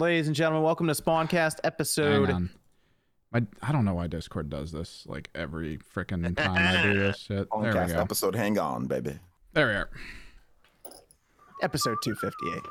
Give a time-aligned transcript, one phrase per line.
[0.00, 2.28] Ladies and gentlemen, welcome to Spawncast episode.
[2.30, 2.50] Hang on.
[3.32, 7.18] My, I don't know why Discord does this like every freaking time I do this
[7.18, 7.46] shit.
[7.60, 8.00] There we Podcast go.
[8.00, 8.34] episode.
[8.34, 9.18] Hang on, baby.
[9.52, 9.90] There we are.
[11.62, 12.62] episode 258.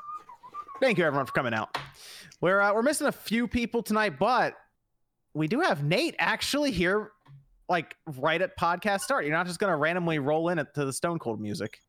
[0.81, 1.78] Thank you everyone for coming out.
[2.42, 4.55] We're uh, we're missing a few people tonight, but
[5.35, 7.11] we do have Nate actually here,
[7.69, 9.25] like right at podcast start.
[9.25, 11.79] You're not just gonna randomly roll in it to the Stone Cold music.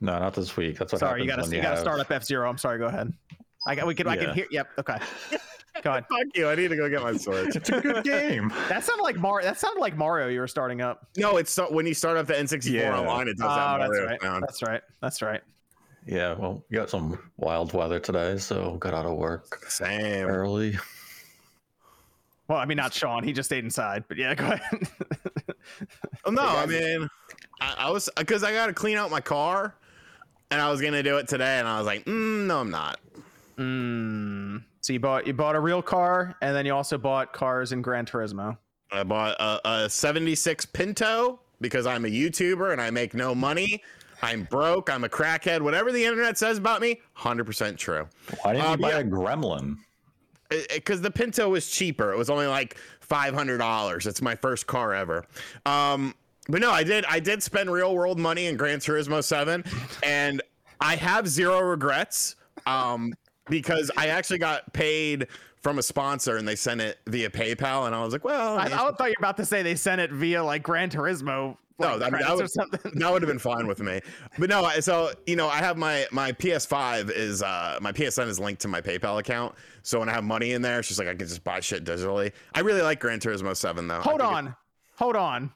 [0.00, 0.78] No, not this week.
[0.78, 2.48] That's what sorry, you happens gotta when you, gotta have- start up F Zero.
[2.48, 2.78] I'm sorry.
[2.78, 3.12] Go ahead.
[3.66, 4.46] I got we can I can hear.
[4.50, 4.68] Yep.
[4.80, 4.96] Okay.
[5.82, 6.02] Go on.
[6.10, 6.48] Fuck you.
[6.48, 7.54] I need to go get my sword.
[7.54, 8.52] It's a good game.
[8.68, 9.46] That sounded like Mario.
[9.46, 10.28] That sounded like Mario.
[10.28, 11.06] You were starting up.
[11.16, 12.98] no, it's so, when you start up the N64 Yeah.
[12.98, 14.20] online, it does Oh, that that's right.
[14.22, 14.42] sound.
[14.42, 14.80] That's right.
[15.00, 15.40] That's right.
[16.04, 20.26] Yeah, well, we got some wild weather today, so got out of work Same.
[20.26, 20.76] early.
[22.48, 23.22] Well, I mean, not Sean.
[23.22, 24.04] He just stayed inside.
[24.08, 24.88] But yeah, go ahead.
[26.24, 27.08] Oh, no, I mean,
[27.60, 29.76] I, I was because I got to clean out my car,
[30.50, 32.98] and I was gonna do it today, and I was like, mm, no, I'm not.
[33.58, 34.64] Mm.
[34.80, 37.82] So you bought you bought a real car, and then you also bought cars in
[37.82, 38.56] Gran Turismo.
[38.90, 43.82] I bought a, a 76 Pinto because I'm a YouTuber and I make no money.
[44.20, 44.90] I'm broke.
[44.90, 45.62] I'm a crackhead.
[45.62, 48.06] Whatever the internet says about me, 100% true.
[48.42, 48.98] Why didn't Um, you buy yeah.
[48.98, 49.76] a Gremlin?
[50.74, 52.12] because the Pinto was cheaper.
[52.12, 54.06] It was only like five hundred dollars.
[54.06, 55.24] It's my first car ever.
[55.64, 56.14] Um,
[56.48, 57.04] but no, I did.
[57.06, 59.64] I did spend real world money in Gran Turismo Seven,
[60.02, 60.42] and
[60.80, 62.36] I have zero regrets.
[62.66, 63.14] Um,
[63.48, 67.94] because I actually got paid from a sponsor, and they sent it via PayPal, and
[67.94, 70.10] I was like, well, I, I thought you were about to say they sent it
[70.10, 71.56] via like Gran Turismo.
[71.78, 72.92] No, like, I mean, that credits or was- something.
[72.98, 74.00] that would have been fine with me.
[74.38, 78.26] But no, I- so you know, I have my my PS5 is uh my PSN
[78.28, 79.54] is linked to my PayPal account.
[79.82, 81.84] So when I have money in there, it's just like I can just buy shit
[81.84, 82.32] digitally.
[82.54, 84.00] I really like Gran Turismo 7 though.
[84.00, 84.54] Hold on,
[84.96, 85.50] hold on.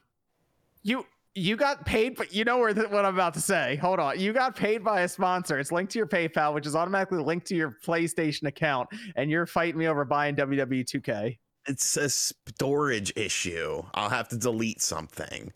[0.83, 1.05] You
[1.37, 3.75] you got paid, but you know where th- what I'm about to say.
[3.77, 5.59] Hold on, you got paid by a sponsor.
[5.59, 9.45] It's linked to your PayPal, which is automatically linked to your PlayStation account, and you're
[9.45, 11.37] fighting me over buying WWE 2K.
[11.67, 13.83] it's a storage issue.
[13.93, 15.51] I'll have to delete something.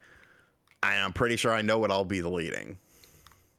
[0.83, 2.77] I- I'm pretty sure I know what I'll be deleting.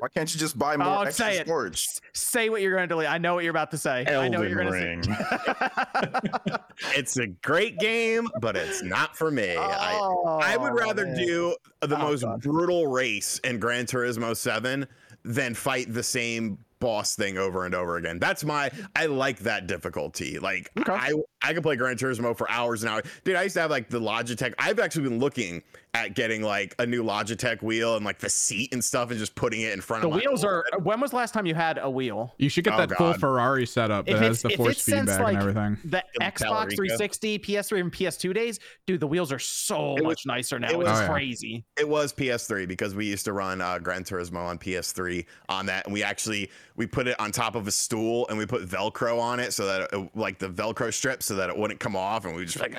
[0.03, 1.47] Why can't you just buy more Oh, extra say it.
[1.47, 1.87] storage?
[2.13, 3.09] Say what you're going to delete.
[3.09, 4.05] I know what you're about to say.
[4.09, 6.59] I know what you're Elden going to Ring.
[6.97, 9.55] It's a great game, but it's not for me.
[9.57, 9.97] I,
[10.43, 11.17] I would Oh, rather man.
[11.17, 12.41] do the Oh, most God.
[12.43, 14.89] brutal race in Gran Turismo 7
[15.25, 18.19] than fight the same boss thing over and over again.
[18.19, 20.41] That's my I like that difficulty.
[20.41, 20.91] Like Okay.
[20.93, 23.05] I I could play Gran Turismo for hours and hours.
[23.25, 24.55] Dude, I used to have like the Logitech.
[24.59, 25.63] I've actually been looking
[25.95, 29.35] at getting like a new Logitech wheel and like the seat and stuff and just
[29.35, 30.65] putting it in front The of the wheels are.
[30.83, 32.35] When was the last time you had a wheel?
[32.39, 35.21] You should get Oh, that full Ferrari setup If that has the if force feedback
[35.21, 35.79] like, and everything.
[35.91, 40.23] The The Xbox 360, PS3, and PS2 days, dude, the wheels are so was- much
[40.27, 40.69] nicer now.
[40.69, 41.09] it It's was- Oh, yeah.
[41.09, 41.65] crazy.
[41.79, 45.85] It was PS3 because we used to run uh, Gran Turismo on PS3 on that,
[45.87, 49.21] and we actually we put it on top of a stool and we put Velcro
[49.21, 52.27] on it so that it, like the Velcro strip so that it wouldn't come off,
[52.27, 52.75] and we just like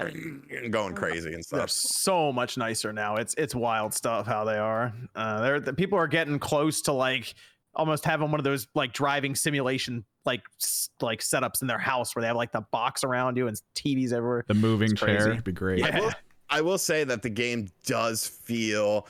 [0.69, 1.71] going crazy and They're stuff.
[1.71, 3.15] so much nicer now.
[3.15, 4.93] It's it's wild stuff how they are.
[5.15, 7.33] Uh, they're the people are getting close to like
[7.73, 12.15] almost having one of those like driving simulation like s- like setups in their house
[12.15, 14.45] where they have like the box around you and TVs everywhere.
[14.47, 15.79] The moving chair would be great.
[15.79, 15.97] Yeah.
[15.97, 16.11] I will,
[16.51, 19.07] I will say that the game does feel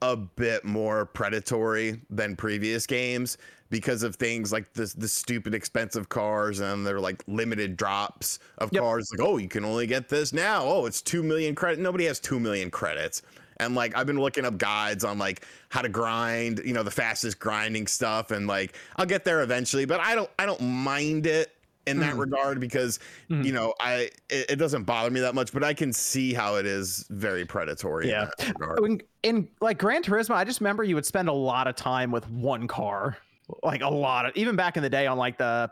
[0.00, 3.36] a bit more predatory than previous games
[3.70, 8.70] because of things like the the stupid expensive cars and they're like limited drops of
[8.72, 8.82] Yep.
[8.82, 12.04] cars like oh you can only get this now oh it's 2 million credit nobody
[12.06, 13.22] has 2 million credits
[13.60, 16.90] and like I've been looking up guides on like how to grind you know the
[16.90, 21.26] fastest grinding stuff and like I'll get there eventually but I don't I don't mind
[21.26, 21.54] it
[21.86, 22.18] in that Mhm.
[22.20, 22.98] regard because
[23.30, 23.44] Mhm.
[23.44, 26.56] you know I it, it doesn't bother me that much but I can see how
[26.56, 28.24] it is very predatory Yeah.
[28.38, 28.78] in that regard.
[28.84, 32.10] In, in like Gran Turismo, I just remember you would spend a lot of time
[32.10, 33.16] with one car,
[33.62, 35.70] like a lot of even back in the day on like the.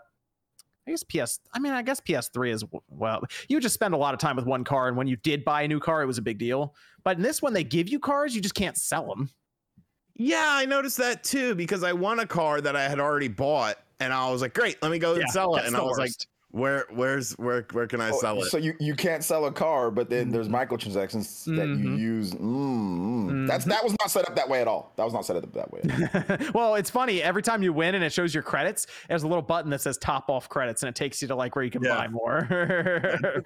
[0.88, 1.41] I guess PS.
[1.53, 3.25] I mean, I guess PS3 is well.
[3.48, 5.44] You would just spend a lot of time with one car, and when you did
[5.44, 6.76] buy a new car, it was a big deal.
[7.03, 9.28] But in this one, they give you cars, you just can't sell them.
[10.14, 13.76] Yeah, I noticed that too because I won a car that I had already bought
[14.00, 15.66] and I was like, great, let me go and sell it.
[15.66, 16.26] And I was like, worst.
[16.56, 18.47] Where, where's, where, where can I Oh, sell it?
[18.47, 21.99] So you, you can't sell a car, but then there's microtransactions that you Mhm.
[21.99, 22.32] use.
[22.32, 23.47] Mm, mm.
[23.47, 24.93] That's that was not set up that way at all.
[24.97, 26.49] That was not set up that way.
[26.55, 27.23] well, it's funny.
[27.23, 29.99] Every time you win and it shows your credits, there's a little button that says
[29.99, 31.94] top off credits, and it takes you to like where you can Yeah.
[31.97, 32.49] buy more.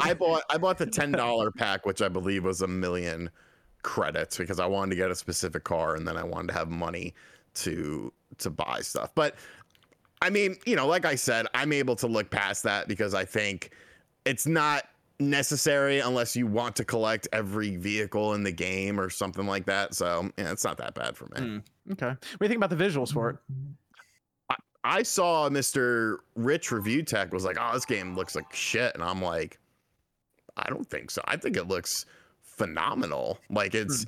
[0.00, 3.30] I bought, I bought the ten dollar pack, which I believe was a million
[3.82, 6.68] credits because I wanted to get a specific car and then I wanted to have
[6.68, 7.14] money
[7.54, 9.10] to to buy stuff.
[9.14, 9.34] But
[10.22, 13.24] I mean, you know, like I said, I'm able to look past that because I
[13.24, 13.70] think
[14.24, 14.84] it's not
[15.20, 19.94] necessary unless you want to collect every vehicle in the game or something like that.
[19.94, 21.40] So yeah, it's not that bad for me.
[21.86, 21.92] Hmm.
[21.92, 22.06] okay.
[22.08, 23.36] What do you think about the visuals for it?
[24.84, 26.18] I saw Mr.
[26.36, 29.58] Rich Review Tech was like, "Oh, this game looks like shit," and I'm like,
[30.56, 31.22] "I don't think so.
[31.24, 32.06] I think it looks
[32.42, 33.38] phenomenal.
[33.50, 34.04] Like it's."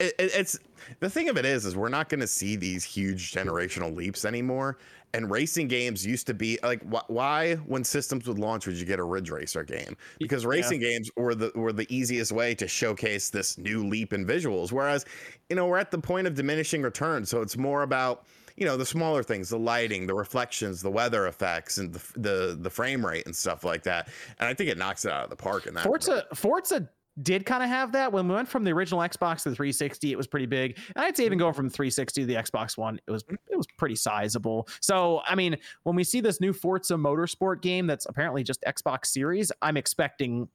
[0.00, 0.56] It, it- it's
[1.00, 4.24] the thing of it is is we're not going to see these huge generational leaps
[4.24, 4.78] anymore
[5.14, 8.84] and racing games used to be like wh- why when systems would launch would you
[8.84, 12.68] get a ridge racer game because racing games were the were the easiest way to
[12.68, 15.04] showcase this new leap in visuals whereas
[15.48, 18.26] you know we're at the point of diminishing returns so it's more about
[18.56, 22.58] you know the smaller things the lighting the reflections the weather effects and the the,
[22.60, 24.08] the frame rate and stuff like that
[24.38, 26.04] and i think it knocks it out of the park in that regard.
[26.04, 26.88] Forza Forza
[27.22, 30.12] did kind of have that when we went from the original Xbox to the 360.
[30.12, 33.00] It was pretty big, and I'd say even going from 360 to the Xbox One,
[33.06, 34.68] it was it was pretty sizable.
[34.80, 39.06] So I mean, when we see this new Forza Motorsport game that's apparently just Xbox
[39.06, 40.48] Series, I'm expecting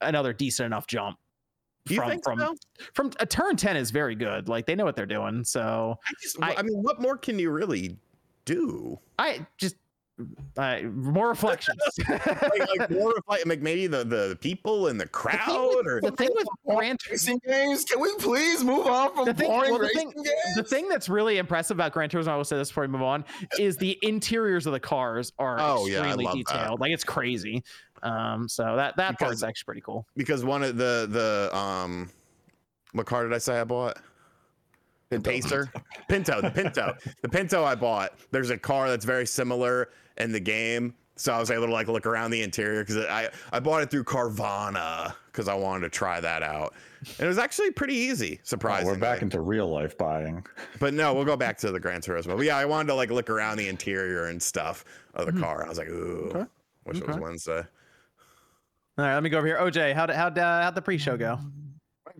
[0.00, 1.18] another decent enough jump.
[1.86, 2.54] Do you from think from so?
[2.94, 4.48] from a turn 10 is very good.
[4.48, 5.44] Like they know what they're doing.
[5.44, 7.96] So I just I- I, mean what more can you really
[8.44, 9.76] do I just
[10.56, 11.78] uh, more reflections.
[12.08, 12.26] like,
[12.78, 16.46] like more of like maybe the the people and the crowd or the thing with
[16.66, 17.84] Gran Racing games.
[17.84, 20.56] Can we please move on from The thing- boring well, the racing thing- games?
[20.56, 23.02] the thing that's really impressive about Gran Turismo, I will say this before we move
[23.02, 23.24] on,
[23.58, 26.34] is the interiors of the cars are Oh, yeah, extremely that.
[26.34, 26.80] detailed.
[26.80, 27.62] Like it's crazy.
[28.02, 30.06] Um, so that that part's Because- actually pretty cool.
[30.16, 32.10] because one of the the um
[32.92, 33.96] what car did I say I bought?
[35.18, 35.72] The Pacer,
[36.08, 38.12] Pinto, the Pinto, the Pinto I bought.
[38.30, 41.88] There's a car that's very similar in the game, so I was able to like
[41.88, 45.88] look around the interior because I I bought it through Carvana because I wanted to
[45.90, 46.74] try that out,
[47.18, 48.92] and it was actually pretty easy, Oh, surprisingly.
[48.94, 50.44] we're back into real life buying.
[50.80, 52.36] but no, we'll go back to the Gran Turismo.
[52.36, 54.84] But yeah, I wanted to like look around the interior and stuff
[55.14, 55.64] of the car.
[55.64, 56.44] I was like, ooh, Okay.
[56.84, 57.62] wish it was Wednesday.
[58.98, 59.56] All right, let me go over here.
[59.58, 61.38] OJ, how'd how'd uh, how'd the pre-show go?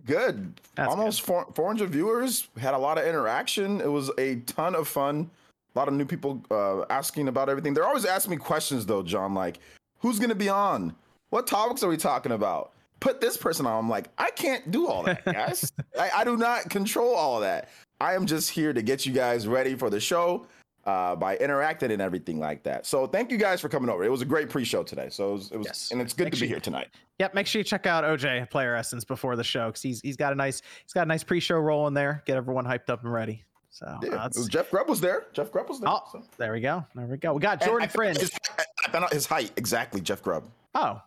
[0.05, 0.59] Good.
[0.75, 2.47] That's Almost four 400 viewers.
[2.57, 3.79] Had a lot of interaction.
[3.81, 5.29] It was a ton of fun.
[5.75, 7.73] A lot of new people uh, asking about everything.
[7.73, 9.33] They're always asking me questions though, John.
[9.33, 9.59] Like,
[9.99, 10.95] who's gonna be on?
[11.29, 12.73] What topics are we talking about?
[12.99, 13.79] Put this person on.
[13.79, 15.71] I'm like, I can't do all that, guys.
[15.99, 17.69] I, I do not control all of that.
[17.99, 20.45] I am just here to get you guys ready for the show
[20.85, 22.85] uh, by interacting and everything like that.
[22.85, 24.03] So thank you guys for coming over.
[24.03, 25.07] It was a great pre-show today.
[25.09, 25.89] So it was, it was Yes.
[25.91, 26.87] and it's good Make to sure be here tonight.
[27.19, 30.17] Yep, make sure you check out OJ Player Essence before the show because he's he's
[30.17, 32.21] got a nice he's got a nice pre-show roll in there.
[32.25, 33.43] Get everyone hyped up and ready.
[33.69, 35.25] So uh, Yeah, was Jeff Grubb was there.
[35.33, 35.89] Jeff Grubb was there.
[35.89, 36.23] oh, so.
[36.37, 36.85] there we go.
[36.95, 37.33] There we go.
[37.33, 38.17] We got Jordan I found Fringe.
[38.57, 40.01] I- I found out his height exactly.
[40.01, 40.43] Jeff Grubb.
[40.75, 41.01] Oh,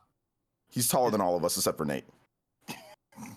[0.71, 2.05] He's taller than all of us except for Nate.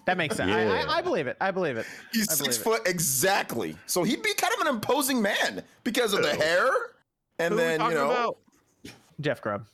[0.05, 0.51] That makes sense.
[0.51, 0.85] I, Yeah.
[0.87, 1.37] I, I believe it.
[1.39, 1.85] I believe it.
[2.11, 3.75] He's I six believe foot exactly.
[3.85, 6.69] So he'd be kind of an imposing man because of the hair.
[7.37, 8.37] And Who are we then you know, about?
[9.21, 9.65] Jeff Grubb.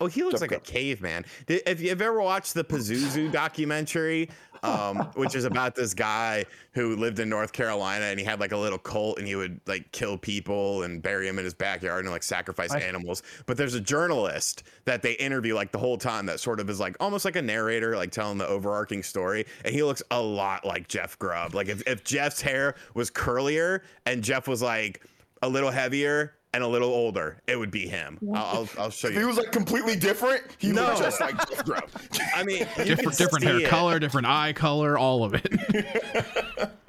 [0.00, 1.24] Oh, he looks Jeff like a caveman.
[1.48, 4.28] If you've ever watched the Pazuzu documentary,
[4.64, 8.52] um, which is about this guy who lived in North Carolina and he had like
[8.52, 12.04] a little cult and he would like kill people and bury them in his backyard
[12.04, 13.22] and like sacrifice I- animals.
[13.46, 16.80] But there's a journalist that they interview like the whole time that sort of is
[16.80, 19.44] like almost like a narrator, like telling the overarching story.
[19.64, 21.54] And he looks a lot like Jeff Grubb.
[21.54, 25.04] Like if, if Jeff's hair was curlier and Jeff was like
[25.42, 28.18] a little heavier and a little older, it would be him.
[28.34, 29.20] I'll, I'll, I'll show if you.
[29.20, 30.86] he was like completely different, he No.
[30.86, 31.90] looked just like Jeff Grubb.
[32.34, 33.66] I mean, different different hair it.
[33.68, 36.70] color, different eye color, all of it.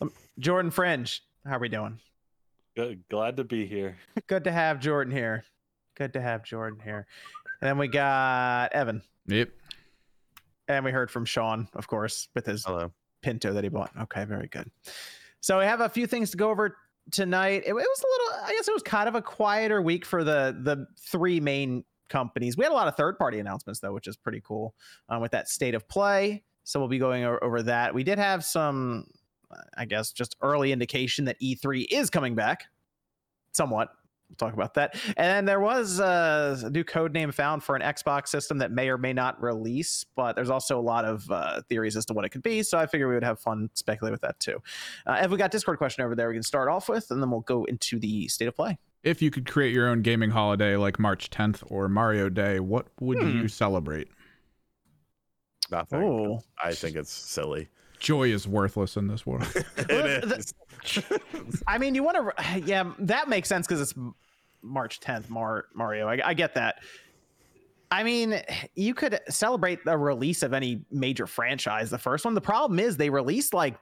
[0.00, 1.22] Um, Jordan Fringe.
[1.46, 1.98] How are we doing?
[2.76, 3.96] Good, glad to be here.
[4.26, 5.44] Good to have Jordan here.
[5.96, 7.06] Good to have Jordan here.
[7.60, 9.02] And then we got Evan.
[9.26, 9.50] yep.
[10.66, 12.92] And we heard from Sean, of course, with his Hello.
[13.22, 13.90] Pinto that he bought.
[14.02, 14.68] Okay, very good.
[15.40, 16.76] So we have a few things to go over
[17.10, 17.62] tonight.
[17.66, 20.24] It, it was a little, I guess it was kind of a quieter week for
[20.24, 22.56] the the three main companies.
[22.56, 24.74] We had a lot of third party announcements though, which is pretty cool
[25.08, 26.42] um, with that state of play.
[26.64, 27.94] So we'll be going o- over that.
[27.94, 29.06] We did have some,
[29.76, 32.64] I guess, just early indication that E3 is coming back,
[33.52, 33.88] somewhat.
[34.40, 34.94] We'll talk about that.
[35.16, 38.72] And then there was uh, a new code name found for an Xbox system that
[38.72, 42.14] may or may not release, but there's also a lot of uh, theories as to
[42.14, 42.62] what it could be.
[42.64, 44.60] So I figure we would have fun speculating with that too.
[45.06, 47.30] Uh, if we got Discord question over there, we can start off with, and then
[47.30, 48.76] we'll go into the state of play.
[49.04, 52.86] If you could create your own gaming holiday like March 10th or Mario Day, what
[53.00, 53.42] would Hmm.
[53.42, 54.08] you celebrate?
[55.70, 56.02] Nothing.
[56.02, 57.68] Oh, I think it's silly.
[58.00, 59.46] Joy is worthless in this world.
[59.76, 60.54] It the- is.
[61.66, 64.14] I mean, you want to, yeah, that makes sense because it's M-
[64.64, 66.08] March 10th, Mar- Mario.
[66.08, 66.76] I, I get that.
[67.90, 68.40] I mean,
[68.74, 71.90] you could celebrate the release of any major franchise.
[71.90, 72.34] The first one.
[72.34, 73.76] The problem is they release like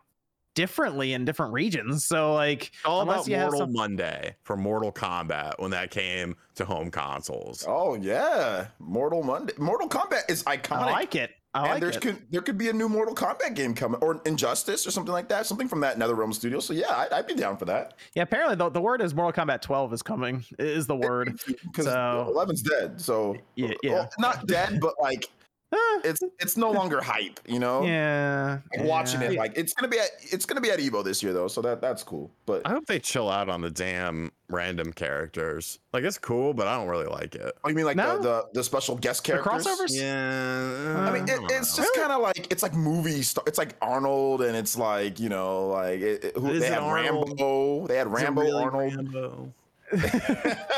[0.55, 2.05] differently in different regions.
[2.05, 5.91] So like, all unless about you have Mortal some- Monday for Mortal Kombat when that
[5.91, 7.65] came to home consoles.
[7.67, 9.55] Oh yeah, Mortal Monday.
[9.57, 10.73] Mortal Kombat is iconic.
[10.73, 11.31] I like it.
[11.55, 12.03] I and like there's it.
[12.03, 15.29] could there could be a new Mortal Kombat game coming, or Injustice, or something like
[15.29, 16.61] that, something from that NetherRealm studio.
[16.61, 17.95] So yeah, I'd, I'd be down for that.
[18.15, 20.45] Yeah, apparently the, the word is Mortal Kombat 12 is coming.
[20.59, 21.39] Is the word.
[21.65, 23.01] because So- 11's dead.
[23.01, 23.93] So Yeah, yeah.
[23.93, 25.29] well, not dead, but like
[26.05, 27.41] it's it's no longer hype.
[27.47, 28.59] You know, yeah.
[28.77, 29.31] Like, watching yeah.
[29.31, 31.63] it like it's gonna be at it's gonna be at Evo this year though, so
[31.63, 32.31] that that's cool.
[32.47, 35.79] But I hope they chill out on the damn random characters.
[35.93, 37.57] Like it's cool, but I don't really like it.
[37.65, 38.17] oh, you mean like No.
[38.19, 39.67] the, the the special guest The characters?
[39.67, 39.91] crossovers?
[39.99, 41.09] Yeah.
[41.09, 43.45] I mean, it, it's uh, just kind of like it's like movie star.
[43.47, 46.73] It's like Arnold, and it's like you know, like it, it- who, Is they it
[46.75, 47.29] had Arnold?
[47.29, 47.87] Rambo.
[47.87, 48.95] They had Rambo, really Arnold.
[48.95, 49.53] Rambo?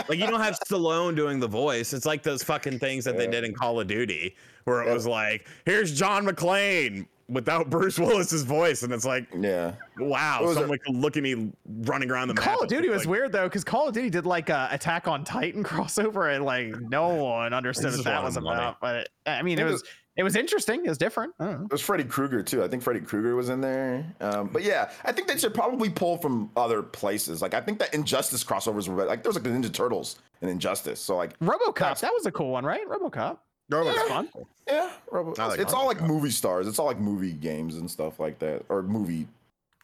[0.08, 1.92] like you don't have Stallone doing the voice.
[1.92, 4.34] It's like those fucking things that they did in Call of Duty,
[4.64, 4.94] where it Yeah.
[4.94, 10.58] was like, "Here's John McClane." Without Bruce Willis's voice, and it's like, Yeah, wow, was
[10.58, 12.44] someone could look at me running around the map.
[12.44, 15.08] Call of Duty was like, weird though, because Call of Duty did like a Attack
[15.08, 18.56] on Titan crossover, and like no one understood just what that wanted was money.
[18.58, 18.78] about.
[18.78, 19.82] But I mean, it it was
[20.18, 20.84] it was interesting.
[20.84, 21.32] It was different.
[21.40, 22.62] I it was Freddy Krueger too.
[22.62, 24.04] I think Freddy Krueger was in there.
[24.20, 27.40] Um, but yeah, I think they should probably pull from other places.
[27.40, 30.50] Like I think that Injustice crossovers were like there was like the Ninja Turtles and
[30.50, 31.00] Injustice.
[31.00, 32.86] So like RoboCop, that was a cool one, right?
[32.86, 33.38] RoboCop.
[33.70, 34.08] Robo's Yeah.
[34.08, 34.28] fun.
[34.68, 36.06] yeah, Robo- like it's all like RoboCop.
[36.06, 36.68] movie stars.
[36.68, 39.26] It's all like movie games and stuff like that, or movie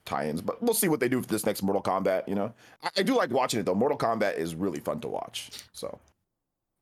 [0.05, 0.43] tie-ins.
[0.43, 2.29] But we'll see what they do for this next Mortal Kombat.
[2.29, 3.75] You know, I, I do like watching it though.
[3.75, 5.51] Mortal Kombat is really fun to watch.
[5.73, 5.99] So.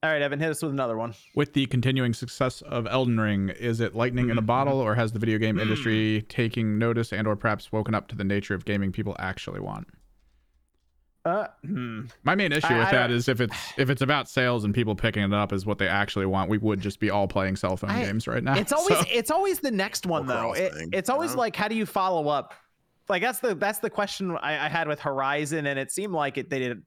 [0.00, 1.14] All right, Evan, hit us with another one.
[1.34, 4.46] With the continuing success of Elden Ring, is it lightning in a mm-hmm.
[4.46, 5.62] bottle, or has the video game mm.
[5.62, 9.88] industry taking notice and/or perhaps woken up to the nature of gaming people actually want?
[11.28, 12.00] Uh, hmm.
[12.24, 14.64] My main issue I- with I that don't- is if it's if it's about sales
[14.64, 17.28] and people picking it up is what they actually want, we would just be all
[17.28, 18.56] playing cell phone I- games right now.
[18.56, 20.40] It's always So- it's always the next one though.
[20.52, 21.38] cross It, thing, it's always know?
[21.40, 22.54] like how do you follow up?
[23.08, 26.36] Like that's the that's the question I, I had with Horizon, and it seemed like
[26.38, 26.82] it they did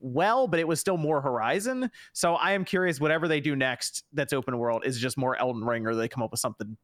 [0.00, 1.90] well, but it was still more Horizon.
[2.12, 5.64] So I am curious, whatever they do next, that's open world, is just more Elden
[5.64, 6.76] Ring, or they come up with something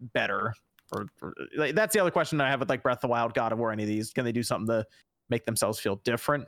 [0.00, 0.52] better.
[0.92, 3.34] Or, or like, that's the other question I have with like Breath of the Wild,
[3.34, 4.12] God of War, any of these.
[4.12, 4.84] Can they do something to
[5.28, 6.46] make themselves feel different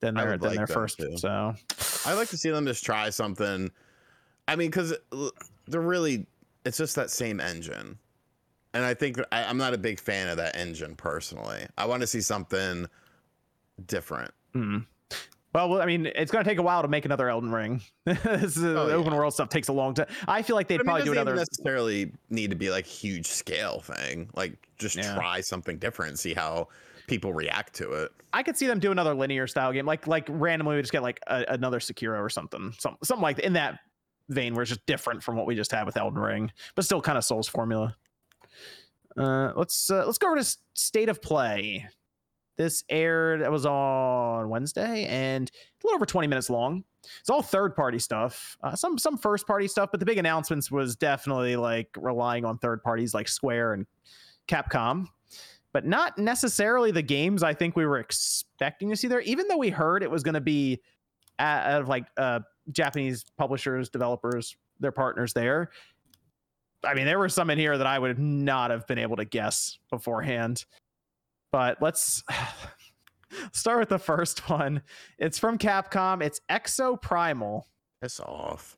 [0.00, 0.98] than their than like their first?
[0.98, 1.16] too.
[1.16, 1.54] So
[2.06, 3.70] I like to see them just try something.
[4.46, 4.94] I mean, because
[5.66, 6.26] they're really,
[6.64, 7.98] it's just that same engine.
[8.74, 11.64] And I think that I, I'm not a big fan of that engine personally.
[11.78, 12.86] I want to see something
[13.86, 14.32] different.
[14.52, 14.78] Hmm.
[15.54, 17.80] Well, I mean, it's going to take a while to make another Elden Ring.
[18.04, 20.06] this is, Oh, the open world stuff takes a long time.
[20.26, 21.46] I feel like they'd But I probably mean, it do doesn't another.
[21.48, 24.28] necessarily need to be like huge scale thing.
[24.34, 25.14] Like just Yeah.
[25.14, 26.68] try something different see how
[27.06, 28.12] people react to it.
[28.32, 31.02] I could see them do another linear style game, like like randomly we just get
[31.02, 33.80] like a, another Sekiro or something, some, something like in that
[34.28, 37.00] vein, where it's just different from what we just had with Elden Ring, but still
[37.00, 37.96] kind of Souls formula.
[39.16, 41.86] Uh, let's uh, let's go over to State of Play.
[42.56, 43.40] This aired.
[43.40, 46.84] It was on Wednesday and a little over 20 minutes long.
[47.20, 48.56] It's all third party stuff.
[48.62, 52.58] Uh, some some first party stuff, but the big announcements was definitely like relying on
[52.58, 53.86] third parties like Square and
[54.48, 55.06] Capcom,
[55.74, 59.20] but not necessarily the games I think we were expecting to see there.
[59.22, 60.80] Even though we heard it was going to be
[61.40, 62.40] out of like uh,
[62.70, 65.70] Japanese publishers, developers, their partners there.
[66.84, 69.24] I mean, there were some in here that I would not have been able to
[69.24, 70.64] guess beforehand.
[71.50, 72.22] But let's
[73.52, 74.80] start with the first one.
[75.18, 76.22] It's from Capcom.
[76.22, 77.62] It's Exoprimal.
[78.00, 78.76] Piss off.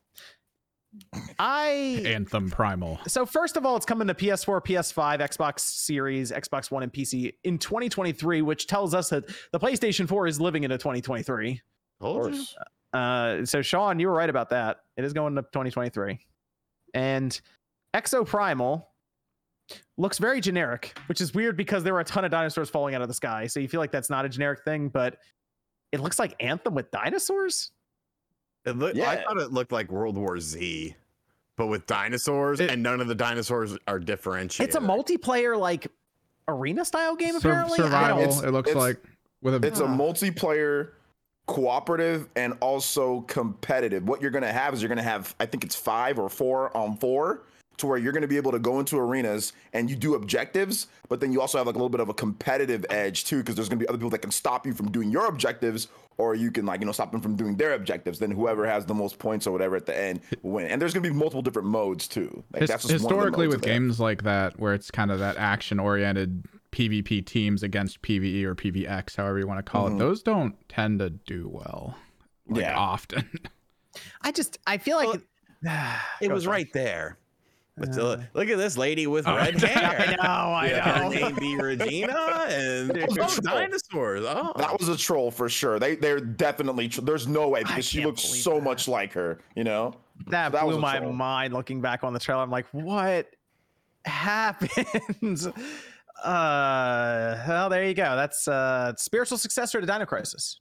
[1.38, 2.98] I Anthem Primal.
[3.06, 7.34] so first of all, it's coming to PS4, PS5, Xbox Series, Xbox One, and PC
[7.44, 11.52] in 2023, which tells us that the PlayStation 4 is living into 2023.
[11.52, 11.58] Of
[12.00, 12.54] course.
[12.92, 14.78] Uh, so Sean, you were right about that.
[14.96, 16.18] It is going to 2023,
[16.94, 17.40] and
[17.94, 18.84] Exoprimal
[19.98, 23.02] looks very generic, which is weird because there were a ton of dinosaurs falling out
[23.02, 23.46] of the sky.
[23.46, 25.18] So you feel like that's not a generic thing, but
[25.92, 27.72] it looks like Anthem with dinosaurs.
[28.66, 30.94] It looked, I thought it looked like World War Z,
[31.56, 34.74] but with dinosaurs, It- and none of the dinosaurs are differentiated.
[34.74, 35.86] It's a multiplayer like
[36.48, 37.38] arena style game.
[37.38, 38.18] Sur- apparently, survival.
[38.22, 39.02] It's- it looks it's- like
[39.40, 40.90] with a It's a multiplayer,
[41.46, 44.08] cooperative, and also competitive.
[44.08, 46.96] What you're gonna have is you're gonna have, I think it's five or four on
[46.96, 47.42] four,
[47.78, 51.20] to where you're gonna be able to go into arenas and you do objectives, but
[51.20, 53.68] then you also have like a little bit of a competitive edge too, because there's
[53.68, 56.64] gonna be other people that can stop you from doing your objectives, or you can
[56.64, 58.18] like you know stop them from doing their objectives.
[58.18, 60.66] Then whoever has the most points or whatever at the end win.
[60.66, 62.42] And there's gonna be multiple different modes too.
[62.52, 64.90] Like His- that's just one of the historically modes with games like that where it's
[64.90, 69.70] kind of that action oriented PvP teams against PvE or PvX, however you want to
[69.70, 69.94] call Mhm.
[69.96, 71.96] it, those don't tend to do well.
[72.48, 72.76] Like Yeah.
[72.78, 73.28] often.
[74.22, 75.20] I just I feel like
[76.20, 76.52] It Go, was Sean.
[76.52, 77.18] right there.
[77.78, 78.06] But Uh.
[78.06, 79.36] uh, look at this lady with Oh.
[79.36, 81.08] red I know, I Yeah, her know.
[81.10, 84.24] name be Regina, and That was a oh, dinosaurs.
[84.26, 85.78] Oh, That was a troll for sure.
[85.78, 86.88] They they're definitely.
[86.88, 88.62] Tr- there's no way because she looks so that.
[88.62, 89.40] much like her.
[89.54, 89.94] You know.
[90.28, 91.12] that, that blew my troll.
[91.12, 92.42] mind looking back on the trailer.
[92.42, 93.28] I'm like, what
[94.06, 94.70] happened?
[96.24, 98.16] uh, well, there you go.
[98.16, 100.60] That's uh, spiritual successor to Dino Crisis.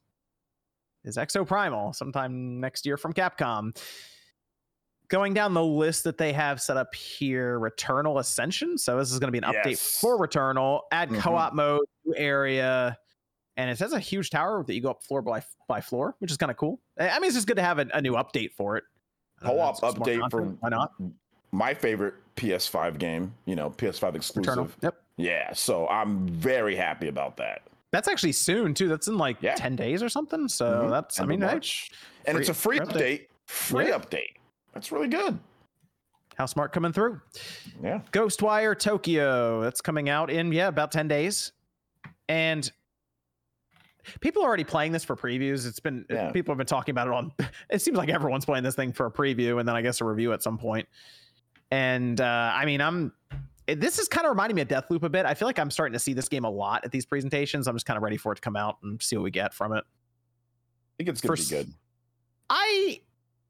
[1.05, 3.77] Is Exoprimal sometime next year from Capcom.
[5.07, 8.77] Going down the list that they have set up here, Returnal Ascension.
[8.77, 9.99] So this is going to be an update Yes.
[9.99, 10.81] for Returnal.
[10.91, 11.19] Add Mhm.
[11.19, 12.97] co-op mode, new area,
[13.57, 16.31] and it has a huge tower that you go up floor by by floor, which
[16.31, 16.79] is kind of cool.
[16.99, 18.83] I mean, it's just good to have a, a new update for it.
[19.43, 20.91] Know, Co-op update for why not?
[21.51, 23.33] my favorite PS5 game.
[23.45, 24.53] You know, PS5 exclusive.
[24.55, 24.69] Returnal.
[24.83, 24.95] Yep.
[25.17, 27.61] Yeah, so I'm very happy about that.
[27.91, 28.87] That's actually soon too.
[28.89, 29.55] That's in like Yeah.
[29.55, 30.47] ten days or something.
[30.49, 30.89] So Mhm.
[30.89, 31.91] that's I mean, March.
[32.25, 32.93] and it's a free free update.
[32.95, 33.27] update.
[33.45, 34.33] Free update.
[34.75, 35.39] That's really good.
[36.37, 37.21] how smart coming through.
[37.81, 38.01] Yeah.
[38.11, 39.61] Ghostwire Tokyo.
[39.61, 41.53] That's coming out in yeah about ten days,
[42.29, 42.69] and
[44.19, 45.65] people are already playing this for previews.
[45.65, 46.31] It's been Yeah.
[46.31, 47.31] people have been talking about it on.
[47.69, 50.05] It seems like everyone's playing this thing for a preview and then I guess a
[50.05, 50.87] review at some point.
[51.71, 53.13] And uh, I mean, I'm.
[53.67, 55.25] This is kind of reminding me of Deathloop a bit.
[55.25, 57.67] I feel like I'm starting to see this game a lot at these presentations.
[57.67, 59.53] I'm just kind of ready for it to come out and see what we get
[59.55, 59.83] from it.
[59.83, 61.73] I think it's gonna First- be good.
[62.49, 63.01] I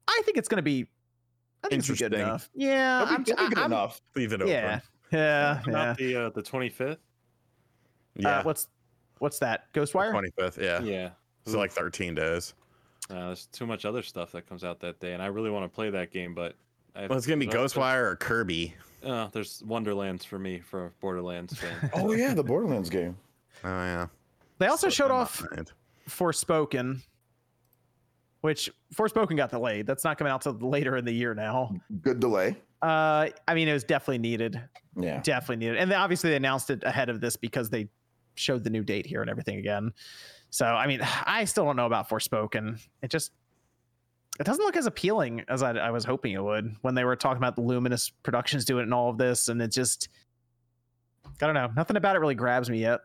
[0.08, 0.82] I think it's gonna be.
[0.82, 0.86] I think it's gonna be
[1.72, 2.12] Interesting.
[2.14, 2.48] enough.
[2.54, 4.00] Yeah, It'll be, I'm, it'll be good I'm- enough.
[4.14, 4.48] Leave it open.
[4.52, 4.80] Yeah,
[5.12, 6.98] yeah, Not the uh, the 25th.
[8.16, 8.38] Yeah.
[8.38, 8.68] Uh, what's
[9.18, 9.72] what's that?
[9.74, 10.10] Ghostwire?
[10.10, 10.58] Twenty fifth.
[10.60, 10.80] Yeah.
[10.82, 11.10] Yeah.
[11.46, 12.54] So like thirteen days.
[13.10, 15.64] Uh, there's too much other stuff that comes out that day, and I really want
[15.64, 16.56] to play that game, but
[16.96, 18.74] I, Well, it's gonna be there's also- Ghostwire or Kirby.
[19.04, 21.90] Uh, there's Wonderlands for me for Borderlands fan.
[21.94, 23.16] Oh yeah, the Borderlands game.
[23.62, 24.06] Oh yeah.
[24.58, 25.70] They also Slipped showed off mind.
[26.08, 27.00] Forspoken,
[28.46, 29.86] which Forspoken got delayed.
[29.88, 31.74] That's not coming out till later in the year now.
[32.00, 32.56] Good delay.
[32.80, 34.60] Uh, I mean, it was definitely needed,
[34.96, 35.20] Yeah.
[35.22, 37.88] definitely needed, and they, obviously they announced it ahead of this because they
[38.36, 39.92] showed the new date here and everything again.
[40.50, 42.78] So, I mean, I still don't know about Forspoken.
[43.02, 43.32] It just
[44.38, 47.16] it doesn't look as appealing as I, I was hoping it would when they were
[47.16, 50.08] talking about the Luminous Productions doing it and all of this, and it just
[51.42, 51.70] I don't know.
[51.74, 53.00] Nothing about it really grabs me yet.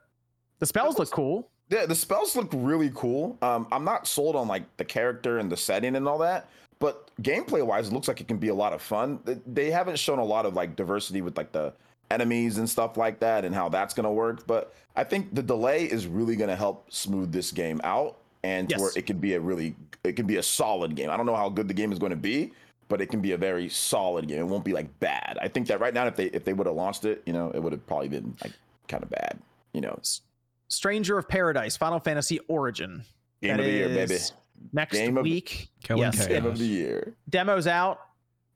[0.59, 1.49] The spells look cool.
[1.71, 3.37] Yeah, the spells look really cool.
[3.41, 6.49] Um, I'm not sold on like the character and the setting and all that,
[6.79, 9.19] but gameplay wise, it looks like it can be a lot of fun.
[9.47, 11.73] They haven't shown a lot of like diversity with like the
[12.11, 14.45] enemies and stuff like that and how that's gonna work.
[14.45, 18.79] But I think the delay is really gonna help smooth this game out and Yes.
[18.79, 21.09] where it can be a really it can be a solid game.
[21.09, 22.51] I don't know how good the game is going to be,
[22.89, 24.39] but it can be a very solid game.
[24.39, 25.37] It won't be like bad.
[25.39, 27.51] I think that right now, if they if they would have launched it, you know,
[27.51, 28.53] it would have probably been like
[28.87, 29.39] kind of bad.
[29.73, 29.97] You know,
[30.71, 33.03] Stranger of Paradise, Final Fantasy Origin.
[33.41, 34.17] game That of the year, baby.
[34.73, 35.69] Next Game of- week.
[35.83, 36.27] Killing yes, chaos.
[36.27, 37.15] Game of the year.
[37.29, 37.99] demo's out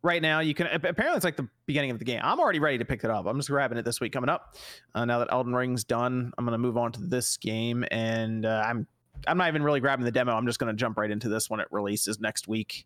[0.03, 0.39] right now.
[0.39, 2.21] You can apparently it's like the beginning of the game.
[2.23, 3.25] I'm already ready to pick it up.
[3.25, 4.55] I'm just grabbing it this week coming up.
[4.93, 8.63] Uh, now that Elden Ring's done, I'm gonna move on to this game, and uh,
[8.65, 8.85] I'm
[9.27, 10.33] I'm not even really grabbing the demo.
[10.33, 12.85] I'm just gonna jump right into this when it releases next week.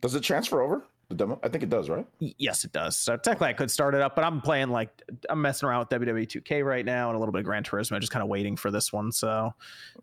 [0.00, 1.38] Does it transfer over the demo?
[1.42, 2.06] I think it does, right?
[2.20, 2.96] Y- Yes, it does.
[2.96, 4.90] So technically, I could start it up, but I'm playing like
[5.28, 7.98] I'm messing around with WWE 2K right now and a little bit of Gran Turismo,
[8.00, 9.12] just kind of waiting for this one.
[9.12, 9.54] So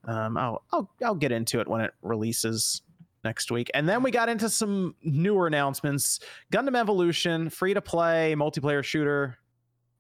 [0.06, 2.82] um, I'll I'll I'll get into it when it releases
[3.24, 3.70] next week.
[3.74, 6.20] And then we got into some newer announcements:
[6.54, 9.38] Gundam Evolution, free to play multiplayer shooter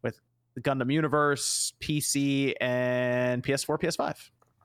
[0.01, 0.19] with
[0.55, 4.01] the Gundam Universe, PC, and PS4, PS5.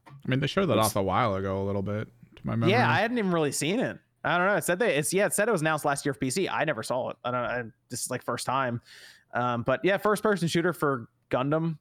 [0.06, 2.08] I mean, they showed that off a while ago, a little bit.
[2.36, 2.72] To my memory.
[2.72, 3.98] Yeah, I hadn't even really seen it.
[4.24, 4.56] I don't know.
[4.56, 6.48] It said they it's yeah, it said it was announced last year for PC.
[6.50, 7.16] I never saw it.
[7.24, 8.80] I don't I, this is like first time.
[9.34, 11.78] Um, but yeah, first person shooter for Gundam.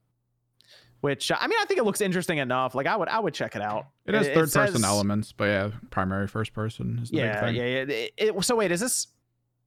[1.01, 2.75] Which I mean, I think it looks interesting enough.
[2.75, 3.87] Like I would, I would check it out.
[4.05, 7.39] it has third person says- elements, but yeah, primary first person is the big Yeah,
[7.41, 7.55] thing.
[7.55, 7.79] yeah, yeah.
[7.81, 9.07] It- it- so wait, is this?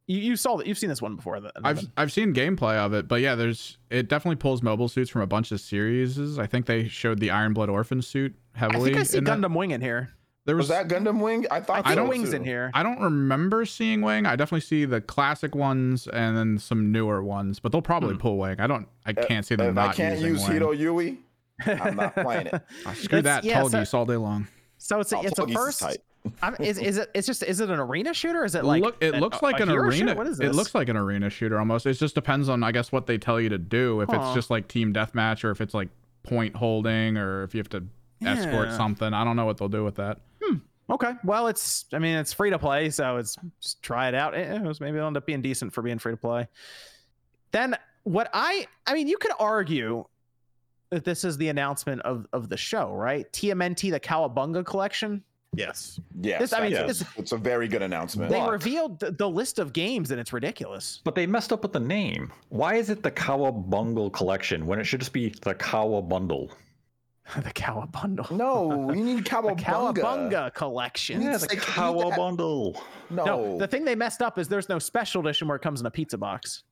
[0.07, 0.67] You, you saw that?
[0.67, 1.41] You've seen this one before?
[1.41, 1.87] Then, I've?
[1.97, 5.27] I've seen gameplay of it, but yeah, there's it definitely pulls mobile suits from a
[5.27, 6.39] bunch of series.
[6.39, 8.81] I think they showed the Iron Blood Orphan suit heavily.
[8.81, 9.39] I think I see in that.
[9.39, 10.11] Gundam Wing in here.
[10.47, 11.45] There Was was, that Gundam Wing?
[11.51, 12.37] I I thought think so, Wing's too.
[12.37, 12.71] in here.
[12.73, 14.25] I don't remember seeing Wing.
[14.27, 18.21] I definitely see the classic ones and then some newer ones, but they'll probably Hmm.
[18.21, 18.61] pull Wing.
[18.61, 18.87] I don't.
[19.05, 20.61] I can't see them If not I can't using use Wing.
[20.61, 21.19] Heero
[21.67, 22.63] Yuy, I'm not playing it.
[22.87, 23.45] Ah, screw It's- that.
[23.45, 24.47] yeah, Tall so- geese all day long.
[24.79, 25.99] So it's a, Oh, it's a Tuggy's is first.
[26.43, 27.11] I'm, is is it?
[27.15, 28.45] It's just is it an arena shooter?
[28.45, 30.05] Is it like Look, it an- looks a- like a an hero shooter?
[30.07, 30.15] arena.
[30.17, 30.57] What is It this?
[30.57, 31.87] looks like an arena shooter almost.
[31.87, 34.01] It just depends on, I guess, what they tell you to do.
[34.01, 34.21] If Huh.
[34.23, 35.89] it's just like team deathmatch, or if it's like
[36.25, 37.85] point holding, or if you have to
[38.25, 39.13] escort something.
[39.15, 40.19] I don't know what they'll do with that.
[40.89, 41.13] Okay.
[41.25, 44.35] Well, it's I mean it's free to play, so it's just try it out.
[44.35, 46.47] Eh, It was maybe it'll end up being decent for being free to play.
[47.53, 50.05] Then what I I mean you could argue
[50.91, 53.31] that this is the announcement of of the show, right?
[53.33, 55.23] TMNT the Cowabunga collection.
[55.55, 55.99] Yes.
[56.21, 58.31] Yes, This- I mean, that's- this- it's a very good announcement.
[58.31, 58.51] They What?
[58.51, 61.01] revealed the, the list of games and it's ridiculous.
[61.03, 62.31] But they messed up with the name.
[62.51, 66.51] Why is it the Kawa Bungle Collection when it should just be the Kawa Bundle?
[67.43, 68.27] the Kawa bundle.
[68.37, 69.61] No, you need the Cowabunga.
[69.95, 71.21] Cowabunga collection.
[71.23, 72.83] Yeah, Yeah, the like, you Kawa need that- bundle.
[73.11, 75.81] No, No, the thing they messed up is there's no special edition where it comes
[75.81, 76.63] in a pizza box.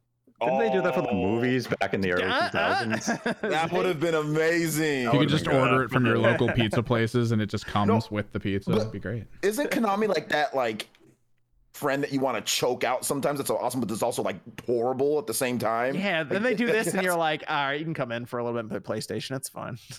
[0.40, 1.14] Didn't they do that for the Oh.
[1.14, 2.51] movies back in the early Uh, uh.
[2.51, 3.40] 2000s?
[3.40, 5.03] that would have been amazing.
[5.05, 8.31] You could just order it from your local pizza places and it just comes with
[8.33, 8.71] the pizza.
[8.71, 9.25] but- It'd be great.
[9.43, 10.55] Isn't Konami like that?
[10.55, 10.88] Like
[11.75, 13.41] friend that you want to choke out sometimes.
[13.41, 15.95] It's so awesome, but it's also like horrible at the same time.
[15.97, 18.25] Yeah, then Like, they do this, and you're like, all right, you can come in
[18.27, 19.37] for a little bit and play PlayStation.
[19.37, 19.77] It's fine.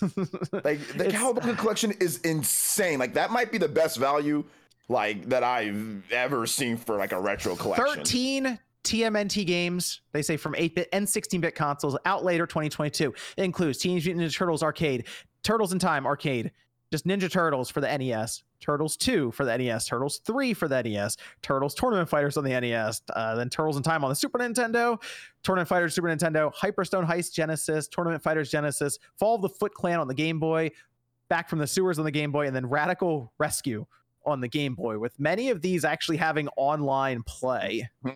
[0.64, 2.98] Like the It's- Cowabunga collection is insane.
[2.98, 4.42] Like that might be the best value
[4.88, 7.86] like that I've ever seen for like a retro collection.
[7.96, 13.12] 13 TMNT games, they say from 8 bit and 16 bit consoles out later 2022.
[13.36, 15.08] It includes Teenage Mutant Ninja Turtles Arcade,
[15.42, 16.52] Turtles in Time Arcade,
[16.92, 20.82] just Ninja Turtles for the NES, Turtles 2 for the NES, Turtles 3 for the
[20.82, 24.38] NES, Turtles Tournament Fighters on the NES, uh, then Turtles in Time on the Super
[24.38, 25.00] Nintendo,
[25.42, 30.00] Tournament Fighters Super Nintendo, Hyperstone Heist Genesis, Tournament Fighters Genesis, Fall of the Foot Clan
[30.00, 30.70] on the Game Boy,
[31.28, 33.84] Back from the Sewers on the Game Boy, and then Radical Rescue
[34.24, 37.88] on the Game Boy, with many of these actually having online play.
[38.02, 38.10] Hmm.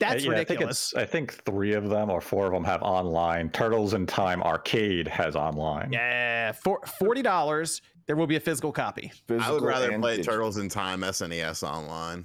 [0.00, 0.94] That's yeah, ridiculous.
[0.94, 1.30] I think.
[1.30, 3.50] I think three of them or four of them have online.
[3.50, 5.92] Turtles in Time Arcade has online.
[5.92, 9.12] Yeah, for forty dollars, there will be a physical copy.
[9.38, 10.34] I would rather play digital.
[10.34, 12.24] Turtles in Time SNES online.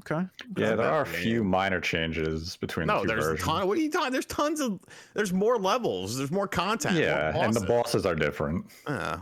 [0.00, 0.26] Okay.
[0.58, 3.48] Yeah, there are a few minor changes between No, the two there's a versions.
[3.48, 3.66] ton.
[3.66, 4.12] What are you talking?
[4.12, 4.78] There's tons of.
[5.14, 6.18] There's more levels.
[6.18, 6.96] There's more content.
[6.96, 8.02] more yeah, and the bosses.
[8.02, 8.66] bosses are different.
[8.86, 9.20] Yeah,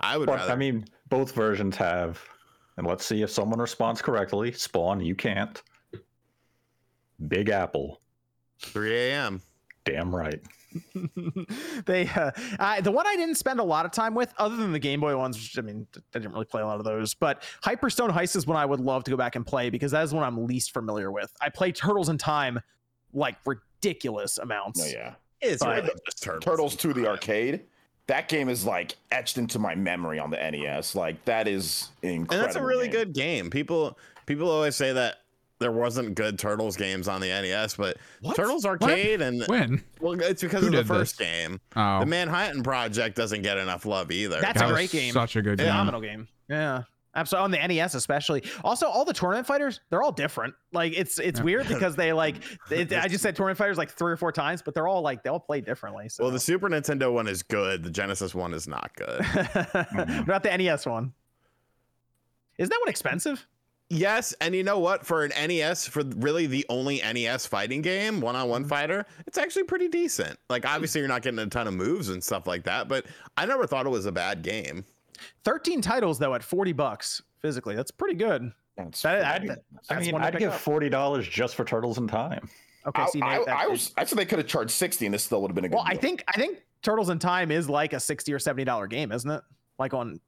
[0.00, 0.52] I would But rather.
[0.52, 2.20] I mean, both versions have.
[2.76, 4.50] And let's see if someone responds correctly.
[4.50, 5.62] Spawn, you can't.
[7.28, 8.00] Big Apple,
[8.62, 9.42] 3 a.m.
[9.84, 10.40] damn right.
[11.86, 14.72] they uh, I, the one I didn't spend a lot of time with, other than
[14.72, 15.36] the Game Boy ones.
[15.36, 17.14] Which, I mean, I didn't really play a lot of those.
[17.14, 20.02] But Hyperstone Heist is one I would love to go back and play because that
[20.04, 21.32] is one I'm least familiar with.
[21.40, 22.60] I play Turtles in Time
[23.12, 24.82] like ridiculous amounts.
[24.82, 25.14] Oh yeah.
[25.40, 26.44] It's But- really just Turtles.
[26.44, 27.64] Turtles 2 the arcade.
[28.06, 30.94] That game is like etched into my memory on the NES.
[30.96, 32.34] Like that is incredible.
[32.34, 32.92] and that's a really game.
[32.92, 33.50] good game.
[33.50, 35.16] People people always say that
[35.60, 38.34] there wasn't good Turtles games on the NES, but What?
[38.34, 39.84] Turtles Arcade and When?
[40.00, 41.26] well, it's because Who of the first this?
[41.28, 41.60] game.
[41.76, 44.40] Oh, The Manhattan Project doesn't get enough love either.
[44.40, 45.12] That's that a great game.
[45.12, 45.66] Such a good Yeah.
[45.66, 45.72] game.
[45.72, 46.28] phenomenal game.
[46.48, 46.82] Yeah.
[47.14, 48.44] Absolutely on the NES especially.
[48.62, 50.54] Also, all the tournament fighters, they're all different.
[50.72, 51.44] Like it's it's Yeah.
[51.44, 52.36] weird because they like
[52.70, 55.22] it, I just said tournament fighters like three or four times, but they're all like
[55.24, 56.08] they all play differently.
[56.08, 57.82] So well, the Super Nintendo one is good.
[57.82, 59.24] The Genesis one is not good.
[59.72, 61.12] what about the NES one?
[62.58, 63.44] Isn't that one expensive?
[63.90, 65.04] Yes, and you know what?
[65.04, 68.68] For an NES, for really the only NES fighting game, one-on-one mm-hmm.
[68.68, 70.38] fighter, it's actually pretty decent.
[70.48, 73.44] Like obviously you're not getting a ton of moves and stuff like that, but I
[73.44, 74.84] never thought it was a bad game.
[75.44, 77.74] 13 titles though at 40 bucks physically.
[77.74, 78.52] That's pretty good.
[78.76, 79.96] That's That- pretty that- good.
[79.96, 80.60] I mean, I'd give up.
[80.60, 82.48] forty dollars just for Turtles in Time.
[82.86, 85.04] Okay, I, see, I, Nate, that- I was I said they could have charged 60
[85.06, 87.18] and this still would have been a good well, I think I think Turtles in
[87.18, 89.42] Time is like a 60 or 70 dollar game, isn't it?
[89.78, 90.20] Like on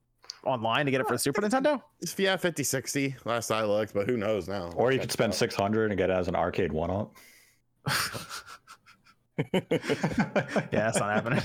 [0.45, 1.83] online to get it for the Super Nintendo.
[2.01, 4.71] It's yeah, 50, 60 last I looked, but who knows now?
[4.77, 7.15] Or you could spend six hundred and get it as an arcade one up.
[9.53, 11.41] Yeah, that's not happening.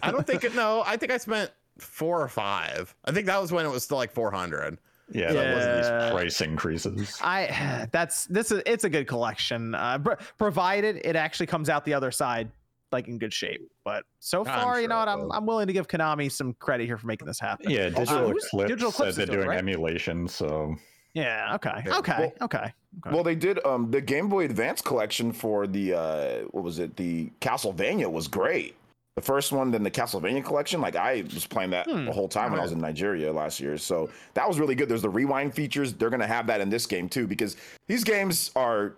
[0.02, 0.54] I don't think it.
[0.54, 2.94] No, I think I spent four or five.
[3.04, 4.78] I think that was when it was still like four hundred.
[5.10, 7.18] Yeah, that wasn't these price increases.
[7.22, 11.84] I that's this is it's a good collection, uh, pr- provided it actually comes out
[11.84, 12.50] the other side
[12.92, 13.60] like in good shape.
[13.84, 15.08] But so I'm far, you know what?
[15.08, 15.30] I'm.
[15.32, 17.70] I'm willing to give Konami some credit here for making this happen.
[17.70, 19.58] Yeah, Digital who's- Eclipse Digital Eclipse said they're doing doing right?
[19.58, 20.74] emulation, so
[21.14, 21.54] Yeah.
[21.56, 21.82] Okay.
[21.86, 22.12] Yeah, Okay.
[22.18, 22.72] well- okay.
[23.06, 23.14] Okay.
[23.14, 26.96] Well, they did um the Game Boy Advance collection for the uh what was it?
[26.96, 28.74] The Castlevania was great.
[29.16, 30.80] The first one, then the Castlevania collection.
[30.80, 32.04] Like I was playing that Hmm.
[32.06, 33.76] the whole time when I was in Nigeria last year.
[33.76, 34.88] So that was really good.
[34.88, 35.92] There's the rewind features.
[35.92, 37.56] They're gonna have that in this game too, because
[37.88, 38.94] these games are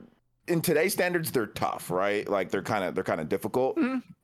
[0.50, 2.28] in today's standards, they're tough, right?
[2.28, 3.78] Like they're kind of they're kind of difficult.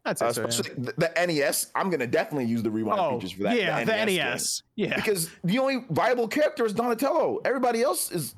[0.04, 0.74] I'd say Uh, so, yeah.
[0.76, 1.70] the, the NES.
[1.74, 3.56] I'm gonna definitely use the rewind Oh, features for that.
[3.56, 4.16] yeah, the game.
[4.16, 4.62] NES.
[4.76, 4.96] Yeah.
[4.96, 7.40] Because the only viable character is Donatello.
[7.44, 8.34] Everybody else is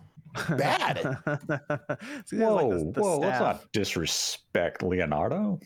[0.57, 1.19] bad.
[2.27, 5.59] See, whoa, like, the- the whoa, let's not disrespect Leonardo.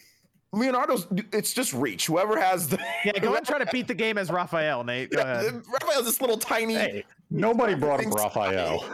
[0.55, 2.07] Leonardo's it's just reach.
[2.07, 5.11] Whoever has the Yeah, go and try to beat the game as Raphael, Nate.
[5.11, 5.63] Go ahead.
[5.73, 6.75] Raphael's this little tiny.
[6.75, 8.85] Hey, nobody brought up Things- Raphael.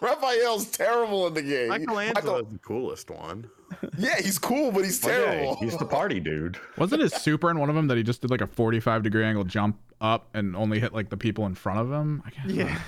[0.00, 1.68] Raphael's terrible in the game.
[1.68, 3.50] Michelangelo Michael- is the coolest one.
[3.98, 5.56] yeah, he's cool, but he's Okay, terrible.
[5.56, 6.58] he's the party dude.
[6.76, 9.24] Wasn't his super in one of them that he just did like a 45 degree
[9.24, 12.22] angle jump up and only hit like the people in front of him?
[12.26, 12.78] I can't Yeah.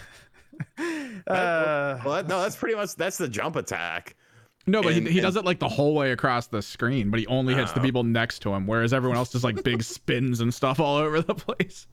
[1.26, 4.16] Uh, Well, that, no, that's pretty much that's the jump attack.
[4.66, 7.10] No, but And- he, he and- does it like the whole way across the screen,
[7.10, 7.82] but he only hits the Oh.
[7.82, 11.20] people next to him, whereas everyone else does like big spins and stuff all over
[11.20, 11.86] the place.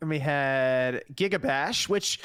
[0.00, 2.20] and we had Gigabash, which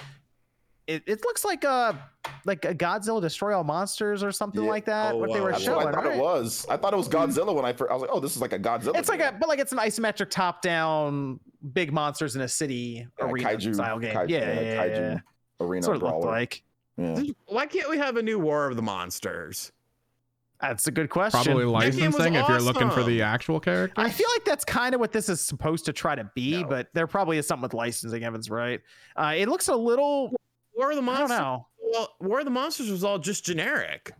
[0.87, 1.97] it, it looks like a
[2.45, 4.69] like a Godzilla Destroy All Monsters or something Yeah.
[4.69, 5.13] like that.
[5.15, 6.17] Oh, what they were That's That's showing, I thought right?
[6.17, 6.65] it was.
[6.69, 7.89] I thought it was Godzilla when I first.
[7.89, 8.95] I was like, oh, this is like a Godzilla.
[8.97, 11.39] It's like a but like it's an isometric top down
[11.73, 14.15] big monsters in a city Yeah, arena kaiju- style game.
[14.15, 14.95] kaiju- yeah, yeah, yeah, yeah, kaiju
[15.59, 15.65] yeah.
[15.65, 16.31] arena That's what it looked brawler.
[16.31, 16.63] like.
[16.97, 17.23] Yeah.
[17.47, 19.71] Why can't we have a new War of the Monsters?
[20.61, 21.43] That's a good question.
[21.43, 23.99] Probably game was licensing if you're looking for the actual character.
[23.99, 26.69] I feel like that's kind of what this is supposed to try to be, No.
[26.69, 28.23] but there probably is something with licensing.
[28.23, 28.79] Evans, right?
[29.17, 30.31] Uh, it looks a little.
[30.75, 31.29] War of the Monsters.
[31.39, 34.11] Well, War of the Monsters was all just generic.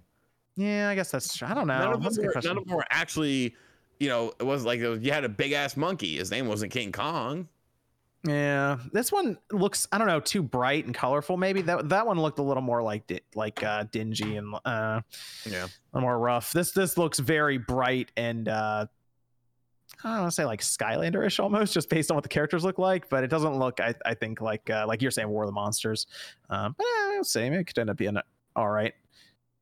[0.55, 1.41] Yeah, I guess that's.
[1.43, 1.77] I don't know.
[1.77, 3.55] none, of them were, none of them were actually,
[3.99, 6.17] you know, it was like it was, you had a big ass monkey.
[6.17, 7.49] His name wasn't King Kong.
[8.27, 11.37] Yeah, this one looks I don't know too bright and colorful.
[11.37, 15.01] Maybe that that one looked a little more like di- like uh, dingy and uh,
[15.45, 15.67] Yeah.
[15.93, 16.51] a more rough.
[16.51, 18.87] This this looks very bright and uh,
[20.05, 22.77] I don't want to say like Skylander-ish almost, just based on what the characters look
[22.77, 23.09] like.
[23.09, 25.53] But it doesn't look I, I think like uh, like you're saying War of the
[25.53, 26.05] Monsters.
[26.49, 27.41] Um, but eh, we'll see.
[27.41, 28.15] Maybe it could end up being
[28.55, 28.93] all right.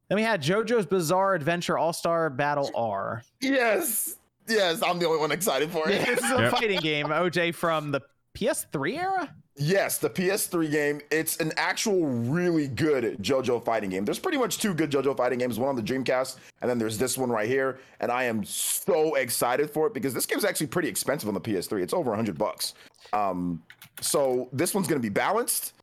[0.09, 3.23] Then we had JoJo's Bizarre Adventure All Star Battle R.
[3.39, 4.17] Yes.
[4.47, 6.05] Yes, I'm the only one excited for it.
[6.05, 6.51] this is a Yep.
[6.51, 7.07] fighting game.
[7.07, 8.01] OJ from the
[8.37, 9.33] PS3 era.
[9.55, 11.01] Yes, the PS3 game.
[11.11, 14.03] It's an actual really good JoJo fighting game.
[14.03, 16.97] There's pretty much two good JoJo fighting games, one on the Dreamcast, and then there's
[16.97, 17.77] this one right here.
[17.99, 21.41] And I am so excited for it because this game's actually pretty expensive on the
[21.41, 21.83] PS3.
[21.83, 22.73] It's over 100 bucks.
[23.13, 23.61] Um,
[24.01, 25.73] so this one's going to be balanced,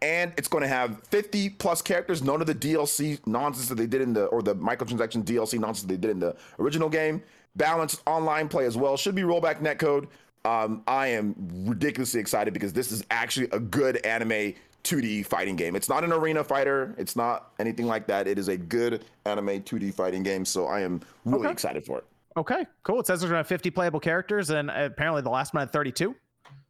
[0.00, 2.24] and it's going to have 50 plus characters.
[2.24, 5.88] None of the DLC nonsense that they did in the or the microtransaction DLC nonsense
[5.88, 7.22] they did in the original game.
[7.54, 8.96] Balanced online play as well.
[8.96, 10.08] Should be rollback netcode.
[10.44, 11.34] Um, I am
[11.66, 15.76] ridiculously excited because this is actually a good anime 2D fighting game.
[15.76, 16.94] It's not an arena fighter.
[16.98, 18.26] It's not anything like that.
[18.26, 20.44] It is a good anime 2D fighting game.
[20.44, 21.52] So I am really Okay.
[21.52, 22.04] excited for it.
[22.36, 22.98] Okay, cool.
[22.98, 26.16] It says there's gonna have 50 playable characters, and apparently the last one had 32.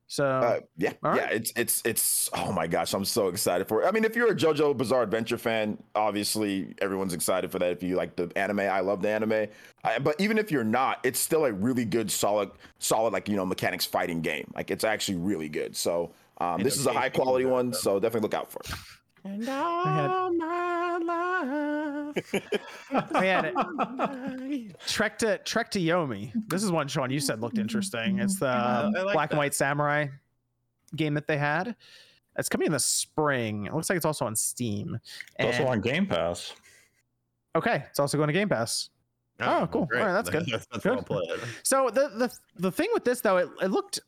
[0.06, 1.28] So Uh, yeah, all yeah.
[1.30, 2.30] It's it's it's.
[2.34, 3.86] Oh my gosh, I'm so excited for it.
[3.86, 7.70] I mean, if you're a JoJo Bizarre Adventure fan, obviously everyone's excited for that.
[7.70, 9.46] If you like the anime, I love the anime.
[9.84, 13.36] I, but even if you're not, it's still a really good, solid, solid like you
[13.36, 14.50] know mechanics fighting game.
[14.54, 15.74] Like it's actually really good.
[15.76, 17.72] So um, this is a high quality one.
[17.72, 18.70] So definitely look out for it.
[19.24, 22.32] And had- all my life.
[22.32, 24.80] we had it.
[24.86, 26.32] Trek to Trek to Yomi.
[26.48, 28.18] This is one Sean you said looked interesting.
[28.18, 29.34] It's the I um, like black that.
[29.34, 30.06] and white samurai
[30.96, 31.76] game that they had.
[32.36, 33.66] It's coming in the spring.
[33.66, 34.98] It looks like it's also on Steam.
[35.38, 36.54] It's also on Game Pass.
[37.54, 38.88] okay, it's also going to Game Pass.
[39.40, 39.86] Oh, oh cool.
[39.86, 40.00] great.
[40.00, 40.46] All right, that's good.
[40.46, 41.40] That's, that's Good.
[41.62, 44.00] So the the the thing with this though, it, it looked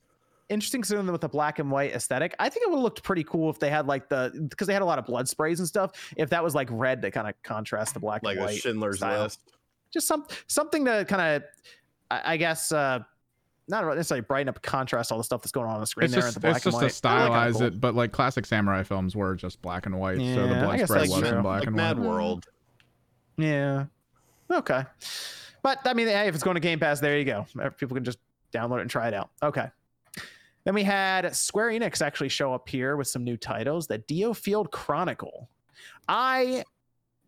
[0.48, 2.35] interesting considering with the black and white aesthetic.
[2.38, 4.72] I think it would have looked pretty cool if they had like the because they
[4.72, 6.12] had a lot of blood sprays and stuff.
[6.16, 8.61] If that was like red to kind of contrast the black Like and a white.
[8.61, 9.24] Schindler's style.
[9.24, 9.40] List.
[9.92, 11.42] Just some something to kind of,
[12.11, 13.00] I, I guess, uh
[13.66, 16.12] not necessarily brighten up, contrast all the stuff that's going on on the screen It's
[16.12, 16.22] there.
[16.22, 17.11] just, the black it's just and to white.
[17.11, 17.62] I like how stylize cool.
[17.62, 20.98] it, but like classic samurai films were just black and white, so the blood spray
[20.98, 21.28] that's was true.
[21.28, 22.07] in black Like and Mad white.
[22.07, 22.46] World.
[23.38, 23.87] Yeah.
[24.50, 24.83] Okay.
[25.62, 27.46] But I mean, hey, if it's going to Game Pass, there you go.
[27.78, 28.18] People can just
[28.52, 29.30] download it and try it out.
[29.42, 29.68] Okay.
[30.64, 33.87] Then we had Square Enix actually show up here with some new titles.
[33.87, 35.48] The DioField Chronicle.
[36.09, 36.64] I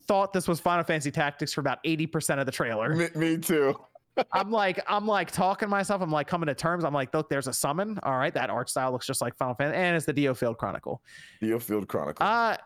[0.07, 2.95] thought this was Final Fantasy Tactics for about 80% of the trailer.
[2.95, 3.75] Me, me too.
[4.33, 6.01] I'm like, I'm like talking to myself.
[6.01, 6.85] I'm like coming to terms.
[6.85, 7.99] I'm like, look, there's a summon.
[8.03, 11.03] All right, that art style looks just like Final Fantasy, and it's the DioField Chronicle.
[11.43, 12.27] DioField Chronicle.
[12.27, 12.57] Uh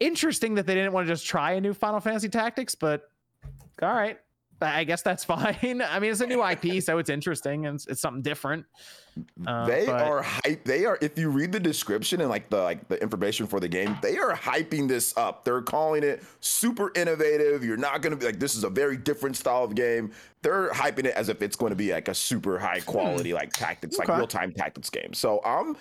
[0.00, 3.02] interesting that they didn't want to just try a new Final Fantasy Tactics, but
[3.82, 4.18] all right.
[4.60, 5.82] I guess that's fine.
[5.82, 8.66] I mean, it's a new IP, so it's interesting and it's, it's something different.
[9.46, 10.62] Uh, they but- are hype.
[10.64, 10.98] They are.
[11.00, 14.18] If you read the description and like the like the information for the game, they
[14.18, 15.42] are hyping this up.
[15.42, 17.64] They're calling it super innovative.
[17.64, 20.12] You're not going to be like this is a very different style of game.
[20.42, 23.54] They're hyping it as if it's going to be like a super high quality like
[23.54, 25.14] tactics, like real time tactics game.
[25.14, 25.80] So um, ex-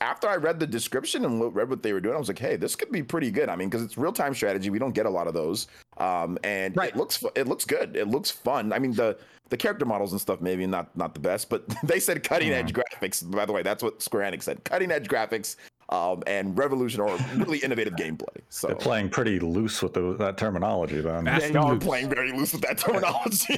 [0.00, 2.56] after I read the description and read what they were doing, I was like, hey,
[2.56, 3.48] this could be pretty good.
[3.48, 4.70] I mean, because it's real time strategy.
[4.70, 5.66] We don't get a lot of those.
[5.98, 6.90] Um, and Right.
[6.90, 7.96] it looks it looks good.
[7.96, 8.72] It looks fun.
[8.72, 12.00] I mean the the character models and stuff maybe not not the best, but they
[12.00, 13.28] said cutting edge graphics.
[13.30, 14.64] By the way, that's what Square Enix said.
[14.64, 15.56] Cutting edge graphics
[15.90, 18.26] um, and revolution or really innovative gameplay.
[18.48, 21.24] So They're playing pretty loose with the, that terminology, then.
[21.24, 21.84] That's- they are loose.
[21.84, 23.56] playing very loose with that terminology.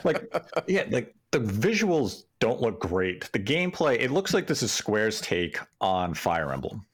[0.04, 0.32] like
[0.66, 5.20] yeah like the visuals don't look great the gameplay it looks like this is square's
[5.20, 6.84] take on fire emblem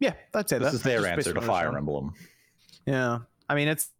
[0.00, 0.58] yeah, that's it.
[0.60, 2.14] this That's is their just answer to basically what it's fire emblem
[2.86, 3.90] Yeah, I mean, it's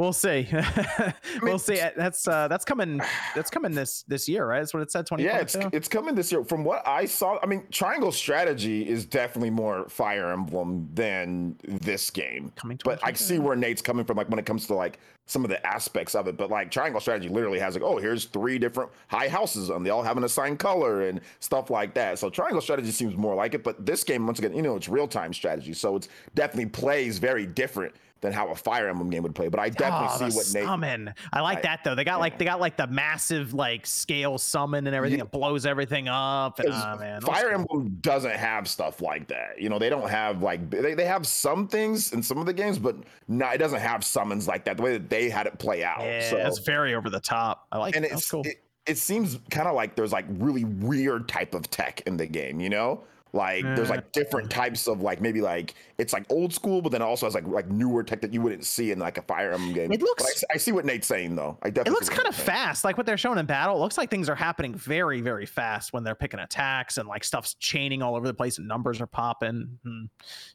[0.00, 0.48] We'll see.
[1.42, 1.78] we'll see.
[1.94, 3.02] That's uh, that's coming.
[3.34, 4.60] That's coming this this year, right?
[4.60, 5.04] That's what it said.
[5.04, 5.24] Twenty.
[5.24, 6.42] Yeah, it's it's coming this year.
[6.42, 12.08] From what I saw, I mean, Triangle Strategy is definitely more Fire Emblem than this
[12.08, 12.50] game.
[12.56, 12.78] coming.
[12.82, 15.50] But I see where Nate's coming from, like when it comes to like some of
[15.50, 16.38] the aspects of it.
[16.38, 19.90] But like Triangle Strategy literally has like, oh, here's three different high houses, and they
[19.90, 22.18] all have an assigned color and stuff like that.
[22.18, 23.62] So Triangle Strategy seems more like it.
[23.62, 27.18] But this game, once again, you know, it's real time strategy, so it's definitely plays
[27.18, 29.48] very different than how a Fire Emblem game would play.
[29.48, 30.64] But I definitely oh, see what Nate.
[30.64, 31.14] summon.
[31.32, 31.94] I like I- that though.
[31.94, 35.18] They got like they got like the massive like scale summon and everything.
[35.18, 35.24] Yeah.
[35.24, 36.58] It blows everything up.
[36.58, 37.60] And, oh, man, Fire cool.
[37.60, 39.60] Emblem doesn't have stuff like that.
[39.60, 42.52] You know, they don't have like they, they have some things in some of the
[42.52, 42.96] games, but
[43.28, 44.76] no, it doesn't have summons like that.
[44.76, 46.00] The way that they had it play out.
[46.00, 47.66] Yeah, so it's very over the top.
[47.72, 47.96] I like.
[47.96, 48.10] and it.
[48.10, 48.42] That's it's cool.
[48.44, 52.26] it, it seems kind of like there's like really weird type of tech in the
[52.26, 52.60] game.
[52.60, 53.04] You know.
[53.32, 57.00] Like there's like different types of like maybe like it's like old school, but then
[57.00, 59.72] also has like like newer tech that you wouldn't see in like a Fire Emblem
[59.72, 59.92] game.
[59.92, 61.56] It But I looks- s- I, see what Nate's saying though.
[61.62, 61.90] I definitely.
[61.90, 62.46] it looks kind of saying.
[62.46, 63.76] fast, like what they're showing in battle.
[63.76, 67.22] It looks like things are happening very, very fast when they're picking attacks and like
[67.22, 69.78] stuff's chaining all over the place and numbers are popping.
[69.84, 70.04] Hmm.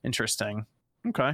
[0.04, 0.66] Interesting.
[1.08, 1.32] Okay.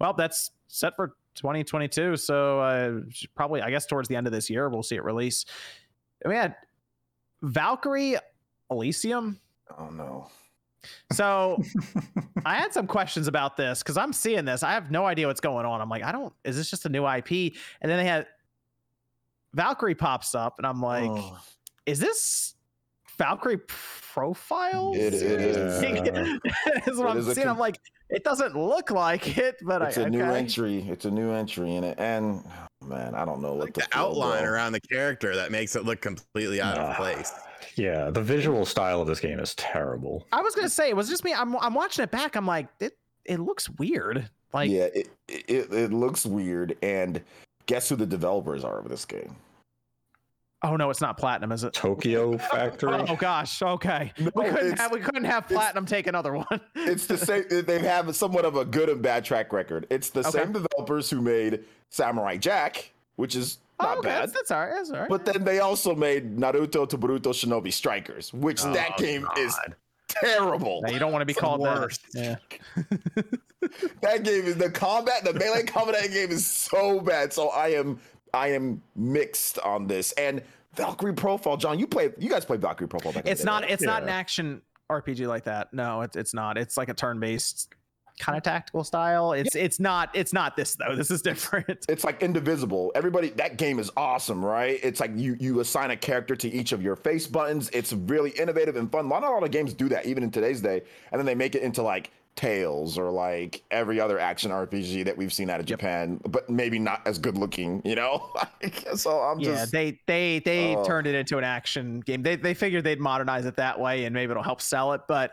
[0.00, 2.16] Well, that's set for 2022.
[2.18, 3.00] So uh,
[3.34, 5.44] probably, I guess, towards the end of this year, we'll see it release.
[6.24, 6.54] We had
[7.42, 8.16] Valkyrie
[8.70, 9.40] Elysium.
[9.78, 10.28] Oh no.
[11.12, 11.62] So
[12.46, 14.62] I had some questions about this because I'm seeing this.
[14.62, 15.80] I have no idea what's going on.
[15.80, 16.32] I'm like, I don't.
[16.44, 17.30] Is this just a new IP?
[17.80, 18.26] And then they had
[19.54, 21.38] Valkyrie pops up, and I'm like, Oh.
[21.86, 22.54] is this
[23.18, 24.92] Valkyrie profile?
[24.94, 25.80] It- it is.
[26.84, 27.36] That's what It I'm is seeing.
[27.46, 27.78] con- I'm like,
[28.10, 30.80] it doesn't look like it, but it's I a new entry.
[30.88, 32.42] It's a new entry in it, and
[32.82, 35.74] oh, man, I don't know what like to the outline around the character that makes
[35.76, 36.90] it look completely out Nah.
[36.90, 37.32] of place.
[37.76, 40.26] Yeah, the visual style of this game is terrible.
[40.32, 41.32] I was gonna say it was just me.
[41.34, 42.36] I'm I'm watching it back.
[42.36, 44.28] I'm like, it it looks weird.
[44.52, 46.76] Like, yeah, it, it it looks weird.
[46.82, 47.20] And
[47.66, 49.36] guess who the developers are of this game?
[50.62, 51.74] oh no, it's not platinum, is it?
[51.74, 52.94] Tokyo oh, Factory.
[52.94, 54.12] Oh gosh, okay.
[54.18, 56.46] No, we couldn't have we couldn't have platinum take another one.
[56.74, 57.44] It's the same.
[57.50, 59.86] they have somewhat of a good and bad track record.
[59.90, 60.30] It's the Okay.
[60.30, 64.22] same developers who made Samurai Jack, which is not oh, okay, bad.
[64.22, 64.72] That's, that's all right.
[64.74, 65.08] That's all right.
[65.08, 69.26] But then they also made Naruto to Boruto Shinobi Strikers, which oh, that Oh, game
[69.36, 69.58] is
[70.08, 70.80] terrible.
[70.82, 71.80] Now, you don't want to be the called that.
[71.80, 72.02] worst.
[72.14, 72.36] Yeah.
[74.02, 77.32] that game is the combat, the melee combat that game is so bad.
[77.32, 77.98] So I am
[78.32, 80.12] I am mixed on this.
[80.12, 80.42] And
[80.74, 83.62] Valkyrie Profile, John, you play you guys play Valkyrie Profile back It's day, not.
[83.62, 83.70] right?
[83.70, 84.60] It's not an action
[84.90, 85.72] RPG like that.
[85.72, 86.58] No, it's it's not.
[86.58, 87.72] It's like a turn-based
[88.18, 89.32] kind of tactical style.
[89.32, 90.10] It's it's not.
[90.14, 90.94] It's not this though.
[90.94, 91.84] This is different.
[91.88, 92.92] it's like indivisible.
[92.94, 94.78] Everybody, that game is awesome, right?
[94.82, 97.70] It's like you you assign a character to each of your face buttons.
[97.72, 99.08] It's really innovative and fun.
[99.08, 100.82] Not a lot of games do that, even in today's day.
[101.12, 105.16] And then they make it into like Tales or like every other action RPG that
[105.16, 105.78] we've seen out of Yep.
[105.78, 108.32] Japan, but maybe not as good looking, you know.
[108.96, 110.84] so I'm just Yeah, just they they they Oh.
[110.84, 112.22] turned it into an action game.
[112.24, 115.02] They they figured they'd modernize it that way and maybe it'll help sell it.
[115.06, 115.32] But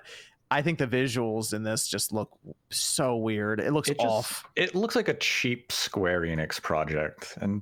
[0.52, 2.30] I think the visuals in this just look
[2.70, 3.60] so weird.
[3.62, 4.46] It looks It just off.
[4.58, 7.38] it looks like a cheap Square Enix project.
[7.42, 7.62] And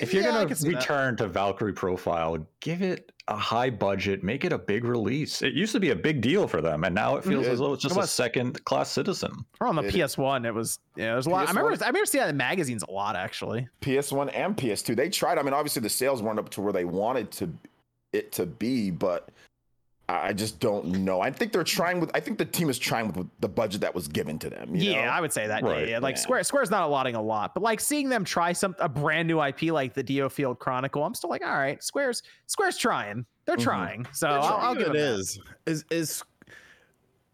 [0.00, 0.76] if you're Yeah, gonna can see that.
[0.78, 5.42] return to Valkyrie Profile, give it a high budget, make it a big release.
[5.42, 7.50] It used to be a big deal for them, and now it feels Mhm.
[7.50, 9.44] as though it's just It a second class citizen.
[9.60, 11.12] Or on the It- PS1, it was yeah.
[11.12, 11.46] There's a lot.
[11.46, 11.72] I remember.
[11.84, 13.68] I remember seeing that in magazines a lot actually.
[13.82, 14.94] PS1 and PS2.
[14.96, 15.38] They tried.
[15.38, 17.52] I mean, obviously the sales weren't up to where they wanted to
[18.14, 19.30] it to be, but
[20.12, 21.20] I I just don't know.
[21.20, 22.10] I think they're trying with.
[22.14, 24.74] I think the team is trying with the budget that was given to them.
[24.74, 25.10] you yeah, know?
[25.12, 25.62] I would say that.
[25.62, 25.98] Right, yeah, yeah.
[25.98, 26.22] Like yeah.
[26.22, 29.42] Square, Square's not allotting a lot, but like seeing them try some a brand new
[29.42, 33.24] IP like the DioField Chronicle, I'm still like, all right, Square's Square's trying.
[33.46, 33.62] They're Mhm.
[33.62, 34.06] trying.
[34.12, 34.56] So They're I'll.
[34.56, 35.18] I'll give it them that.
[35.20, 36.24] is is is.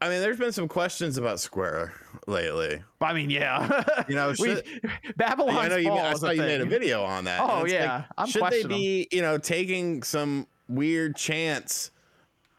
[0.01, 1.93] I mean, there's been some questions about Square
[2.29, 2.81] lately.
[3.01, 3.83] I mean, yeah.
[4.09, 4.65] You know, we should-
[5.17, 5.89] Babylon's I know you.
[5.89, 7.41] Fall I saw a you made a video on that.
[7.41, 8.05] Oh, and it's like, yeah.
[8.17, 8.79] I'm should they questioning 'em.
[8.79, 11.91] be, you know, taking some weird chance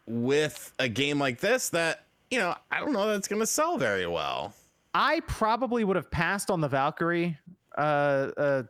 [0.09, 3.77] with a game like this that you know I don't know that's going to sell
[3.77, 4.53] very well.
[4.93, 7.37] I probably would have passed on the Valkyrie
[7.77, 7.81] uh,
[8.35, 8.63] uh,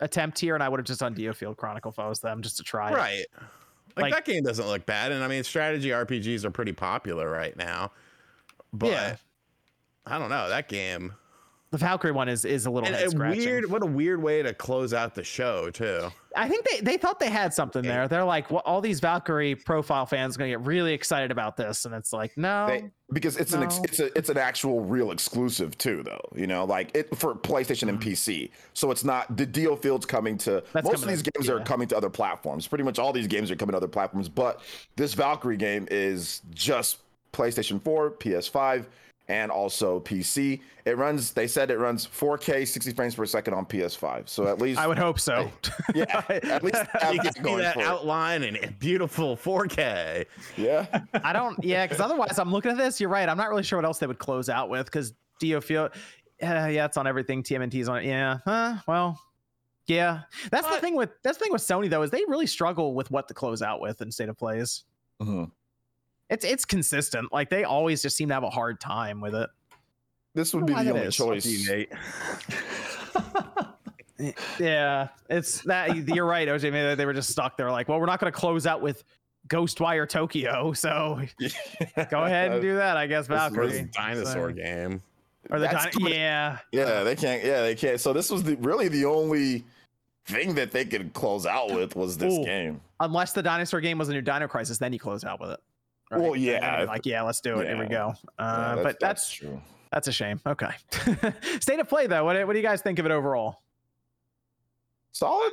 [0.00, 2.56] attempt here, and I would have just done DioField Chronicle if I was them, just
[2.56, 2.90] to try.
[2.90, 2.94] it.
[2.94, 3.24] Right.
[3.96, 7.30] Like, Like- that game doesn't look bad, and I mean strategy RPGs are pretty popular
[7.30, 7.92] right now.
[8.72, 9.16] But Yeah.
[10.06, 11.12] I don't know that game.
[11.74, 15.12] The Valkyrie one is is a little weird, what a weird way to close out
[15.16, 16.08] the show too.
[16.36, 18.06] I think they, they thought they had something there.
[18.06, 21.84] They're like, well, all these Valkyrie profile fans are gonna get really excited about this,
[21.84, 25.10] and it's like, no, They- because it's an ex, it's a it's an actual real
[25.10, 26.20] exclusive too, though.
[26.36, 28.50] You know, like it for PlayStation and PC.
[28.74, 30.66] So it's not the DioField's coming to Mm-hmm.
[30.74, 31.54] That's most of these to- games yeah.
[31.54, 32.68] are coming to other platforms.
[32.68, 34.60] Pretty much all these games are coming to other platforms, but
[34.94, 36.98] this Valkyrie game is just
[37.32, 38.84] PlayStation 4, PS5,
[39.28, 40.60] and also PC.
[40.84, 41.32] It runs.
[41.32, 44.28] They said it runs 4K, 60 frames per second on PS5.
[44.28, 45.50] So at least I would hope so.
[45.94, 47.86] yeah, at least You that can see that for it.
[47.86, 50.26] outline in beautiful 4K.
[50.56, 51.00] Yeah.
[51.22, 51.62] I don't.
[51.64, 53.00] Yeah, because otherwise, I'm looking at this.
[53.00, 53.28] You're right.
[53.28, 55.84] I'm not really sure what else they would close out with because Dio feel.
[56.42, 57.42] Uh, yeah, it's on everything.
[57.42, 58.04] TMNT's on it.
[58.06, 58.38] Yeah.
[58.44, 59.18] Huh, well.
[59.86, 60.20] Yeah.
[60.50, 63.10] That's the thing with that's the thing with Sony though is they really struggle with
[63.10, 64.84] what to close out with in state of plays.
[65.20, 65.50] Mhm.
[66.34, 67.32] It's it's consistent.
[67.32, 69.48] Like they always just seem to have a hard time with it.
[70.34, 71.16] This would be the know why only that is.
[71.16, 71.46] choice.
[74.20, 74.30] Eh,
[74.60, 76.70] yeah, it's that you're right, OJ.
[76.70, 79.02] Maybe they were just stuck They're Like, well, we're not going to close out with
[79.48, 81.20] Ghostwire Tokyo, so
[82.10, 82.96] go ahead and do that.
[82.96, 85.02] I guess This is Valkyrie This dinosaur So- game.
[85.50, 86.58] or the That's di- coming- yeah.
[86.70, 87.44] Yeah, they can't.
[87.44, 88.00] Yeah, they can't.
[88.00, 89.64] So this was the really the only
[90.26, 92.44] thing that they could close out with was this Ooh.
[92.44, 92.80] game.
[93.00, 95.60] Unless the dinosaur game was a new Dino Crisis, then you close out with it.
[96.10, 96.20] Right?
[96.20, 96.78] Well, yeah.
[96.78, 97.68] you're like yeah, let's do it.
[97.68, 98.14] Here we go.
[98.38, 99.60] Uh, Yeah, but that's true.
[99.92, 100.40] that's a shame.
[100.46, 100.70] Okay.
[101.60, 102.24] State of play though.
[102.24, 103.60] What do- what do you guys think of it overall?
[105.12, 105.52] Solid.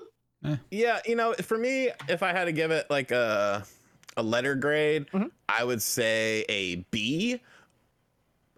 [0.71, 3.63] Yeah, you know, for me, if I had to give it like a
[4.17, 5.29] a letter grade, Mhm.
[5.47, 7.39] I would say a B.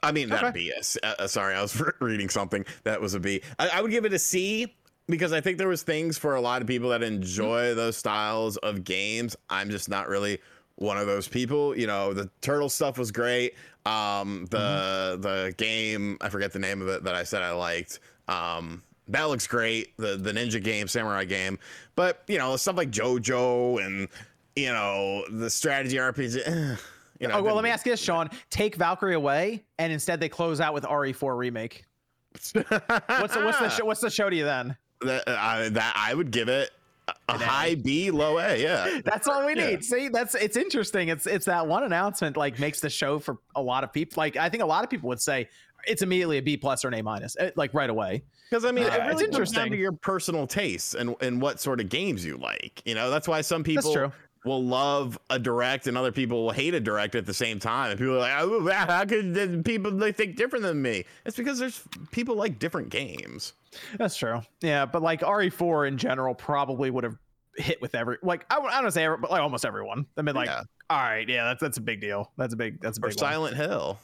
[0.02, 0.52] I mean, not Okay.
[0.54, 0.72] B.
[0.76, 3.42] yes, Uh, uh, sorry, I was reading something that was a B.
[3.60, 4.74] I, I would give it a C
[5.08, 8.58] because I think there was things for a lot of people that enjoy those styles
[8.58, 9.36] of games.
[9.50, 10.40] I'm just not really
[10.76, 11.78] one of those people.
[11.78, 13.56] You know, the turtle stuff was great.
[13.86, 18.00] Um, the the game, I forget the name of it that I said I liked.
[18.28, 19.96] Um, that looks great.
[19.98, 21.60] The the ninja game, samurai game,
[21.96, 24.08] but you know stuff like JoJo and
[24.56, 26.42] you know the strategy RPG.
[26.46, 26.76] eh,
[27.20, 28.30] you know, oh well, let me ask you this, Sean.
[28.50, 31.86] Take Valkyrie away, and instead they close out with RE4 remake.
[32.34, 34.76] What's the what's the show, what's the show to you then?
[35.06, 36.72] that, I, that I would give it
[37.08, 37.46] a, a An A.
[37.46, 38.62] high B, low A.
[38.62, 39.70] Yeah, That's all we Yeah.
[39.72, 39.84] need.
[39.84, 41.10] See, that's it's interesting.
[41.10, 44.14] It's it's that one announcement like makes the show for a lot of people.
[44.22, 45.50] Like I think a lot of people would say
[45.86, 48.24] it's immediately a B plus or an A minus, eh, like right away.
[48.50, 49.72] because I mean, Uh, it it's really down interesting.
[49.72, 52.82] to your personal tastes and and what sort of games you like.
[52.86, 54.12] You know, that's why some people That's true.
[54.46, 57.92] Will love a direct and other people will hate a direct at the same time.
[57.92, 61.06] And people are like, oh, how could people they think different than me?
[61.26, 61.82] It's because there's
[62.12, 63.54] people like different games.
[63.98, 64.42] That's true.
[64.62, 67.18] Yeah, but like RE4 in general probably would have
[67.56, 70.06] hit with every like I, I don't say every, but like almost everyone.
[70.18, 70.62] I mean, like, Yeah.
[70.90, 72.32] all right, yeah, that's that's a big deal.
[72.38, 73.98] That's a big that's a Or big Silent Hill.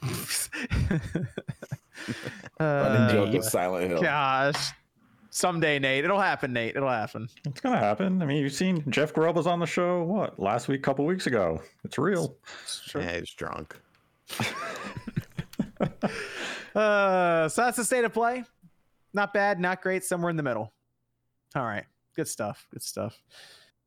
[0.02, 1.28] one.
[2.60, 4.02] Running Uh, joke with Silent Hill.
[4.02, 4.70] gosh,
[5.38, 6.52] someday, Nate, it'll happen.
[6.52, 7.28] Nate, it'll happen.
[7.46, 8.20] It's gonna happen.
[8.20, 10.02] I mean, you've seen Jeff Grubb was on the show.
[10.02, 11.62] What last week, couple weeks ago?
[11.84, 12.36] It's real.
[12.66, 13.00] Sure.
[13.00, 13.76] Yeah, he's drunk.
[16.74, 18.44] Uh, so that's the state of play.
[19.14, 20.72] Not bad, not great, somewhere in the middle.
[21.56, 21.84] All right,
[22.14, 22.68] good stuff.
[22.72, 23.20] Good stuff.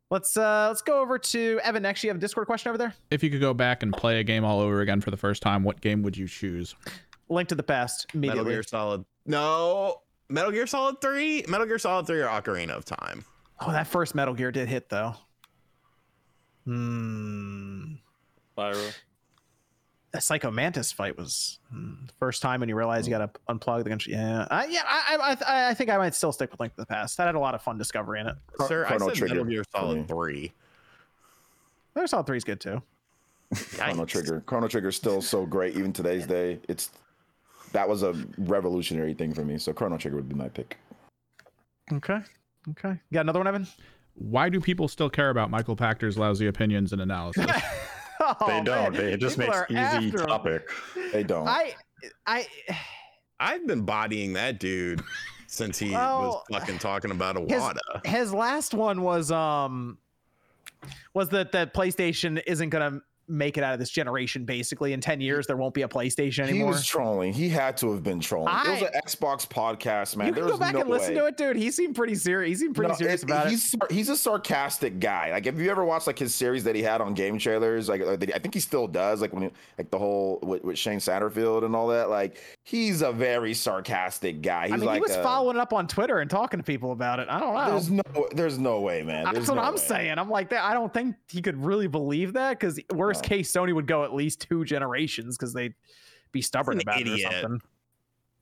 [0.10, 1.84] Let's uh let's go over to Evan.
[1.84, 2.94] Next, you have a Discord question over there.
[3.12, 5.42] If you could go back and play a game all over again for the first
[5.42, 6.76] time, what game would you choose?
[7.30, 8.44] Link to the past Metal.
[8.44, 9.06] Gear Solid.
[9.26, 11.44] No, Metal Gear Solid Three.
[11.48, 13.26] Metal Gear Solid Three or Ocarina of Time.
[13.60, 15.16] Oh, that first Metal Gear did hit though.
[16.66, 17.94] Hmm.
[18.58, 18.94] Spyro.
[20.12, 23.40] That Psycho Mantis fight was hmm, the first time when you realize you got to
[23.48, 24.18] unplug the control.
[24.18, 24.82] Yeah, I, yeah.
[24.86, 27.16] I, I, I, I think I might still stick with Link to the Past.
[27.18, 28.36] That had a lot of fun discovery in it.
[28.58, 29.88] Chro- Sir, I Chrono said Metal Trigger Gear for me.
[29.94, 30.54] Solid Three.
[31.96, 32.82] Metal Solid Three is good too.
[33.56, 34.42] Chrono Trigger.
[34.46, 36.60] Chrono Trigger is still so great even today's day.
[36.68, 36.92] It's
[37.74, 39.58] that was a revolutionary thing for me.
[39.58, 40.78] So Chrono Trigger would be my pick.
[41.94, 42.20] Okay.
[42.70, 42.90] Okay.
[42.90, 43.68] You got another one, Evan?
[44.16, 47.46] Why do people still care about Michael Pachter's lousy opinions and analysis?
[48.24, 48.94] Oh, they don't.
[48.96, 50.28] They, it just people makes easy after 'em.
[50.28, 50.70] topic.
[51.12, 51.48] They don't.
[51.48, 51.74] I,
[52.28, 52.46] I,
[53.40, 55.02] I've been bodying that dude
[55.48, 58.06] since he Well, was fucking talking about his- Awada.
[58.06, 59.98] his last one was um,
[61.16, 64.44] was that that PlayStation isn't gonna make it out of this generation.
[64.46, 67.34] Basically, in ten years there won't be a PlayStation anymore he was trolling.
[67.34, 68.54] He had to have been trolling.
[68.66, 70.28] it was an Xbox podcast, man.
[70.28, 71.20] you can was go back no and listen way.
[71.22, 71.56] to it, dude.
[71.56, 72.60] He seemed pretty serious.
[72.60, 73.52] He seemed pretty No, serious it- about it.
[73.52, 75.32] he's, sar- He's a sarcastic guy.
[75.32, 78.02] Like, if you ever watched like his series that he had on game trailers, like
[78.02, 79.22] I think he still does.
[79.22, 82.10] Like when he, like the whole with, with Shane Satterfield and all that.
[82.10, 84.66] Like he's a very sarcastic guy.
[84.66, 86.92] He's I mean, like he was a- following up on Twitter and talking to people
[86.92, 87.28] about it.
[87.30, 87.72] I don't know.
[87.72, 89.24] There's no, there's no way, man.
[89.26, 89.80] That's There's what no I'm way.
[89.80, 90.18] saying.
[90.20, 90.64] I'm like that.
[90.64, 92.80] I don't think he could really believe that because
[93.12, 95.74] worst case, Sony would go at least two generations because they'd
[96.32, 97.20] be stubborn about idiot.
[97.20, 97.62] it or something.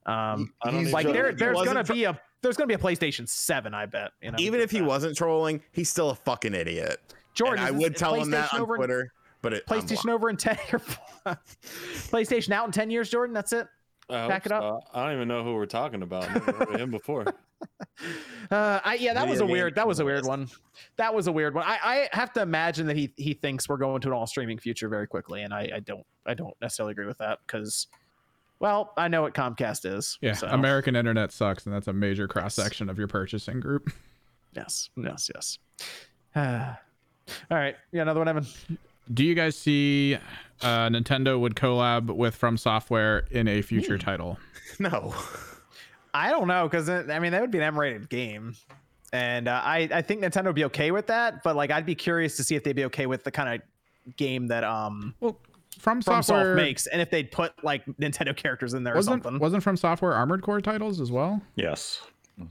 [0.06, 2.78] Um, I don't He's like there, there's gonna tr- be a there's gonna be a
[2.80, 3.74] PlayStation Seven.
[3.74, 4.12] I bet.
[4.22, 7.00] You know, Even if he Uh, wasn't trolling, he's still a fucking idiot.
[7.36, 10.30] Jordan, and I would tell him that on over in- Twitter, but it, PlayStation over
[10.30, 10.58] in ten.
[10.72, 10.82] years,
[12.10, 13.34] PlayStation out in ten years, Jordan.
[13.34, 13.68] That's it.
[14.10, 14.62] I Back it up.
[14.62, 14.82] so.
[14.94, 16.24] I don't even know who we're talking about.
[16.24, 17.26] I've never heard of him before.
[18.50, 19.76] Uh, I, yeah, that was a Video weird.
[19.76, 20.48] That was a weird one.
[20.96, 21.66] That was a weird one.
[21.68, 24.58] I, I have to imagine that he he thinks we're going to an all streaming
[24.58, 27.88] future very quickly, and I, I don't I don't necessarily agree with that because,
[28.60, 30.18] well, I know what Comcast is.
[30.22, 33.92] Yeah, so, American internet sucks, and that's a major cross section of your purchasing group.
[34.56, 35.60] Yes, yes, yes.
[36.36, 36.74] Uh,
[37.52, 38.48] all right, yeah, another one, Evan.
[39.14, 40.18] Do you guys see
[40.62, 44.38] uh, Nintendo would collab with From Software in a future title?
[44.80, 45.14] No.
[46.14, 48.56] I don't know because I mean that would be an M-rated game,
[49.12, 51.44] and uh, I I think Nintendo would be okay with that.
[51.44, 54.16] But like I'd be curious to see if they'd be okay with the kind of
[54.16, 55.40] game that um Well,
[55.78, 59.40] From FromSoft Software makes, and if they'd put like Nintendo characters in there wasn't something.
[59.40, 61.42] wasn't From Software Armored Core titles as well.
[61.56, 62.02] Yes.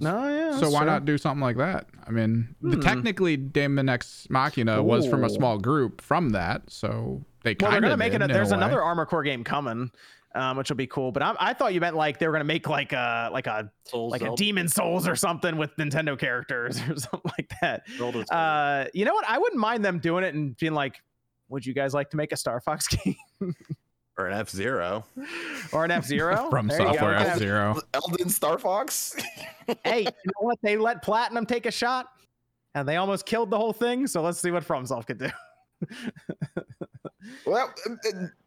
[0.01, 0.59] No, yeah.
[0.59, 0.87] so why true.
[0.87, 1.87] not do something like that?
[2.07, 2.81] I mean, the, Hmm.
[2.83, 7.85] technically Daemon X Machina was from a small group from that, so they Well, kind
[7.85, 8.23] they're of gonna make it.
[8.23, 9.91] A, there's a another Armor Core game coming,
[10.35, 11.13] um, which will be cool.
[11.13, 13.71] But I, I thought you meant like they were gonna make like a like a
[13.85, 17.83] Souls like a Demon Souls or something with Nintendo characters or something like that.
[18.31, 19.25] Uh, you know what?
[19.29, 20.97] I wouldn't mind them doing it and being like,
[21.49, 23.17] "Would you guys like to make a Star Fox game
[24.19, 25.05] Or an F Zero.
[25.73, 27.81] or an F Zero From Software F Zero.
[27.95, 29.15] Elden Star Fox.
[29.85, 30.59] hey, you know what?
[30.61, 32.09] They let Platinum take a shot,
[32.75, 34.09] and they almost killed the whole thing.
[34.09, 35.29] So let's see what FromSoft could do.
[37.47, 37.73] well,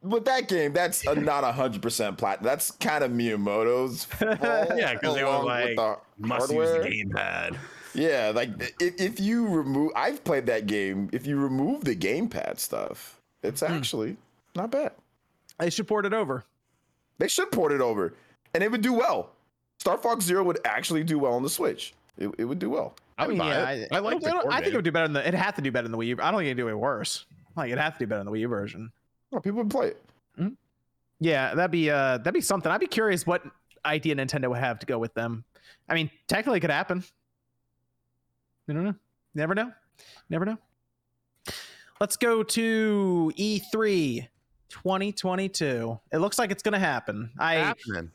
[0.01, 2.43] with that game, that's uh, not hundred percent platinum.
[2.45, 4.03] That's kind of Miyamoto's.
[4.05, 4.39] fault,
[4.76, 6.86] Yeah, 'cause they were like, the Must hardware.
[6.88, 7.57] use the gamepad.
[7.93, 8.49] Yeah, like
[8.82, 11.09] if, if you remove, I've played that game.
[11.13, 13.72] If you remove the gamepad stuff, it's Hmm.
[13.74, 14.17] actually
[14.55, 14.91] not bad.
[15.62, 16.43] They should port it over.
[17.20, 18.16] They should port it over,
[18.55, 19.30] and it would do well.
[19.78, 21.93] Star Fox Zero would actually do well on the Switch.
[22.18, 22.95] It, it would do well.
[23.18, 23.88] I, would buy yeah, it.
[23.91, 25.28] I, like don't- the I think it would do better than the.
[25.28, 26.07] It had to do better than the Wii.
[26.07, 26.18] U.
[26.20, 27.26] I don't think it'd do it worse.
[27.55, 28.91] Like it'd have to do better than the Wii U version.
[29.30, 30.01] Well, people would play it.
[31.20, 32.72] Yeah, that'd be uh that'd be something.
[32.72, 33.43] I'd be curious what
[33.86, 35.43] idea Nintendo would have to go with them.
[35.88, 37.03] I mean, technically, it could happen.
[38.68, 38.95] You don't know.
[39.36, 39.72] Never know.
[40.28, 40.57] Never know.
[41.99, 44.28] Let's go to E E3
[44.72, 45.99] 2022.
[46.11, 47.30] It looks like it's going to happen.
[47.39, 48.11] I Happening.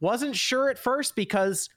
[0.00, 1.68] wasn't sure at first because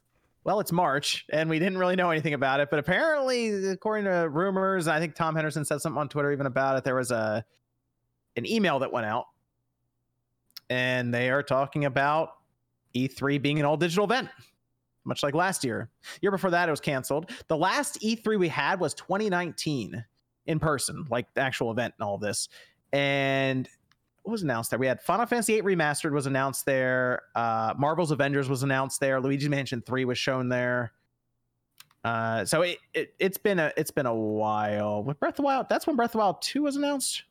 [0.44, 4.28] well it's march and we didn't really know anything about it but apparently according to
[4.28, 7.46] rumors i think tom henderson said something on twitter even about it there was a
[8.38, 9.26] an email that went out
[10.72, 12.38] and they are talking about
[12.96, 14.30] e3 being an all digital event
[15.04, 15.90] much like last year
[16.24, 20.04] year before that it was canceled the last e3 we had was 2019
[20.48, 22.50] in person like the actual event and all this
[22.94, 23.70] and
[24.24, 24.80] what was announced there?
[24.80, 27.24] We had Final Fantasy VIII Remastered was announced there.
[27.36, 29.20] Uh, Marvel's Avengers was announced there.
[29.20, 30.92] Luigi's Mansion Three was shown there.
[32.04, 35.04] Uh, so it, it it's been a it's been a while.
[35.04, 37.24] With Breath of the Wild, that's when Breath of the Wild Two was announced.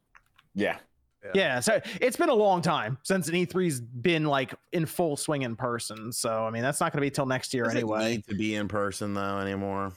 [0.55, 0.79] Yeah.
[1.23, 1.31] Yeah.
[1.35, 5.43] Yeah, so it's been a long time since an E3's been like in full swing
[5.43, 6.13] in person.
[6.13, 8.13] So I mean, that's not going to be till next year Does it anyway.
[8.13, 9.93] need to be in person though anymore?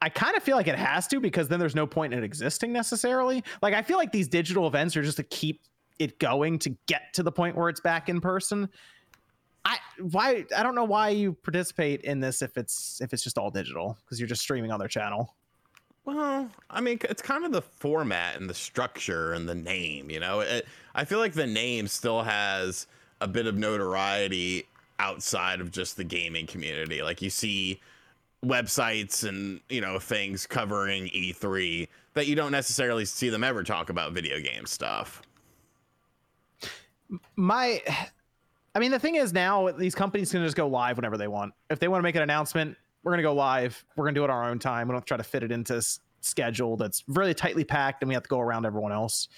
[0.00, 2.24] I kind of feel like it has to because then there's no point in it
[2.24, 3.44] existing necessarily.
[3.60, 5.60] Like I feel like these digital events are just to keep
[5.98, 8.68] it going to get to the point where it's back in person.
[9.64, 13.38] I why I don't know why you participate in this if it's if it's just
[13.38, 15.34] all digital because you're just streaming on their channel.
[16.04, 20.10] Well, I mean, it's kind of the format and the structure and the name.
[20.10, 22.86] You know, it, I feel like the name still has
[23.22, 24.66] a bit of notoriety
[24.98, 27.02] outside of just the gaming community.
[27.02, 27.80] Like you see
[28.44, 33.88] websites and you know things covering E3 that you don't necessarily see them ever talk
[33.88, 35.22] about video game stuff.
[37.36, 37.80] My
[38.74, 41.54] I mean the thing is now these companies can just go live whenever they want.
[41.70, 43.84] If they want to make an announcement, we're going to go live.
[43.96, 44.88] We're going to do it our own time.
[44.88, 48.14] We don't try to fit it into s- schedule that's really tightly packed and we
[48.14, 49.28] have to go around everyone else.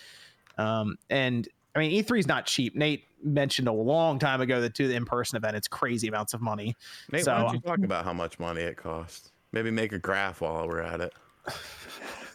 [0.57, 2.75] Um, and I mean, E3 is not cheap.
[2.75, 6.41] Nate mentioned a long time ago that to the in-person event, it's crazy amounts of
[6.41, 6.75] money.
[7.13, 9.33] Nate, So- why don't you talk about how much money it costs?
[9.53, 11.13] Maybe make a graph while we're at it.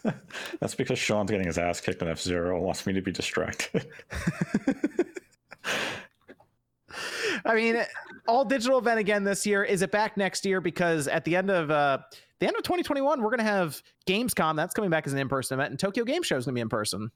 [0.60, 3.12] That's because Sean's getting his ass kicked in F Zero and wants me to be
[3.12, 3.86] distracted.
[7.44, 7.82] I mean,
[8.28, 9.64] all digital event again this year.
[9.64, 10.60] Is it back next year?
[10.60, 11.98] Because at the end of uh,
[12.38, 14.56] the end of 2021, we're gonna have Gamescom.
[14.56, 16.68] That's coming back as an in-person event, and Tokyo Game Show is gonna be in
[16.68, 17.10] person.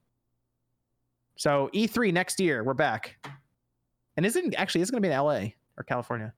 [1.36, 3.16] So E3 next year, we're back.
[4.16, 6.32] And isn't actually it's gonna be in LA or California.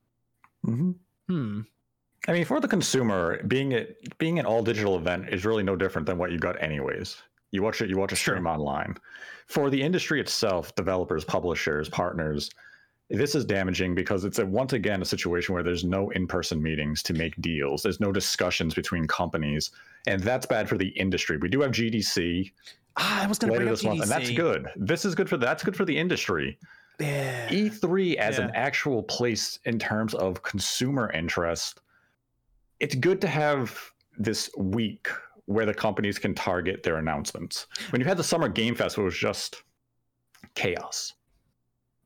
[0.65, 0.93] hmm
[1.29, 1.61] Hmm.
[2.27, 5.77] I mean, for the consumer, being it being an all digital event is really no
[5.77, 7.23] different than what you got anyways.
[7.51, 8.35] You watch it, you watch a Sure.
[8.35, 8.97] stream online.
[9.47, 12.51] For the industry itself, developers, publishers, partners,
[13.11, 17.03] this is damaging because it's a, once again a situation where there's no in-person meetings
[17.05, 17.83] to make deals.
[17.83, 19.71] There's no discussions between companies,
[20.07, 21.39] and that's bad for the industry.
[21.39, 22.53] We do have GDC
[23.01, 24.67] Ah, I was later bring up this month, and that's good.
[24.77, 26.59] This is good for that's good for the industry.
[26.99, 27.49] Yeah.
[27.49, 31.81] E3 as an actual place in terms of consumer interest
[32.81, 33.79] it's good to have
[34.19, 35.09] this week
[35.49, 37.69] where the companies can target their announcements.
[37.89, 39.63] When you had the Summer Game Fest, it was just
[40.55, 41.15] chaos.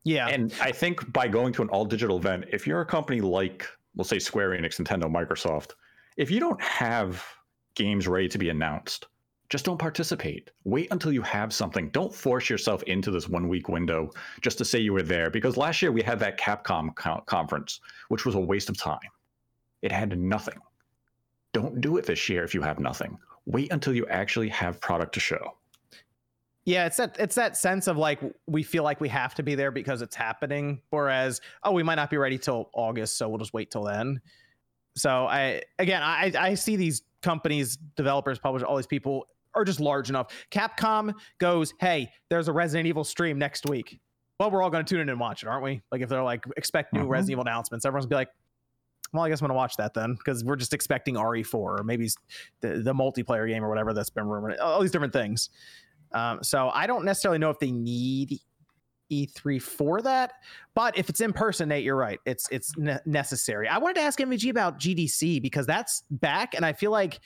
[0.05, 0.29] Yeah.
[0.29, 3.67] And I think by going to an all digital event, if you're a company like,
[3.97, 5.73] we'll say Square Enix, Nintendo, Microsoft,
[6.17, 7.27] if you don't have
[7.75, 9.09] games ready to be announced,
[9.49, 10.53] just don't participate.
[10.63, 11.91] Wait until you have something.
[11.91, 15.31] Don't force yourself into this one week window just to say you were there.
[15.31, 19.01] Because last year we had that Capcom co- conference, which was a waste of time.
[19.83, 20.61] It had nothing.
[21.53, 23.19] Don't do it this year if you have nothing.
[23.47, 25.57] Wait until you actually have product to show.
[26.65, 29.57] Yeah, it's that it's that sense of like we feel like we have to be
[29.57, 33.39] there because it's happening, whereas oh we might not be ready till August, so we'll
[33.39, 34.21] just wait till then.
[34.97, 39.81] So I again I I see these companies, developers, publishers, all these people are just
[39.81, 40.33] large enough.
[40.51, 44.01] Capcom goes, hey, there's a Resident Evil stream next week.
[44.41, 45.83] Well, we're all going to tune in and watch it, aren't we?
[45.91, 47.09] Like if they're like expect new Mhm.
[47.09, 48.31] Resident Evil announcements, everyone's gonna be like,
[49.13, 52.09] well, I guess I'm gonna watch that then because we're just expecting RE4 or maybe
[52.61, 54.59] the the multiplayer game or whatever that's been rumored.
[54.59, 55.51] All these different things.
[56.13, 58.39] Um, so I don't necessarily know if they need
[59.11, 60.33] E3 for that,
[60.75, 62.21] but if it's in person, Nate, you're right.
[62.25, 63.69] It's it's ne- necessary.
[63.69, 67.21] I wanted to ask MVG about GDC because that's back, and I feel like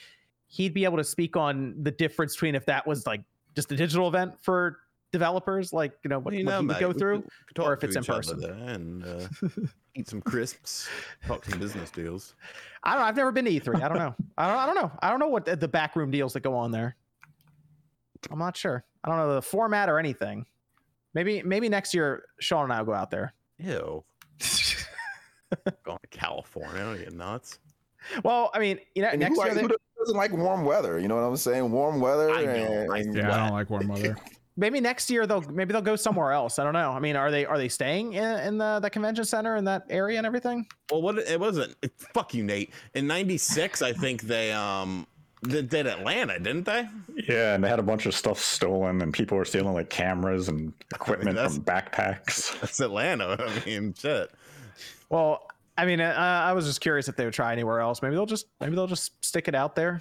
[0.49, 3.23] he'd be able to speak on the difference between if that was like
[3.55, 4.79] just a digital event for
[5.17, 7.65] developers, like you know what, You what know, he would mate, go through, could- could
[7.65, 8.45] or if it's in person.
[8.45, 9.49] and uh,
[9.95, 10.89] eat some crisps,
[11.27, 12.35] talk some business deals.
[12.85, 13.07] I don't know.
[13.07, 13.83] I've never been to E3.
[13.83, 14.15] I don't know.
[14.39, 14.57] I don't.
[14.59, 14.91] I don't know.
[15.03, 16.97] I don't know what the, the backroom deals that go on there.
[18.31, 18.85] I'm not sure.
[19.05, 20.45] I don't know the format or anything.
[21.15, 23.33] Maybe maybe next year Sean and I will go out there.
[23.59, 24.05] Ew.
[25.85, 27.59] Going to California, are you nuts?
[28.25, 30.65] Well, I mean, you know, And next who, year like, they- who doesn't like warm
[30.65, 30.99] weather?
[30.99, 31.71] You know what I'm saying?
[31.71, 32.31] Warm weather.
[32.31, 34.17] I know, and- I and- Yeah, I don't like warm weather.
[34.57, 36.59] maybe next year they'll maybe they'll go somewhere else.
[36.59, 36.93] I don't know.
[36.93, 39.85] I mean, are they are they staying in, in the the convention center in that
[39.91, 40.67] area and everything?
[40.91, 41.77] Well, what it wasn't.
[41.83, 42.73] It, fuck you, Nate.
[42.95, 45.07] In '96, I think they um
[45.43, 46.89] they did Atlanta, didn't they?
[47.29, 50.49] Yeah, and they had a bunch of stuff stolen, and people were stealing like cameras
[50.49, 52.59] and equipment that's- from backpacks.
[52.61, 53.37] That's Atlanta.
[53.39, 54.31] I mean, shit.
[55.09, 55.47] Well,
[55.79, 58.01] I mean, uh, I was just curious if they would try anywhere else.
[58.03, 60.01] Maybe they'll just maybe they'll just stick it out there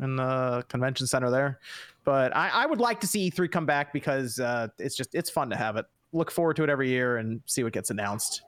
[0.00, 1.58] in the convention center there.
[2.04, 5.30] But I, I would like to see E3 come back because uh, it's just it's
[5.30, 5.86] fun to have it.
[6.12, 8.42] Look forward to it every year and see what gets announced.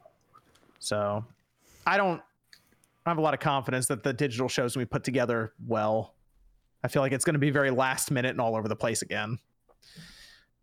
[0.79, 1.25] So
[1.87, 2.21] I don't
[3.07, 6.15] I have a lot of confidence that the digital shows we put together well.
[6.83, 9.03] I feel like it's going to be very last minute and all over the place
[9.03, 9.39] again.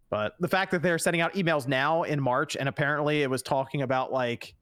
[0.10, 3.42] But the fact that they're sending out emails now in March and apparently it was
[3.42, 4.56] talking about like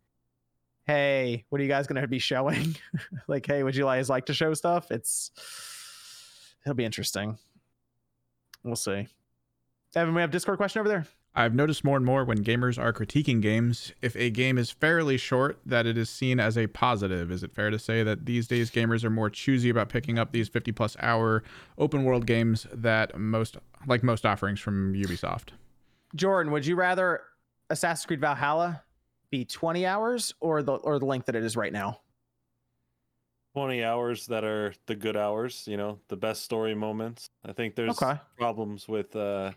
[0.89, 2.75] hey, what are you guys going to be showing?
[3.27, 4.89] like, hey, would you guys like to show stuff?
[4.89, 5.29] It's
[6.65, 7.37] it'll be interesting.
[8.63, 9.07] We'll see.
[9.95, 11.07] Evan, we have Discord question over there.
[11.35, 15.17] I've noticed more and more when gamers are critiquing games, if a game is fairly
[15.17, 17.31] short, that it is seen as a positive.
[17.31, 20.31] Is it fair to say that these days gamers are more choosy about picking up
[20.31, 21.43] these 50 plus hour
[21.77, 23.57] open world games that most,
[23.87, 25.49] like most offerings from Ubisoft?
[26.15, 27.21] Jordan, would you rather
[27.69, 28.83] Assassin's Creed Valhalla
[29.29, 32.01] be 20 hours or the or the length that it is right now?
[33.53, 37.27] 20 hours that are the good hours, you know, the best story moments.
[37.43, 38.19] I think there's Okay.
[38.37, 39.51] problems with uh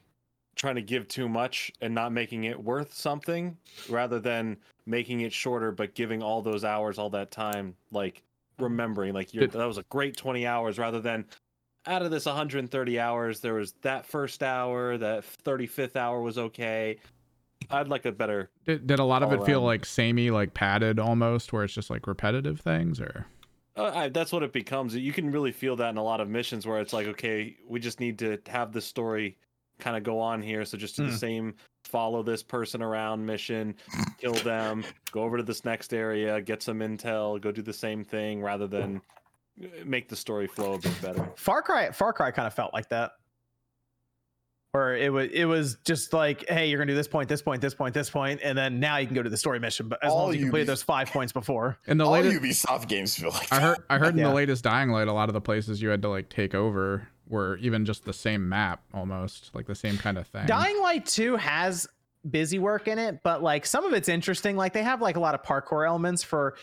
[0.56, 3.56] trying to give too much and not making it worth something
[3.88, 8.22] rather than making it shorter but giving all those hours all that time like
[8.58, 11.26] remembering like you're, that was a great 20 hours rather than
[11.86, 16.98] out of this 130 hours there was that first hour that 35th hour was okay
[17.70, 20.54] i'd like a better Did, did a lot of All it feel like samey, like
[20.54, 23.26] padded almost, where it's just like repetitive things, or
[23.76, 24.94] Uh, I, that's what it becomes.
[24.94, 27.80] You can really feel that in a lot of missions where it's like, okay, we
[27.80, 29.36] just need to have the story
[29.78, 30.64] kind of go on here.
[30.64, 31.10] So just do Hmm.
[31.10, 31.54] the same,
[31.84, 33.74] follow this person around mission,
[34.18, 38.04] kill them, go over to this next area, get some intel, go do the same
[38.04, 39.00] thing rather than
[39.62, 41.30] uh, make the story flow a bit better.
[41.36, 43.12] Far Cry Far Cry kind of felt like that.
[44.72, 47.60] Where it was it was just like, hey, you're gonna do this point, this point,
[47.60, 49.86] this point, this point, and then now you can go to the story mission.
[49.86, 51.76] But as long as you completed Ubis- those five points before.
[51.86, 54.64] in the All latest, Ubisoft games feel like I heard, I heard in the latest
[54.64, 57.84] Dying Light, a lot of the places you had to like take over were even
[57.84, 60.46] just the same map, almost like the same kind of thing.
[60.46, 61.86] Dying Light 2 has
[62.30, 64.56] busy work in it, but like some of it's interesting.
[64.56, 66.54] Like they have like a lot of parkour elements for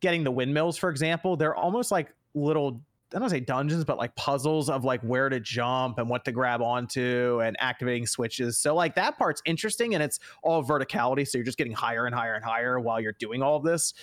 [0.00, 1.38] getting the windmills, for example.
[1.38, 2.82] They're almost like little,
[3.14, 6.32] I don't say dungeons, but like puzzles of like where to jump and what to
[6.32, 8.58] grab onto and activating switches.
[8.58, 11.26] So like that part's interesting and it's all verticality.
[11.26, 13.94] So you're just getting higher and higher and higher while you're doing all of this.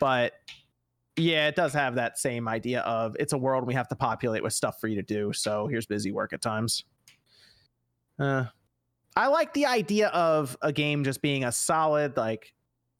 [0.00, 0.32] But
[1.16, 4.42] yeah, it does have that same idea of it's a world we have to populate
[4.42, 5.32] with stuff for you to do.
[5.32, 6.84] So here's busy work at times.
[8.18, 8.46] Uh,
[9.16, 12.52] I like the idea of a game just being a solid like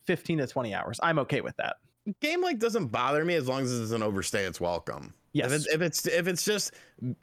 [0.05, 1.01] 15 to 20 hours.
[1.03, 1.77] I'm okay with that.
[2.21, 5.15] game like doesn't bother me as long as it doesn't overstay its welcome.
[5.33, 5.53] Yes.
[5.53, 6.75] If it's if it's if it's just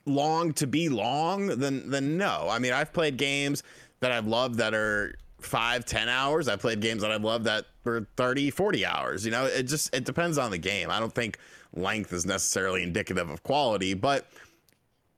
[0.05, 2.47] long to be long, then then no.
[2.49, 3.63] I mean, I've played games
[3.99, 6.47] that I've loved that are five, ten hours.
[6.47, 9.25] I've played games that I've loved that were 30, 40 hours.
[9.25, 10.89] You know, it just it depends on the game.
[10.89, 11.37] I don't think
[11.75, 14.27] length is necessarily indicative of quality, but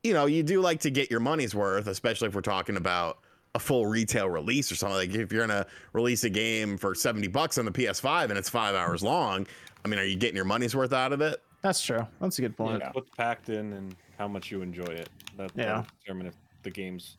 [0.04, 3.20] you know, you do like to get your money's worth, especially if we're talking about
[3.56, 4.98] a full retail release or something.
[4.98, 8.50] Like if you're gonna release a game for 70 bucks on the PS5 and it's
[8.50, 9.46] five hours long,
[9.84, 11.42] I mean, are you getting your money's worth out of it?
[11.62, 12.08] That's true.
[12.22, 12.82] That's a good point.
[12.84, 15.10] it's what's packed in and how much you enjoy it.
[15.38, 15.66] That, Yeah.
[15.66, 17.18] that'll determine if the game's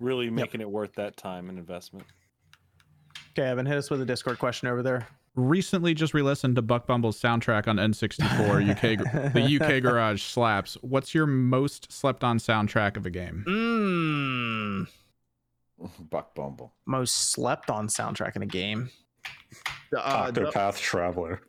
[0.00, 2.06] really making it worth that time and investment.
[3.32, 5.06] Okay, Evan, hit us with a Discord question over there.
[5.34, 9.32] Recently, just re-listened to Buck Bumble's soundtrack on N64 UK.
[9.32, 10.74] the UK Garage slaps.
[10.82, 13.42] What's your most slept-on soundtrack of a game?
[13.48, 14.88] Mmm.
[16.10, 16.72] Buck Bumble.
[16.84, 18.90] Most slept on soundtrack in a game.
[19.96, 21.40] Uh, Octopath Traveler.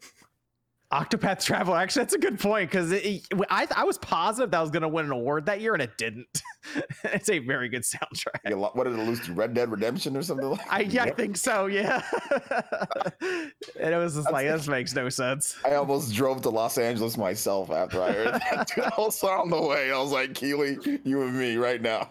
[0.93, 1.77] Octopath Traveler.
[1.77, 5.05] Actually, that's a good point because I I was positive that was going to win
[5.05, 6.43] an award that year and it didn't.
[7.05, 8.47] it's a very good soundtrack.
[8.47, 11.05] You lo- What did it lose to Red Dead Redemption or something like I yeah,
[11.05, 11.65] I think so.
[11.65, 12.03] Yeah.
[13.21, 15.57] and it was just like this makes no sense.
[15.65, 18.71] I almost drove to Los Angeles myself after I heard that.
[18.75, 19.91] Dude, I was on the way.
[19.91, 22.07] I was like, Keighley, you and me right now.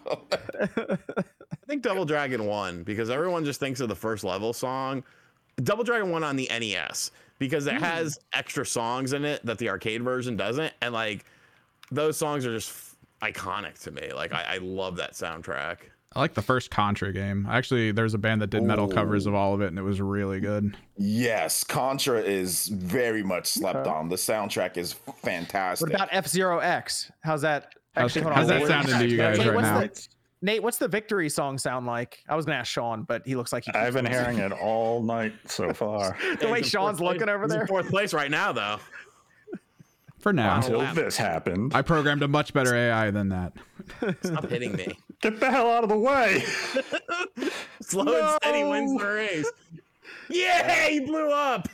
[0.59, 0.97] I
[1.67, 5.05] think Double Dragon won because everyone just thinks of the first level song.
[5.63, 7.11] Double Dragon won on the NES
[7.43, 7.83] because it hmm.
[7.83, 11.25] has extra songs in it that the arcade version doesn't, and like
[11.91, 14.13] those songs are just f- iconic to me.
[14.13, 15.77] Like I, I love that soundtrack.
[16.15, 17.45] I like the first Contra game.
[17.49, 19.99] Actually, there's a band that did metal covers of all of it, and it was
[19.99, 20.77] really good.
[20.95, 23.89] yes, Contra is very much slept Okay.
[23.89, 24.07] on.
[24.07, 25.89] The soundtrack is fantastic.
[25.89, 27.11] What about F Zero X?
[27.21, 27.75] How's that?
[27.93, 29.79] How's- Actually, hold how's that sounding to you guys Nate, right what's now?
[29.81, 30.07] The,
[30.43, 32.19] Nate, what's the victory song sound like?
[32.27, 33.71] I was gonna ask Sean, but he looks like he.
[33.73, 36.17] I've been hearing it all night so far.
[36.39, 37.67] the way Sean's looking place- over he's in there.
[37.67, 38.77] fourth place right now, though.
[40.19, 40.55] For now, Wow.
[40.57, 41.73] Until this happened.
[41.75, 43.53] I programmed a much better AI than that.
[44.23, 44.97] Stop hitting me.
[45.21, 46.43] Get the hell out of the way.
[47.81, 49.51] Slow and steady wins the race.
[50.29, 51.67] Yeah, he blew up.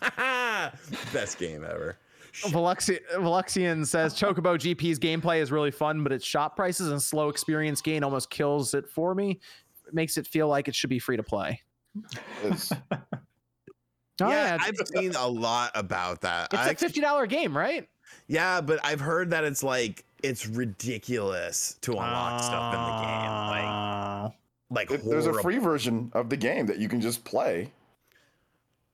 [1.14, 1.98] Best game ever.
[2.34, 7.30] Veluxi- Veluxian says Chocobo GP's gameplay is really fun, but its shop prices and slow
[7.30, 9.40] experience gain almost kills it for me.
[9.88, 11.62] It makes it feel like it should be free to play.
[14.22, 16.50] Oh, yeah, yeah, I've seen a lot about that.
[16.52, 17.88] it's I a fifty dollar game, right?
[18.28, 23.32] Yeah, but I've heard that it's like it's ridiculous to unlock stuff in the game.
[23.48, 24.30] Like, Uh,
[24.72, 27.72] like it- there's a free version of the game that you can just play.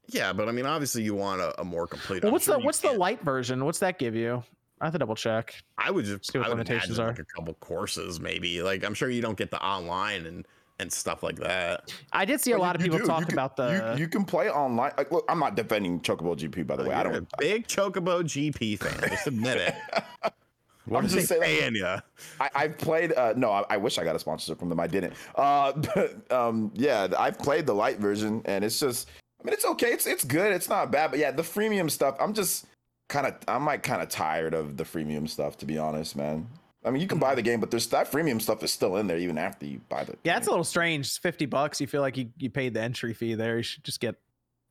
[0.08, 2.24] Yeah, but I mean, obviously, you want a, a more complete.
[2.24, 3.66] well, what's sure the what's the can't- light version?
[3.66, 4.43] What's that give you?
[4.82, 5.56] I have to double check.
[5.78, 7.08] I would just see what limitations are.
[7.08, 8.62] Like a couple courses, maybe.
[8.62, 10.45] Like I'm sure you don't get the online and
[10.80, 11.93] and stuff like that.
[12.12, 13.93] I did see a Well, lot you- of people talk can- about the.
[13.95, 14.91] You, you can play online.
[14.97, 16.93] Like, look, I'm not defending Chocobo GP, by the way.
[16.93, 17.16] I don't.
[17.16, 19.10] a big Chocobo GP fan.
[19.10, 19.76] Just admit it.
[20.88, 21.84] What I'm just saying- you?
[22.39, 23.12] I, I've played.
[23.14, 24.80] Uh, no, I, I wish I got a sponsorship from them.
[24.80, 25.14] I didn't.
[25.34, 29.10] Uh, but um, yeah, I've played the light version, and it's just.
[29.46, 29.91] I mean, it's okay.
[29.91, 30.52] It's it's good.
[30.54, 31.12] It's not bad.
[31.12, 32.16] But yeah, the freemium stuff.
[32.20, 32.66] I'm just
[33.10, 33.36] kind of.
[33.48, 36.48] I'm like kind of tired of the freemium stuff, to be honest, man.
[36.84, 39.06] I mean, you can buy the game, but there's that freemium stuff is still in
[39.08, 40.16] there even after you buy the.
[40.24, 41.06] yeah, it's a little strange.
[41.06, 41.80] It's fifty bucks.
[41.80, 43.58] You feel like you, you paid the entry fee there.
[43.58, 44.16] You should just get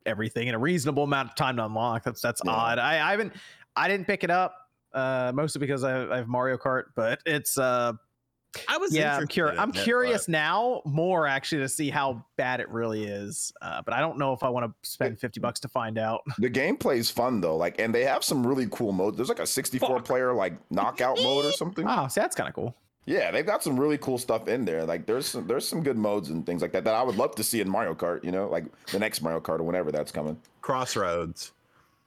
[0.06, 2.02] everything in a reasonable amount of time to unlock.
[2.02, 2.50] That's that's Yeah.
[2.50, 2.78] odd.
[2.80, 3.32] I, I haven't.
[3.76, 4.56] I didn't pick it up.
[4.92, 7.92] Uh, mostly because I, I have Mario Kart, but it's uh
[8.68, 8.94] I was.
[8.94, 12.60] yeah i'm interested curious i'm it, but- curious now more actually to see how bad
[12.60, 15.60] it really is uh, but i don't know if i want to spend 50 bucks
[15.60, 17.56] to find out The gameplay is fun though.
[17.56, 19.16] Like, and they have some really cool modes.
[19.16, 21.86] There's like a 64 player like knockout mode or something.
[21.88, 22.74] oh see that's kind of cool
[23.06, 24.84] Yeah, they've got some really cool stuff in there.
[24.84, 27.34] Like there's some, there's some good modes and things like that that I would love
[27.36, 28.24] to see in Mario Kart.
[28.24, 30.38] You know, like the next Mario Kart or whenever that's coming.
[30.62, 31.52] Crossroads.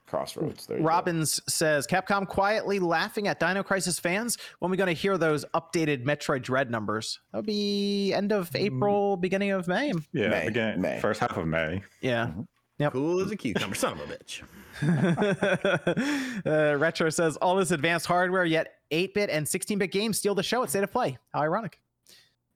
[0.08, 0.66] Crossroads.
[0.66, 0.88] There you go.
[0.88, 5.18] robbins says capcom quietly laughing at dino crisis fans when are we going to hear
[5.18, 10.46] those updated metroid dread numbers That'll be end of april beginning of may Yeah, May,
[10.48, 11.00] beginning, May.
[11.00, 11.84] first half of May.
[12.02, 12.32] yeah
[12.80, 12.94] Yep.
[12.94, 14.44] Cool as a cucumber, son of a bitch.
[16.46, 20.64] uh, retro says all this advanced hardware yet 8-bit and 16-bit games steal the show
[20.64, 21.80] at state of play how ironic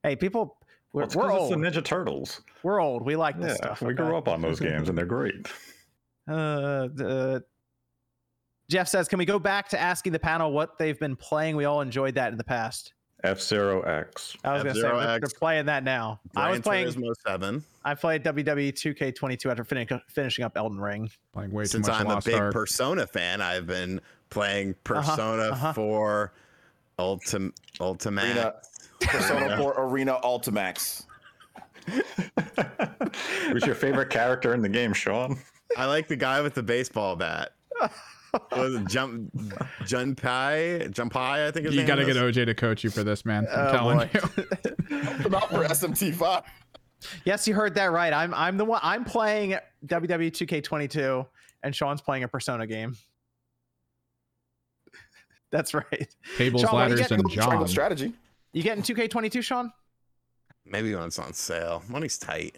[0.04, 0.58] hey people
[0.94, 2.42] we're, Well, it's we're 'cause it's old the Ninja Turtles.
[2.64, 3.96] we're old we like this Yeah, stuff we okay?
[3.96, 5.48] grew up on those games and they're great.
[6.28, 7.40] Uh, uh,
[8.70, 11.56] Jeff says, "Can we go back to asking the panel what they've been playing?
[11.56, 12.94] We all enjoyed that in the past."
[13.24, 14.36] F Zero X.
[14.44, 16.20] I was going to say F-Zero they're, they're playing that now.
[16.36, 16.88] I was playing.
[16.88, 17.64] Turismo Seven.
[17.84, 21.10] I played WWE 2K22 after finish, finishing up Elden Ring.
[21.34, 22.54] Playing way Since too much I'm a big Ark.
[22.54, 25.74] Persona fan, I've been playing Persona uh-huh.
[25.74, 26.34] 4
[27.00, 28.38] Ultim Ultimate.
[28.38, 28.54] Arena,
[29.02, 31.04] Persona 4 Arena Ultimax.
[33.52, 35.38] Who's your favorite character in the game, Sean?
[35.78, 37.52] I like the guy with the baseball bat.
[38.32, 39.34] What was it jump
[39.84, 40.90] Junpei?
[40.92, 42.08] Junpei, I think his You name got to is.
[42.08, 43.46] get OJ to coach you for this, man.
[43.52, 44.10] I'm Oh, telling boy.
[44.14, 44.22] you.
[45.24, 46.44] Come out for SMT5.
[47.26, 48.14] Yes, you heard that right.
[48.14, 48.80] I'm I'm the one.
[48.84, 49.56] I'm playing
[49.86, 51.26] WWE 2K22,
[51.64, 52.96] and Sean's playing a Persona game.
[55.52, 56.08] That's right.
[56.38, 57.20] Tables, Sean, what do you ladders, get?
[57.20, 57.68] and Triangle John.
[57.68, 58.14] strategy.
[58.54, 59.72] You getting 2K22, Sean?
[60.66, 61.84] Maybe when it's on sale.
[61.90, 62.58] Money's tight.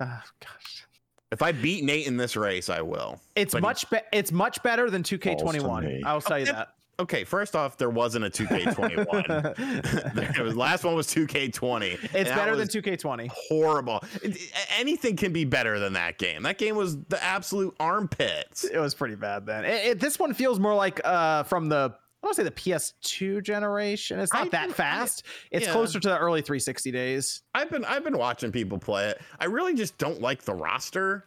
[0.00, 0.84] Oh gosh,
[1.32, 3.18] If I beat Nate in this race, I will.
[3.34, 6.02] it's But he- much be- it's much better than 2K21.
[6.04, 6.74] I'll tell you that.
[7.00, 10.14] Okay, first off, there wasn't a 2K21.
[10.34, 11.98] there was, last one was 2K20.
[12.14, 13.28] It's better than 2K20.
[13.48, 14.04] horrible.
[14.22, 14.36] It-
[14.78, 16.42] Anything can be better than that game.
[16.42, 18.64] That game was the absolute armpits.
[18.64, 19.64] It was pretty bad then.
[19.64, 22.50] It, it- this one feels more like uh from the I want to say the
[22.52, 24.20] PS2 generation.
[24.20, 25.24] It's not I that fast.
[25.50, 25.72] It's yeah.
[25.72, 27.42] closer to the early 360 days.
[27.54, 29.20] I've been I've been watching people play it.
[29.40, 31.24] I really just don't like the roster.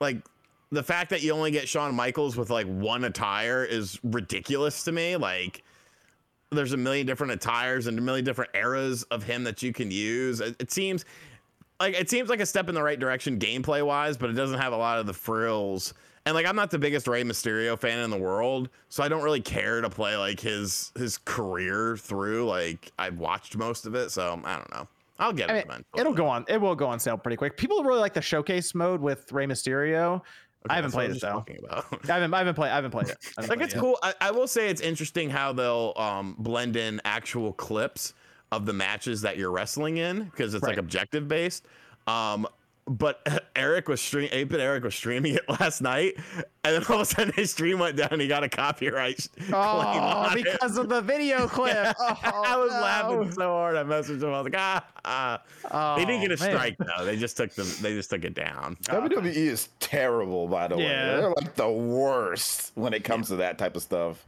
[0.00, 0.18] Like
[0.70, 4.92] the fact that you only get Shawn Michaels with like one attire is ridiculous to
[4.92, 5.16] me.
[5.16, 5.64] Like
[6.50, 9.90] there's a million different attires and a million different eras of him that you can
[9.90, 10.40] use.
[10.40, 11.04] It, it seems
[11.80, 14.60] like it seems like a step in the right direction gameplay wise, but it doesn't
[14.60, 15.92] have a lot of the frills.
[16.30, 19.24] And like I'm not the biggest Rey Mysterio fan in the world, so I don't
[19.24, 22.46] really care to play like his his career through.
[22.46, 24.86] Like I've watched most of it, so I don't know.
[25.18, 26.44] I'll get I it mean, it'll go on.
[26.46, 27.56] It will go on sale pretty quick.
[27.56, 30.22] People really like the showcase mode with Rey Mysterio.
[30.68, 31.44] I haven't played it though.
[31.72, 32.32] I haven't.
[32.32, 32.70] I haven't played.
[32.70, 33.16] I haven't played it.
[33.36, 33.98] I haven't like played it's it cool.
[34.00, 38.14] I, I will say it's interesting how they'll um, blend in actual clips
[38.52, 41.66] of the matches that you're wrestling in because it's like objective based.
[42.06, 42.46] Um,
[42.90, 43.24] but
[43.56, 46.14] Eric was stream 8-bit Eric was streaming it last night,
[46.64, 48.08] and then all of a sudden his stream went down.
[48.10, 50.44] and He got a copyright claim Oh, on it.
[50.44, 51.94] because of the video clip.
[51.98, 53.76] Oh, I was laughing so hard.
[53.76, 54.30] I messaged him.
[54.30, 55.42] I was like, ah, ah.
[55.70, 56.50] Oh, they didn't get a man.
[56.56, 57.04] strike though.
[57.04, 57.68] They just took them.
[57.80, 58.76] They just took it down.
[58.82, 60.82] WWE is terrible, by the way.
[60.84, 61.16] Yeah.
[61.20, 64.24] They're like the worst when it comes to that type of stuff.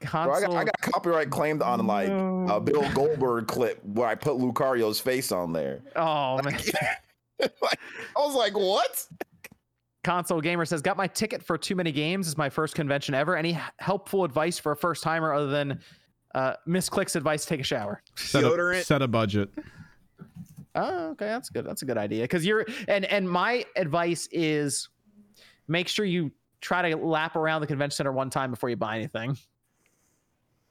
[0.00, 0.56] Bro, I, got, Console.
[0.56, 5.32] I got copyright claimed on like a Bill Goldberg clip where I put Lucario's face
[5.32, 5.80] on there.
[5.96, 6.58] oh man.
[7.62, 7.78] like,
[8.16, 9.06] I was like, what?
[10.04, 12.28] Console Gamer says, "Got my ticket for too many games.
[12.28, 13.36] Is my first convention ever.
[13.36, 15.80] Any helpful advice for a first timer other than
[16.34, 17.44] uh, Miss Click's advice?
[17.44, 18.02] Take a shower.
[18.16, 19.50] Set a, set a budget.
[20.74, 21.66] Oh, okay, that's good.
[21.66, 22.22] That's a good idea.
[22.22, 24.88] Because you're and and my advice is
[25.66, 26.30] make sure you
[26.60, 29.36] try to lap around the convention center one time before you buy anything.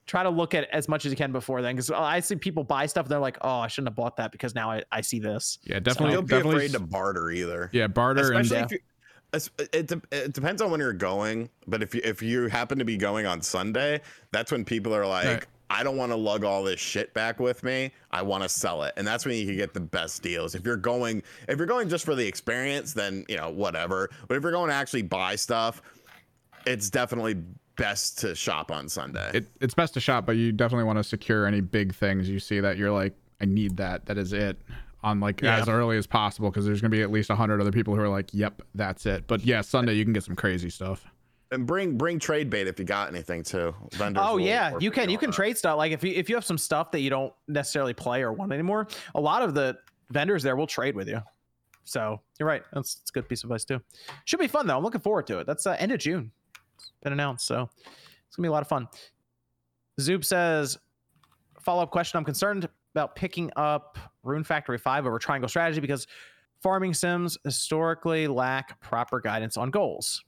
[0.08, 2.64] Try to look at as much as you can before then, because I see people
[2.64, 5.02] buy stuff and they're like, "Oh, I shouldn't have bought that because now I, I
[5.02, 6.16] see this." Yeah, definitely.
[6.16, 7.70] Don't be definitely afraid to barter either.
[7.74, 8.64] yeah, barter especially Yeah.
[8.66, 8.80] if you,
[9.74, 12.86] it, de- it depends on when you're going but if you if you happen to
[12.86, 14.00] be going on sunday
[14.32, 15.46] that's when people are like Right.
[15.70, 18.84] i don't want to lug all this shit back with me i want to sell
[18.84, 21.68] it and that's when you can get the best deals if you're going if you're
[21.68, 25.02] going just for the experience then you know whatever but if you're going to actually
[25.02, 25.82] buy stuff
[26.66, 27.36] it's definitely
[27.78, 31.04] best to shop on sunday it, it's best to shop, but you definitely want to
[31.04, 34.06] secure any big things you see that you're like, I need that.
[34.08, 34.58] That is it.
[35.04, 35.60] On like Yeah.
[35.62, 38.10] as early as possible because there's gonna be at least hundred other people who are
[38.10, 41.06] like, "Yep, that's it." But yeah, Sunday you can get some crazy stuff.
[41.52, 45.10] and bring bring trade bait if you got anything too Vendors Oh yeah, you can
[45.10, 45.36] you can that.
[45.36, 45.78] trade stuff.
[45.78, 48.52] Like if you if you have some stuff that you don't necessarily play or want
[48.52, 49.78] anymore, a lot of the
[50.10, 51.22] vendors there will trade with you.
[51.86, 52.64] So you're right.
[52.74, 53.80] That's, that's a good piece of advice too.
[54.26, 54.76] Should be fun though.
[54.78, 55.48] I'm looking forward to it.
[55.48, 56.32] That's uh, end of June.
[57.04, 57.70] Been announced, so
[58.28, 58.88] it's gonna be a lot of fun.
[60.00, 60.78] Zoop says,
[61.62, 62.18] follow up question.
[62.18, 66.08] I'm concerned about picking up Rune Factory 5 over Triangle Strategy because
[66.62, 70.24] farming sims historically lack proper guidance on goals.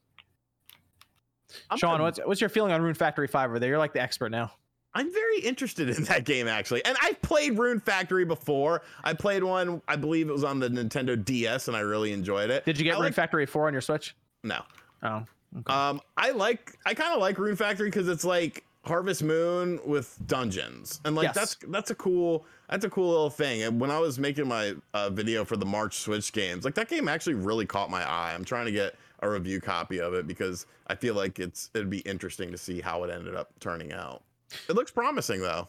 [1.69, 3.69] I'm Sean, a- what's what's your feeling on Rune Factory 5 over there?
[3.69, 4.51] You're like the expert now.
[4.93, 6.83] I'm very interested in that game actually.
[6.85, 8.81] And I've played Rune Factory before.
[9.03, 12.49] I played one, I believe it was on the Nintendo DS and I really enjoyed
[12.49, 12.65] it.
[12.65, 14.15] Did you get I Rune like- Factory 4 on your Switch?
[14.43, 14.61] No.
[15.03, 15.23] Oh.
[15.57, 15.73] Okay.
[15.73, 20.17] Um I like I kind of like Rune Factory cuz it's like Harvest Moon with
[20.25, 21.01] dungeons.
[21.05, 21.35] And like Yes.
[21.35, 23.63] that's that's a cool that's a cool little thing.
[23.63, 26.87] And when I was making my uh, video for the March Switch games, like that
[26.87, 28.33] game actually really caught my eye.
[28.33, 31.89] I'm trying to get a review copy of it because I feel like it's it'd
[31.89, 34.23] be interesting to see how it ended up turning out.
[34.69, 35.67] It looks promising though.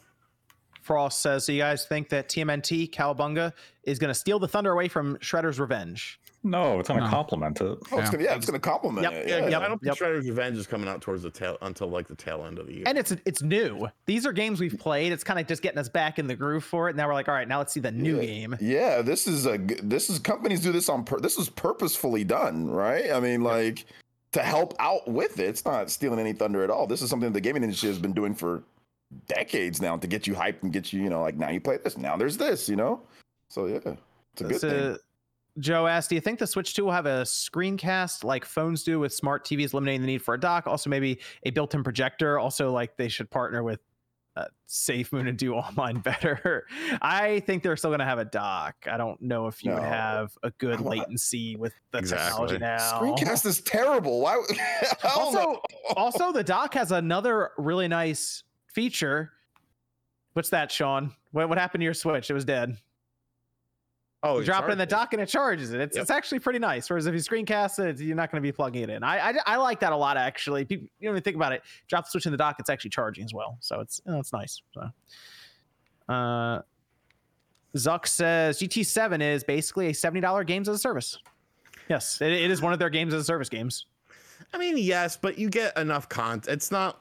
[0.83, 3.53] Frost says, so you guys think that TMNT Cowabunga
[3.83, 6.19] is going to steal the thunder away from Shredder's Revenge?
[6.43, 7.09] No, it's gonna No.
[7.11, 7.65] compliment it.
[7.67, 8.11] Oh, it's Yeah.
[8.13, 9.29] gonna, yeah, it's gonna compliment Yep, it.
[9.29, 9.61] yeah, Yeah, yep.
[9.63, 9.97] I don't Yep.
[9.99, 12.67] think Shredder's Revenge is coming out towards the tail until like the tail end of
[12.67, 12.85] the year.
[12.87, 13.87] And it's it's new.
[14.07, 15.13] These are games we've played.
[15.13, 16.93] It's kind of just getting us back in the groove for it.
[16.93, 18.23] And Now we're like, all right, now let's see the new Yeah.
[18.27, 18.57] game.
[18.61, 22.25] Yeah, this is a g- this is companies do this on pur- this is purposefully
[22.25, 23.11] done, right?
[23.13, 23.85] I mean, like
[24.33, 25.45] to help out with it.
[25.49, 26.87] It's not stealing any thunder at all.
[26.87, 28.63] This is something the gaming industry has been doing for
[29.27, 31.77] decades now to get you hyped and get you, you know, like now you play
[31.83, 33.03] this, now there's this, you know.
[33.49, 34.71] So yeah, it's a good This thing.
[34.71, 34.99] is-
[35.59, 39.01] Joe asked, "Do you think the Switch 2 will have a screencast like phones do
[39.01, 40.67] with smart TVs, eliminating the need for a dock?
[40.67, 42.39] Also, maybe a built-in projector.
[42.39, 43.81] Also, like they should partner with
[44.37, 46.65] uh, SafeMoon and do online better.
[47.03, 48.77] I think they're still going to have a dock.
[48.91, 49.89] I don't know if you would No.
[49.89, 52.47] have a good I want- latency with the Exactly.
[52.49, 53.01] technology now.
[53.01, 54.21] Screencast is terrible.
[54.21, 54.41] Why?
[55.17, 55.61] Also,
[55.97, 59.33] also, the dock has another really nice feature.
[60.35, 61.13] What's that, Sean?
[61.33, 62.31] What, what happened to your Switch?
[62.31, 62.77] It was dead.
[64.23, 65.81] Oh, you drop it in the dock and it charges it.
[65.81, 66.03] It's, Yep.
[66.03, 66.91] it's actually pretty nice.
[66.91, 69.03] Whereas if you screencast it, you're not going to be plugging it in.
[69.03, 70.67] I, I I like that a lot actually.
[70.67, 71.63] People, you don't even think about it.
[71.89, 73.57] Drop the switch in the dock, it's actually charging as well.
[73.61, 74.61] So it's you know, it's nice.
[74.75, 76.63] So, uh,
[77.77, 81.19] Zuck says GT7 is basically a seventy dollar games as a service.
[81.89, 83.87] Yes, it, it is one of their games as a service games.
[84.53, 86.49] I mean, yes, but you get enough content.
[86.55, 87.01] It's not.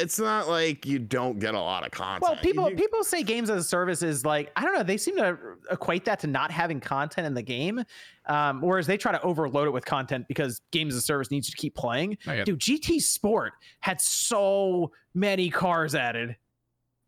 [0.00, 2.22] It's not like you don't get a lot of content.
[2.22, 4.82] Well, people do- people say games as a service is like I don't know.
[4.82, 5.36] They seem to
[5.70, 7.84] equate that to not having content in the game,
[8.26, 11.48] um, whereas they try to overload it with content because games as a service needs
[11.48, 12.16] you to keep playing.
[12.44, 16.36] Dude, GT Sport had so many cars added,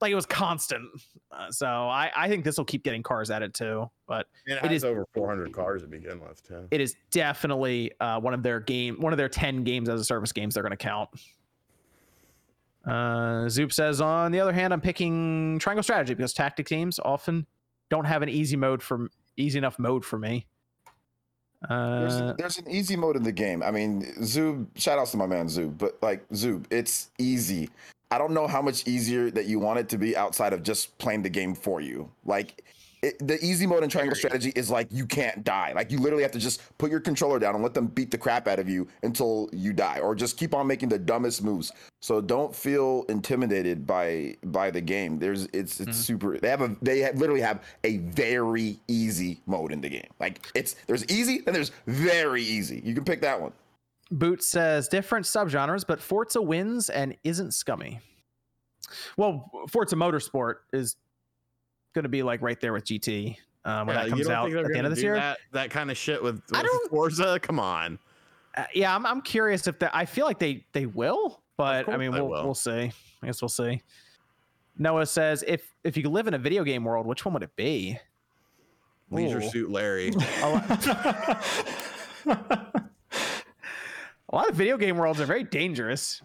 [0.00, 0.88] like it was constant.
[1.30, 3.90] Uh, so I I think this will keep getting cars added too.
[4.06, 6.66] But it it has is- over 400 cars to begin with, too.
[6.70, 10.04] it is definitely uh, one of their game one of their 10 games as a
[10.04, 11.08] service games they're going to count
[12.86, 17.46] uh, zoop says on the other hand i'm picking triangle strategy because tactic teams often
[17.90, 20.46] don't have an easy mode for easy enough mode for me
[21.68, 23.62] There's, uh, there's an easy mode in the game.
[23.62, 27.70] I mean, Zoob, shout outs to my man Zoob, but like Zoob, it's easy.
[28.10, 30.98] I don't know how much easier that you want it to be outside of just
[30.98, 32.10] playing the game for you.
[32.24, 32.64] Like
[33.02, 35.72] it, the easy mode in Triangle Strategy is like you can't die.
[35.74, 38.18] Like you literally have to just put your controller down and let them beat the
[38.18, 41.72] crap out of you until you die, or just keep on making the dumbest moves.
[42.00, 45.18] So don't feel intimidated by by the game.
[45.18, 45.92] There's it's it's mm-hmm.
[45.92, 46.38] super.
[46.38, 50.10] They have a they have, literally have a very easy mode in the game.
[50.20, 52.80] Like it's there's easy and there's very easy.
[52.84, 53.52] You can pick that one.
[54.10, 57.98] boot says different subgenres but forza wins and isn't scummy
[59.16, 60.96] well forza motorsport is
[61.92, 64.66] going to be like right there with gt um, when Yeah, that comes out at
[64.66, 67.38] the end of this year That, that kind of shit with, I don't- Forza?
[67.40, 67.98] Come on.
[68.56, 69.94] Uh, yeah, I'm, I'm curious if that.
[69.96, 72.44] I feel like they they will, but I mean, we'll will.
[72.44, 72.92] we'll see.
[73.22, 73.80] I guess we'll see.
[74.76, 77.42] Noah says, if if you could live in a video game world, which one would
[77.42, 77.98] it be?
[79.10, 79.48] Leisure Ooh.
[79.48, 80.12] Suit Larry.
[80.42, 80.86] A lot,
[84.28, 86.20] a lot of video game worlds are very dangerous.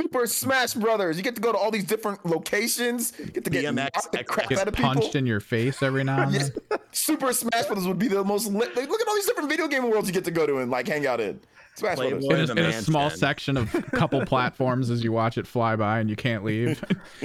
[0.00, 1.16] Super Smash Brothers.
[1.16, 3.12] You get to go to all these different locations.
[3.18, 4.92] You get to get BMX knocked the crap Get out of people.
[4.92, 6.50] punched in your face every now and Yes.
[6.68, 6.78] then.
[6.92, 8.76] Super Smash Brothers would be the most lit.
[8.76, 10.70] Like, look at all these different video game worlds you get to go to and
[10.70, 11.38] like hang out in.
[11.76, 12.24] Smash Brothers.
[12.24, 12.42] Playboy.
[12.44, 13.18] In in a, in a small mansion.
[13.18, 16.82] section of couple platforms as you watch it fly by and you can't leave.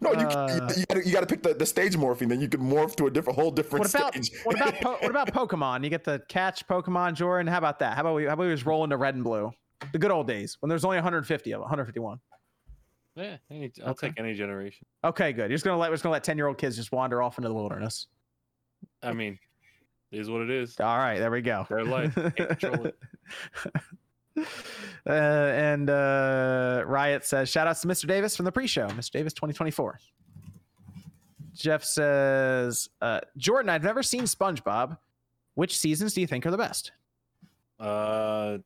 [0.00, 2.48] No, you, Uh, you, you, gotta, you gotta pick the, the stage morphing, then you
[2.48, 4.30] can morph to a different whole different What about stage.
[4.42, 5.82] what about po- what about Pokemon?
[5.82, 7.46] You get to catch Pokemon, Jordan.
[7.46, 7.94] How about that?
[7.94, 9.50] How about we how about we just roll into red and blue?
[9.92, 12.18] The good old days when there's only 150 of 151.
[13.16, 14.08] Yeah, any, I'll Okay.
[14.08, 14.86] take any generation.
[15.04, 15.42] Okay, good.
[15.50, 17.38] You're just gonna let we're just gonna let 10 year old kids just wander off
[17.38, 18.08] into the wilderness.
[19.02, 19.38] I mean,
[20.10, 20.78] it is what it is.
[20.80, 21.66] All right, there we go.
[21.68, 22.14] Their life.
[22.14, 22.96] Control it.
[25.06, 28.06] uh, and uh, Riot says, shout outs to Mr.
[28.08, 29.12] Davis from the pre show, Mr.
[29.12, 29.98] Davis 2024.
[31.54, 34.98] Jeff says, uh, Jordan, I've never seen SpongeBob.
[35.54, 36.90] Which seasons do you think are the best?
[37.78, 38.58] Uh,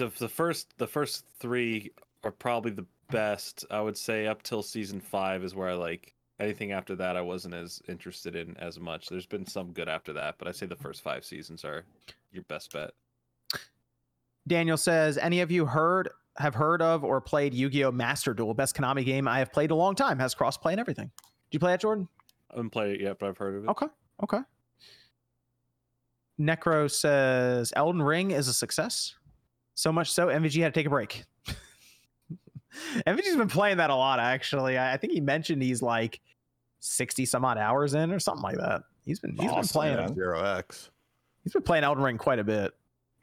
[0.00, 1.92] the the first the first three
[2.24, 3.64] are probably the best.
[3.70, 6.14] I would say up till season five is where I like.
[6.40, 9.10] Anything after that, I wasn't as interested in as much.
[9.10, 11.84] There's been some good after that, but I say the first five seasons are
[12.32, 12.92] your best bet.
[14.48, 17.92] Daniel says, any of you heard have heard of or played Yu-Gi-Oh!
[17.92, 21.10] Master Duel, best Konami game I have played a long time, has cross-play and everything.
[21.26, 22.08] Do you play that, Jordan?
[22.50, 23.68] I haven't played it yet, but I've heard of it.
[23.68, 23.86] Okay.
[24.22, 24.38] Okay.
[26.40, 29.14] Necro says Elden Ring is a success.
[29.74, 31.24] So much so, MVG had to take a break.
[33.06, 34.76] MVG's been playing that a lot, actually.
[34.78, 36.20] I, I think he mentioned he's like
[36.80, 38.82] 60 some odd hours in or something like that.
[39.04, 40.14] He's been he's been playing.
[40.14, 40.90] Zero X.
[41.42, 42.72] he's been playing Elden Ring quite a bit.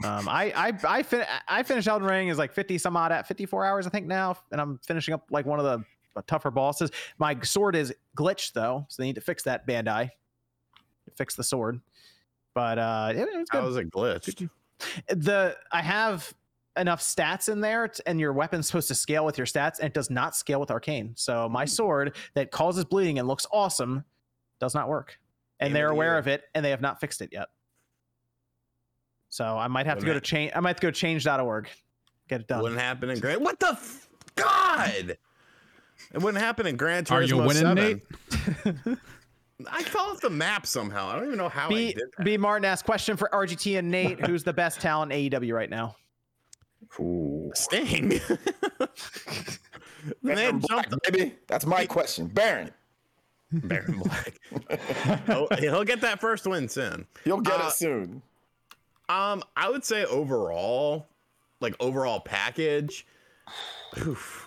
[0.04, 3.28] Um, I I I, fin- I finished Elden Ring is like 50 some odd at
[3.28, 6.91] 54 hours I think now, and I'm finishing up like one of the tougher bosses.
[7.20, 10.10] My sword is glitched though, so they need to fix that Bandai.
[11.16, 11.80] Fix the sword,
[12.54, 13.68] but uh, it, it's How good.
[13.68, 14.50] was it glitched?
[15.09, 16.34] The I have
[16.78, 19.88] enough stats in there, t- and your weapon's supposed to scale with your stats, and
[19.88, 21.13] it does not scale with arcane.
[21.15, 21.69] So my hmm.
[21.69, 24.03] sword that causes bleeding and looks awesome
[24.59, 25.19] does not work,
[25.59, 26.17] and Game they're of the aware year.
[26.17, 27.47] of it, and they have not fixed it yet.
[29.30, 30.51] So I might have to go to Wouldn't change.
[30.55, 31.69] I might have to go to change.org,
[32.30, 32.61] get it done.
[32.61, 33.41] Wouldn't happen in Grand.
[33.41, 35.17] What the f- God?
[36.13, 37.75] It wouldn't happen in Gran Turismo Are you winning, 7.
[37.75, 38.97] Nate?
[39.72, 41.08] I fell off the map somehow.
[41.10, 42.24] I don't even know how I B did that.
[42.26, 44.24] B Martin asked question for RGT and Nate.
[44.26, 45.95] Who's the best talent in AEW right now?
[46.99, 47.51] Ooh.
[47.55, 48.10] Sting.
[50.22, 51.36] Man Baron Black, baby.
[51.47, 52.28] That's my question.
[52.28, 52.72] Baron.
[53.51, 54.39] Baron Black.
[55.26, 57.05] he'll, he'll get that first win soon.
[57.26, 58.22] You'll get Uh, it soon.
[59.10, 61.08] Um, I would say overall,
[61.62, 63.05] like overall package.
[64.05, 64.47] oof.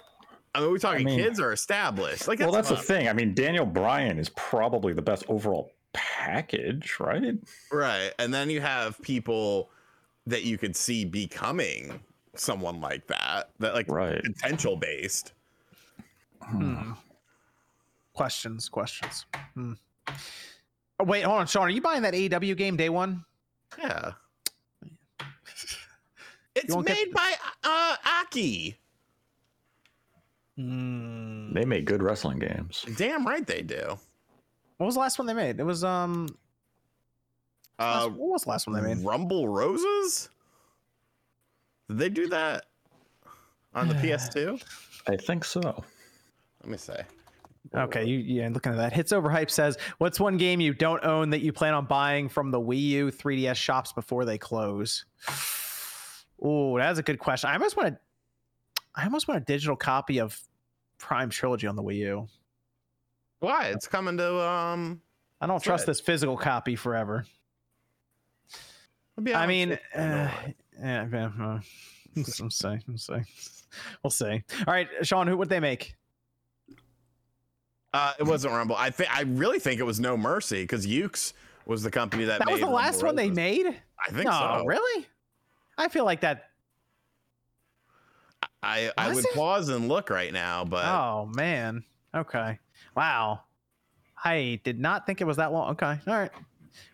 [0.54, 2.26] I mean, we're we talking mean- kids or established?
[2.28, 3.08] Like, well, that's the thing.
[3.08, 7.34] I mean, Daniel Bryan is probably the best overall package, right?
[7.72, 8.12] right.
[8.18, 9.70] And then you have people
[10.26, 12.00] that you could see becoming
[12.34, 14.22] someone like that, that like Right.
[14.22, 15.32] potential based.
[16.42, 16.92] Hmm.
[18.12, 19.26] Questions, questions.
[19.54, 19.72] Hmm.
[20.98, 21.62] Oh, wait, hold on, Sean.
[21.62, 23.24] Are you buying that AEW game day one?
[23.78, 24.12] Yeah.
[26.54, 27.34] It's won't get- made by
[27.64, 28.76] uh Aki.
[30.60, 31.52] Hmm.
[31.54, 32.84] They make good wrestling games.
[32.96, 33.98] Damn right they do.
[34.76, 35.58] What was the last one they made?
[35.58, 36.28] It was um.
[37.78, 39.04] last- Uh, what was the last one they made?
[39.04, 40.28] Rumble Roses?
[41.88, 42.66] Did they do that
[43.74, 44.62] on the PS2?
[45.08, 45.60] I think so.
[46.62, 47.02] Let me say.
[47.74, 48.92] Okay, you yeah, looking at that.
[48.92, 52.50] Hits overhype says, "What's one game you don't own that you plan on buying from
[52.50, 55.04] the Wii U 3DS shops before they close?"
[56.42, 57.50] Oh, that's a good question.
[57.50, 58.00] I almost want to.
[58.94, 60.40] I almost want a digital copy of
[61.00, 62.28] Prime Trilogy on the Wii U.
[63.40, 63.68] Why?
[63.68, 65.00] It's coming to um.
[65.40, 67.24] I don't trust this physical copy forever.
[69.34, 70.30] I mean, uh,
[70.78, 71.60] yeah, yeah, uh,
[72.14, 73.20] we'll see, we'll see,
[74.02, 74.42] we'll see.
[74.66, 75.94] All right, Sean, who would they make?
[77.92, 78.76] uh, it wasn't Rumble.
[78.76, 81.34] I think I really think it was No Mercy because Yuke's
[81.66, 82.38] was the company that.
[82.38, 83.66] That was the last Rumble one they made.
[83.66, 84.64] I think no, so.
[84.64, 85.06] really?
[85.76, 86.49] I feel like that.
[88.62, 89.34] I I would it?
[89.34, 91.84] pause and look right now, but Oh man.
[92.14, 92.58] Okay.
[92.96, 93.40] Wow.
[94.24, 95.70] I did not think it was that long.
[95.72, 95.98] Okay.
[96.06, 96.30] All right.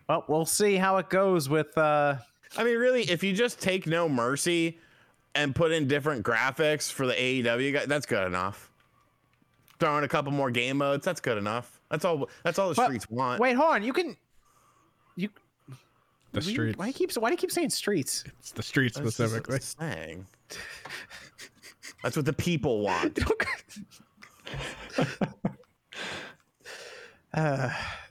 [0.08, 2.16] Well, we'll see how it goes with uh
[2.56, 4.78] I mean, really, if you just take No Mercy
[5.34, 8.70] and put in different graphics for the AEW guy, that's good enough.
[9.78, 11.80] Throw in a couple more game modes, that's good enough.
[11.90, 12.28] That's all.
[12.44, 13.40] That's all the But- streets want.
[13.40, 13.82] Wait, hold on.
[13.82, 14.16] You can
[15.16, 15.28] you
[16.32, 16.78] The we- streets.
[16.78, 18.24] Why do you keep why do you keep saying streets?
[18.38, 19.54] It's the streets That's specifically.
[19.54, 20.26] what saying.
[22.06, 23.18] That's what the people want.
[27.34, 27.68] uh,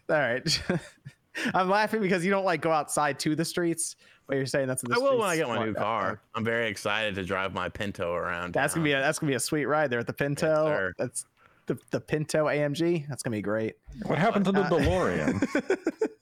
[0.09, 0.63] all right.
[1.53, 3.95] I'm laughing because you don't like go outside to the streets,
[4.27, 5.77] but you're saying that's what the I will when I get my new want.
[5.77, 6.21] car.
[6.35, 8.53] I'm very excited to drive my Pinto around.
[8.53, 10.65] That's gonna be a that's gonna be a sweet ride there at the Pinto.
[10.65, 10.93] sir.
[10.97, 11.25] that's
[11.67, 13.07] the, the Pinto AMG.
[13.07, 13.75] That's gonna be great.
[14.07, 16.09] What happened to the Uh, DeLorean?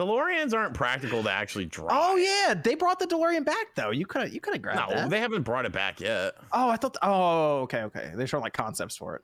[0.00, 1.90] DeLoreans aren't practical to actually drive.
[1.92, 3.90] Oh yeah, they brought the DeLorean back though.
[3.90, 4.94] You could you could have grabbed it.
[4.94, 5.10] No, that.
[5.10, 6.34] they haven't brought it back yet.
[6.52, 6.96] Oh, I thought.
[7.02, 8.12] oh, okay, okay.
[8.14, 9.22] They're showing like concepts for it.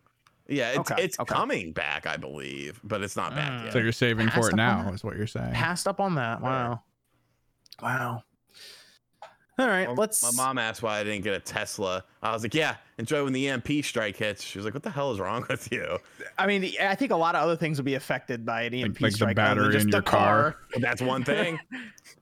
[0.49, 1.35] Yeah, it's Okay, it's okay.
[1.35, 3.65] coming back, I believe, but it's not back Mm.
[3.65, 3.73] yet.
[3.73, 5.53] So you're saving Passed for it now, is what you're saying.
[5.55, 6.41] Passed up on that.
[6.41, 6.83] Wow.
[7.83, 8.23] Wow.
[9.59, 10.23] All right, My- let's.
[10.23, 12.05] My mom asked why I didn't get a Tesla.
[12.23, 14.91] I was like, "Yeah, enjoy when the EMP strike hits." She was like, "What the
[14.91, 15.99] hell is wrong with you?"
[16.37, 19.01] I mean, I think a lot of other things would be affected by an EMP
[19.01, 19.39] like the strike.
[19.39, 20.57] other than battery just in the your car.
[20.75, 21.59] But that's one thing.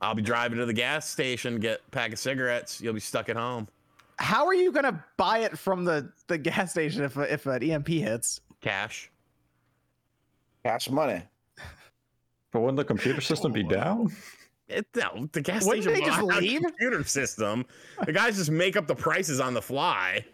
[0.01, 2.81] I'll be driving to the gas station, get a pack of cigarettes.
[2.81, 3.67] You'll be stuck at home.
[4.21, 7.89] How are you gonna buy it from the the gas station if if an EMP
[7.89, 8.43] hits?
[8.61, 9.11] Cash.
[10.65, 11.23] Cash money.
[12.53, 14.15] but wouldn't the computer system be down?
[14.69, 16.63] It, no, the gas Wouldn't station they just will have a leave?
[16.63, 17.67] computer system.
[18.07, 20.25] The guys just make up the prices on the fly.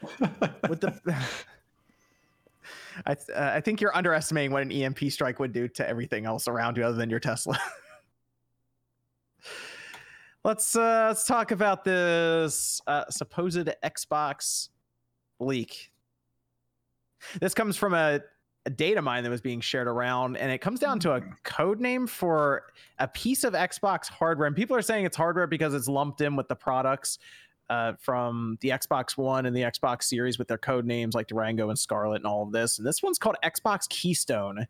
[0.68, 1.01] With the.
[3.07, 6.26] I, th- uh, I think you're underestimating what an EMP strike would do to everything
[6.26, 7.59] else around you other than your Tesla.
[10.45, 14.68] let's uh, let's talk about this uh, supposed Xbox
[15.39, 15.93] leak.
[17.41, 18.20] This comes from a,
[18.66, 21.80] a data mine that was being shared around, and it comes down to a code
[21.80, 22.64] name for
[22.98, 24.46] a piece of Xbox hardware.
[24.46, 27.18] And people are saying it's hardware because it's lumped in with the products
[27.70, 31.70] uh, from the Xbox One and the Xbox Series with their code names like Durango
[31.70, 32.78] and Scarlet and all of this.
[32.78, 34.66] And this one's called Xbox Keystone.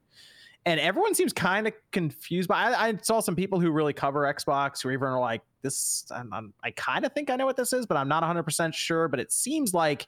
[0.67, 2.49] And everyone seems kind of confused.
[2.49, 6.05] But I, I saw some people who really cover Xbox who even are like, "This,
[6.15, 8.43] I'm, I'm, I kind of think I know what this is, but I'm not 100
[8.43, 10.07] percent sure." But it seems like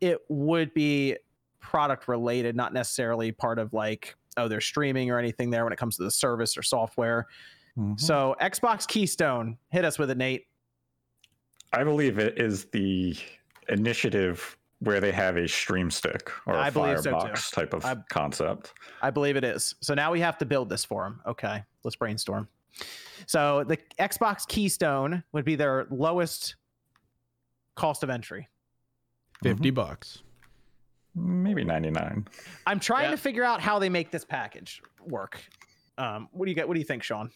[0.00, 1.16] it would be
[1.62, 5.78] product related, not necessarily part of like, oh, they're streaming or anything there when it
[5.78, 7.26] comes to the service or software.
[7.78, 7.98] Mhm.
[7.98, 10.46] So Xbox Keystone, hit us with it, Nate.
[11.72, 13.16] I believe it is the
[13.68, 17.84] initiative where they have a stream stick or a I believe so, firebox type of
[17.84, 18.74] I- concept.
[19.00, 19.74] I believe it is.
[19.80, 21.22] So now we have to build this for them.
[21.26, 22.48] Okay, let's brainstorm.
[23.26, 26.56] So the Xbox Keystone would be their lowest
[27.76, 28.48] cost of entry.
[29.42, 30.22] 50 bucks.
[31.14, 32.26] Maybe 99.
[32.66, 33.10] I'm trying Yeah.
[33.12, 35.40] to figure out how they make this package work.
[35.98, 36.66] Um, what do you get?
[36.66, 37.30] What do you think, Sean?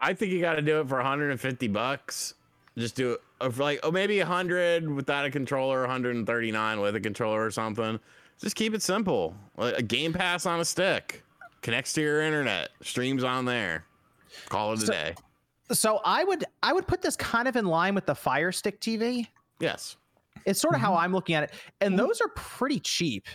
[0.00, 2.34] I think you got to do it for 150 bucks.
[2.76, 7.00] Just do it or for like, oh, maybe 100 without a controller, 139 with a
[7.00, 7.98] controller or something.
[8.40, 9.34] Just keep it simple.
[9.56, 11.24] A Game Pass on a stick
[11.60, 13.84] connects to your internet, streams on there.
[14.48, 15.14] Call it a So- day.
[15.72, 18.80] So I would I would put this kind of in line with the Fire Stick
[18.80, 19.26] TV.
[19.60, 19.96] Yes.
[20.44, 21.00] It's sort of how Mhm.
[21.00, 23.26] I'm looking at it, and those are pretty cheap.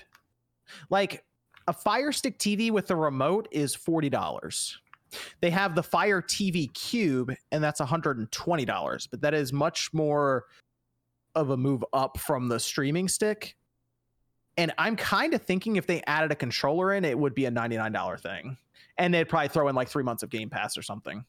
[0.89, 1.23] Like
[1.67, 4.79] a Fire Stick TV with the remote is forty dollars.
[5.41, 9.07] They have the Fire TV Cube, and that's one hundred and twenty dollars.
[9.07, 10.45] But that is much more
[11.35, 13.55] of a move up from the streaming stick.
[14.57, 17.51] And I'm kind of thinking if they added a controller in, it would be a
[17.51, 18.57] ninety nine dollar thing,
[18.97, 21.25] and they'd probably throw in like three months of Game Pass or something.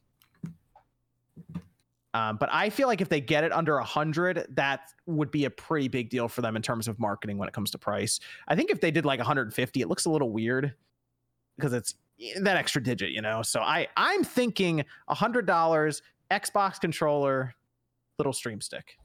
[2.15, 5.47] Um, but I feel like if they get it under a hundred, that would be
[5.47, 8.21] a pretty big deal for them in terms of marketing when it comes to price.
[8.47, 10.73] I think if they did like 150, it looks a little weird
[11.57, 13.43] because it's eh, that extra digit, you know.
[13.43, 17.53] So I I'm thinking a hundred dollars, Xbox controller,
[18.19, 18.97] little stream stick.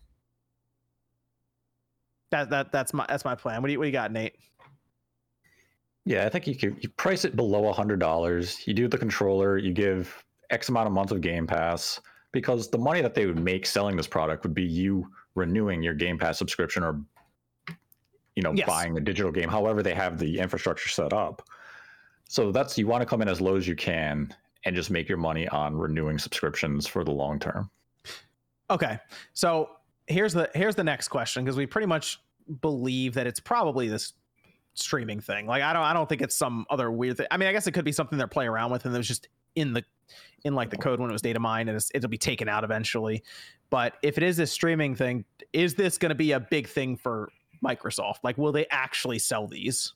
[2.30, 3.64] That that that's my that's my plan.
[3.64, 4.36] What do you what do you got, Nate?
[6.06, 8.68] Yeah, I think you could you price it below a hundred dollars.
[8.68, 12.00] You do the controller, you give X amount of months of Game Pass
[12.32, 15.94] because the money that they would make selling this product would be you renewing your
[15.94, 17.02] Game Pass subscription or
[18.36, 18.68] you know Yes.
[18.68, 19.50] buying a digital game.
[19.50, 21.42] However, they have the infrastructure set up.
[22.28, 24.34] So that's you want to come in as low as you can
[24.66, 27.70] and just make your money on renewing subscriptions for the long term.
[28.70, 29.00] Okay.
[29.34, 29.70] So
[30.08, 32.20] here's the here's the next question because we pretty much
[32.62, 34.14] believe that it's probably this
[34.76, 35.48] streaming thing.
[35.48, 37.28] Like I don't I don't think it's some other weird thing.
[37.32, 39.08] I mean, I guess it could be something they're playing around with and it was
[39.08, 39.28] just
[39.60, 39.84] in the
[40.46, 42.64] in like the code when it was data mined and it's, it'll be taken out
[42.64, 43.24] eventually.
[43.70, 46.96] But if it is this streaming thing, is this going to be a big thing
[46.96, 47.30] for
[47.64, 48.20] Microsoft?
[48.24, 49.94] Like will they actually sell these?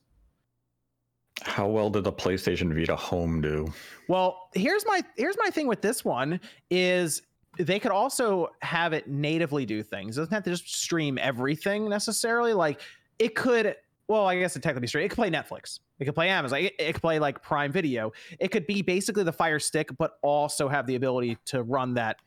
[1.41, 3.72] How well did the PlayStation Vita Home do?
[4.07, 7.22] Well, here's my here's my thing with this one is
[7.57, 10.18] they could also have it natively do things.
[10.18, 12.53] It doesn't have to just stream everything necessarily.
[12.53, 12.81] Like
[13.19, 13.76] it could.
[14.07, 15.06] Well, I guess it technically stream.
[15.06, 15.80] It could play Netflix.
[16.03, 16.59] It could play Amazon.
[16.59, 18.11] It, it could play like Prime Video.
[18.38, 22.17] It could be basically the Fire Stick, but also have the ability to run that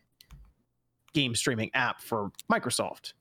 [1.12, 3.12] game streaming app for Microsoft.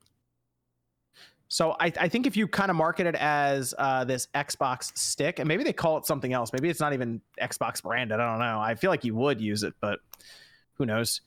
[1.49, 5.39] So I, I think if you kind of market it as uh, this Xbox stick,
[5.39, 6.53] and maybe they call it something else.
[6.53, 8.21] Maybe it's not even Xbox branded.
[8.21, 8.59] I don't know.
[8.61, 9.99] I feel like you would use it, but
[10.75, 11.19] who knows?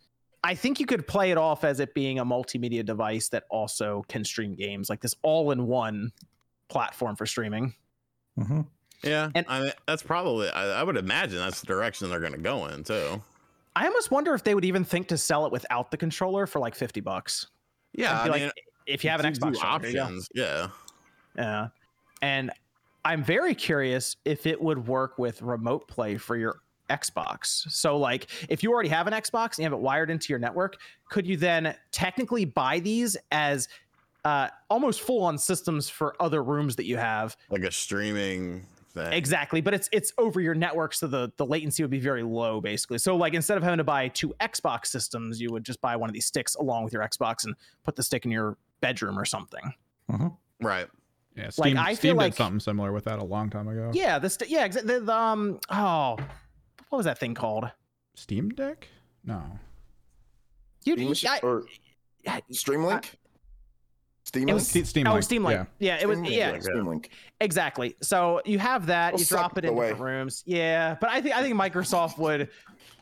[0.42, 4.06] I think you could play it off as it being a multimedia device that also
[4.08, 6.12] can stream games, like this all-in-one
[6.70, 7.74] platform for streaming.
[8.38, 8.62] Mm-hmm.
[9.02, 9.30] Yeah.
[9.34, 12.38] And- I mean, that's probably, I, I would imagine that's the direction they're going to
[12.38, 13.22] go in too.
[13.76, 16.58] I almost wonder if they would even think to sell it without the controller for
[16.58, 17.46] like fifty bucks.
[17.92, 18.20] Yeah.
[18.20, 18.52] I mean, like
[18.86, 20.02] if you have an Xbox, controller, there you go.
[20.02, 20.28] options.
[20.34, 20.68] Yeah.
[21.36, 21.68] Yeah.
[22.20, 22.50] And
[23.04, 26.60] I'm very curious if it would work with remote play for your
[26.90, 27.70] Xbox.
[27.70, 30.40] So, like, if you already have an Xbox and you have it wired into your
[30.40, 30.76] network,
[31.08, 33.68] could you then technically buy these as
[34.24, 37.36] uh, almost full on systems for other rooms that you have?
[37.50, 38.66] Like a streaming
[39.04, 39.12] thing.
[39.12, 42.60] Exactly, but it's it's over your network, so the the latency would be very low,
[42.60, 42.98] basically.
[42.98, 46.08] So, like, instead of having to buy two Xbox systems, you would just buy one
[46.10, 47.54] of these sticks along with your Xbox and
[47.84, 49.72] put the stick in your bedroom or something.
[50.60, 50.86] Right.
[51.36, 53.68] Yeah, Like, Steam, I Steam feel did like- something similar with that a long time
[53.68, 53.90] ago.
[53.94, 56.16] Yeah, the st- yeah, exa- the, the um oh,
[56.88, 57.70] what was that thing called?
[58.14, 58.88] Steam Deck?
[59.24, 59.42] No.
[60.84, 61.64] You, you- Machine- I- or
[62.26, 63.14] I- Streamlink?
[64.28, 64.54] Steam It Link?
[64.56, 65.66] was- Ste- Steam oh, Link, Steam Link.
[65.78, 65.96] Yeah.
[65.96, 66.18] Yeah, it was.
[66.18, 67.10] Steam Link, Yeah, Steam Link.
[67.40, 67.96] exactly.
[68.02, 69.10] So you have that.
[69.12, 69.88] They'll you drop suck it it in away.
[69.88, 70.42] different rooms.
[70.46, 72.50] Yeah, but I think I think Microsoft would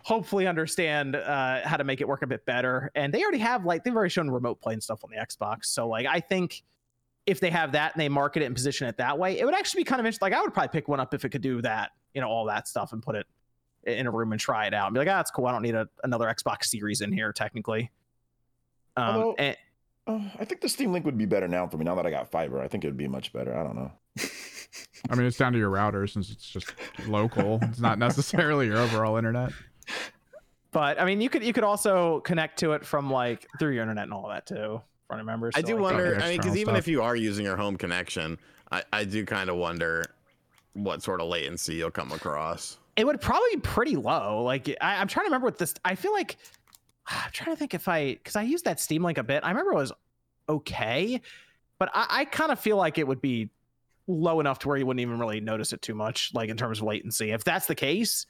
[0.05, 2.93] hopefully understand uh, how to make it work a bit better.
[2.95, 5.65] And they already have like they've already shown remote play and stuff on the Xbox.
[5.67, 6.63] So like I think
[7.27, 9.55] if they have that and they market it and position it that way, it would
[9.55, 10.27] actually be kind of interesting.
[10.31, 12.45] Like I would probably pick one up if it could do that, you know, all
[12.45, 13.27] that stuff and put it
[13.85, 15.47] in a room and try it out and be like, ah, that's cool.
[15.47, 17.91] I don't need a, another Xbox series in here technically.
[18.97, 19.57] Um, Although- and,
[20.07, 21.85] Oh, I think the Steam Link would be better now for me.
[21.85, 23.57] Now that I got fiber, I think it would be much better.
[23.57, 23.93] I don't know.
[25.11, 26.73] I mean, it's down to your router since it's just
[27.07, 27.59] local.
[27.63, 29.53] It's not necessarily your overall internet.
[30.71, 33.83] But I mean, you could you could also connect to it from like through your
[33.83, 34.81] internet and all that too.
[35.09, 35.55] Front members.
[35.57, 36.21] I do like, wonder.
[36.21, 38.39] I mean, because even if you are using your home connection,
[38.71, 40.05] I, I do kind of wonder
[40.75, 42.79] what sort of latency you'll come across.
[42.97, 44.43] It would probably be pretty low.
[44.43, 45.75] Like I, I'm trying to remember what this.
[45.85, 46.37] I feel like
[47.09, 49.45] I'm trying to think if I because I used that Steam Link a bit.
[49.45, 49.93] I remember it was
[50.49, 51.21] okay,
[51.79, 53.51] but I, I kind of feel like it would be
[54.07, 56.79] low enough to where you wouldn't even really notice it too much, like in terms
[56.79, 57.31] of latency.
[57.31, 58.27] If that's the case,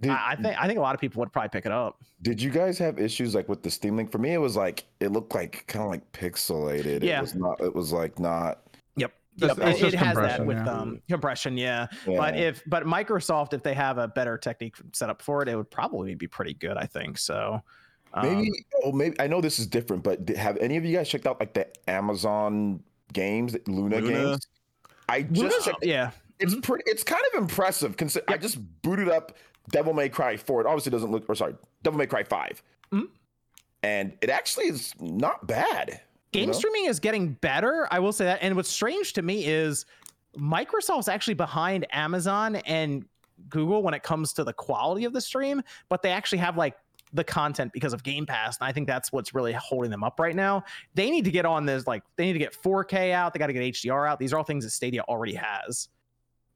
[0.00, 2.02] Did, I, I think I think a lot of people would probably pick it up.
[2.22, 4.10] did you guys have issues like with the Steam Link?
[4.10, 7.02] For me, it was like it looked like kind of like pixelated.
[7.02, 7.18] Yeah.
[7.18, 7.60] It was not.
[7.60, 8.60] It was like not.
[8.96, 9.12] Yep.
[9.36, 10.72] Yep, it, it has that compression, with yeah.
[10.72, 11.88] um, compression, yeah.
[12.06, 12.16] Yeah.
[12.18, 15.56] But if but Microsoft, if they have a better technique set up for it, it
[15.56, 16.76] would probably be pretty good.
[16.76, 17.60] I think so.
[18.14, 21.08] Um, maybe oh maybe I know this is different, but have any of you guys
[21.08, 22.82] checked out like the Amazon
[23.12, 24.12] games, Luna, Luna?
[24.12, 24.46] games?
[25.08, 25.84] I just checked.
[25.84, 26.10] yeah.
[26.40, 26.84] It's pretty.
[26.86, 27.96] It's kind of impressive.
[27.96, 29.36] Consi- I just booted up
[29.70, 30.60] Devil May Cry Four.
[30.60, 31.24] It obviously doesn't look.
[31.28, 32.62] Or sorry, Devil May Cry 5
[32.92, 33.08] Mhm.
[33.82, 35.88] and it actually is not bad.
[36.32, 36.52] you Game know?
[36.52, 37.86] streaming is getting better.
[37.90, 38.40] I will say that.
[38.42, 39.86] And what's strange to me is
[40.36, 43.04] Microsoft's actually behind Amazon and
[43.48, 46.74] Google when it comes to the quality of the stream, but they actually have like
[47.14, 48.58] the content because of Game Pass.
[48.60, 50.64] And I think that's what's really holding them up right now.
[50.94, 53.32] They need to get on this, like, they need to get 4K out.
[53.32, 54.18] They got to get HDR out.
[54.18, 55.88] These are all things that Stadia already has.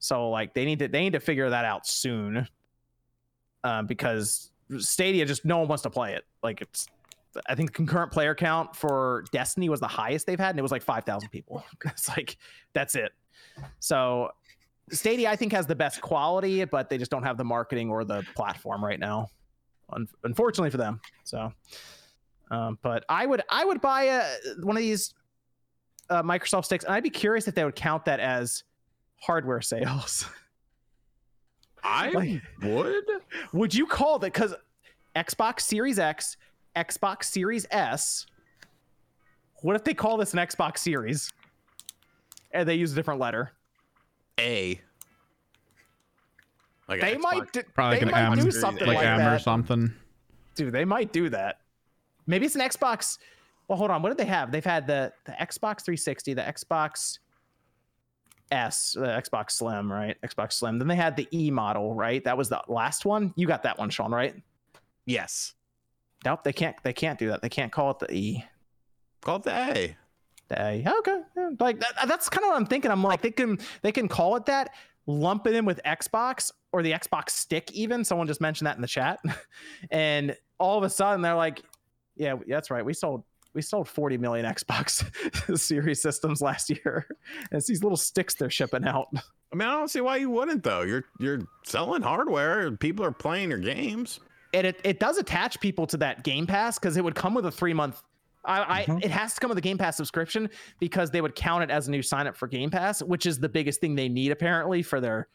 [0.01, 2.47] So, like, they need to, they need to figure that out soon
[3.65, 6.25] uh, because Stadia just no one wants to play it.
[6.43, 6.87] Like, it's,
[7.47, 10.73] I think concurrent player count for Destiny was the highest they've had, and it was
[10.73, 11.65] like 5,000 people.
[11.85, 12.37] it's like,
[12.73, 13.13] that's it.
[13.79, 14.31] So,
[14.91, 18.05] Stadia, I think, has the best quality, but they just don't have the marketing or
[18.05, 19.29] the platform right now.
[19.93, 21.01] Un- unfortunately for them.
[21.25, 21.53] So,
[22.51, 24.25] um, but I would, I would buy a,
[24.63, 25.15] one of these
[26.11, 28.65] uh, Microsoft sticks, and I'd be curious if they would count that as
[29.21, 30.27] hardware sales.
[31.83, 33.05] I Like- would.
[33.53, 34.55] would you call that because
[35.17, 36.37] Xbox Series X,
[36.77, 38.27] Xbox Series S?
[39.63, 41.33] What if they call this an Xbox Series
[42.53, 43.53] and they use a different letter?
[44.39, 44.81] A.
[46.89, 49.21] Like They Xbox- might, do, Probably they like might M, do something like like, M
[49.21, 49.43] or that.
[49.43, 49.93] something.
[50.55, 51.61] Dude, they might do that.
[52.27, 53.19] Maybe it's an Xbox.
[53.69, 54.03] Well, hold on.
[54.03, 54.51] What did they have?
[54.51, 57.19] They've had the the Xbox 360, the Xbox
[58.51, 60.17] S, the Xbox Slim, right?
[60.23, 60.79] Xbox Slim.
[60.79, 62.25] Then they had the E model, right?
[62.25, 63.33] That was the last one.
[63.37, 64.35] You got that one, Sean, right?
[65.05, 65.55] Yes.
[66.25, 66.77] Nope, they can't.
[66.83, 67.43] They can't do that.
[67.43, 68.45] They can't call it the E.
[69.21, 69.97] Call it the A.
[70.49, 70.85] The A.
[71.01, 71.21] Okay,
[71.61, 72.91] like that, that's kind of what I'm thinking.
[72.91, 74.71] I'm like, they can they can call it that,
[75.07, 77.71] lump it in with Xbox or the Xbox Stick.
[77.73, 79.21] Even someone just mentioned that in the chat,
[79.91, 81.63] and all of a sudden they're like,
[82.17, 82.85] yeah, that's right.
[82.85, 83.25] We sold
[83.55, 85.03] we sold 40 million Xbox
[85.59, 87.07] Series systems last year.
[87.09, 89.09] And it's these little sticks they're shipping out.
[89.53, 90.83] I mean, I don't see why you wouldn't though.
[90.83, 92.67] You're you're selling hardware.
[92.67, 94.21] and People are playing your games.
[94.53, 97.47] and it, it does attach people to that game pass because it would come with
[97.47, 98.03] a three month
[98.45, 99.05] I, I Mhm.
[99.05, 101.89] it has to come with a game pass subscription because they would count it as
[101.89, 104.83] a new sign up for game pass which is the biggest thing they need apparently
[104.83, 105.29] for their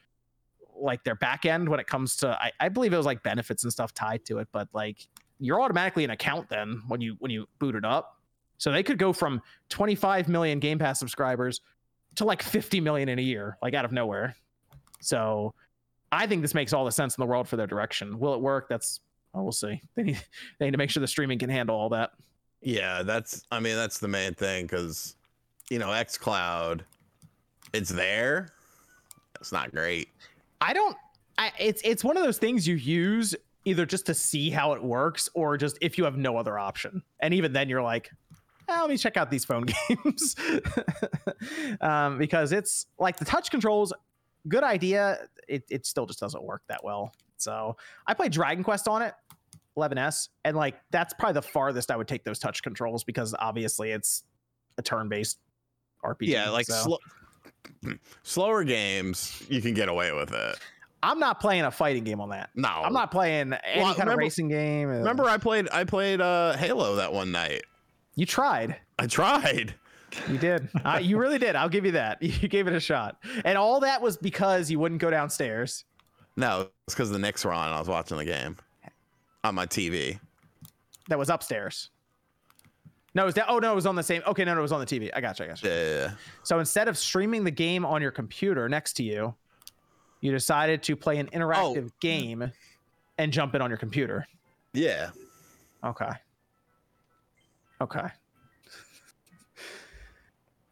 [0.75, 3.63] like their back end when it comes to I, I believe it was like benefits
[3.63, 5.07] and stuff tied to it but like
[5.39, 8.19] you're automatically an account then when you when you boot it up
[8.57, 11.61] so they could go from 25 million game pass subscribers
[12.15, 14.35] to like 50 million in a year like out of nowhere
[14.99, 15.53] so
[16.13, 18.19] I think this makes all the sense in the world for their direction.
[18.19, 18.69] Will it work?
[18.69, 18.99] That's
[19.33, 19.81] oh, we'll see.
[19.95, 20.23] They need
[20.59, 22.11] they need to make sure the streaming can handle all that.
[22.61, 23.43] Yeah, that's.
[23.51, 25.15] I mean, that's the main thing because,
[25.69, 26.81] you know, XCloud,
[27.73, 28.49] it's there.
[29.39, 30.09] It's not great.
[30.63, 30.95] I don't.
[31.37, 33.35] I, it's it's one of those things you use
[33.65, 37.01] either just to see how it works or just if you have no other option.
[37.19, 38.11] And even then, you're like,
[38.69, 40.35] "Ah, let me check out these phone games
[41.81, 43.93] um, because it's like the touch controls.
[44.47, 45.19] Good idea.
[45.47, 47.13] It it still just doesn't work that well.
[47.37, 47.75] So
[48.07, 49.13] I played Dragon Quest on it.
[49.75, 53.89] 11s and like that's probably the farthest i would take those touch controls because obviously
[53.89, 54.23] it's
[54.77, 55.39] a turn-based
[56.05, 56.75] rpg Yeah, like so.
[56.83, 56.99] slo-
[58.23, 60.59] slower games, you can get away with it.
[61.01, 63.99] i'm not playing a fighting game on that No, i'm not playing any Well, kind
[63.99, 65.67] remember- of racing game uh, Remember, I played.
[65.71, 67.63] I played uh Halo that one night.
[68.15, 69.73] you tried I tried.
[70.29, 73.17] you did uh, you really did i'll give you that you gave it a shot
[73.45, 75.83] and all that was because you wouldn't go downstairs
[76.37, 77.65] No, it's because the Knicks were on.
[77.67, 78.55] and I was watching the game
[79.43, 80.19] on my TV.
[81.09, 81.89] that was upstairs
[83.15, 84.61] no it was that oh no it was on the same okay no no it
[84.61, 86.11] was on the tv i got you i got you Yeah, yeah, yeah.
[86.43, 89.35] So instead of streaming the game on your computer next to you,
[90.21, 91.95] you decided to play an interactive oh.
[91.99, 92.51] game
[93.17, 94.25] and jump in on your computer.
[94.73, 95.09] yeah.
[95.83, 96.09] Okay.
[97.81, 98.07] Okay.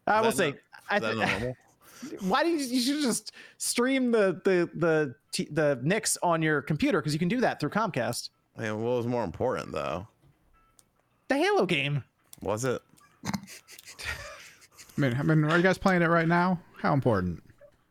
[0.06, 0.54] I will say,
[0.88, 1.54] I th-
[2.20, 6.62] why do you, you should just stream the the the t- the Knicks on your
[6.62, 8.30] computer because you can do that through Comcast.
[8.56, 10.08] I mean, what was more important though?
[11.28, 12.04] The Halo game.
[12.42, 12.82] Was it?
[13.24, 13.30] I
[15.00, 16.60] mean, I mean, are you guys playing it right now?
[16.78, 17.42] How important?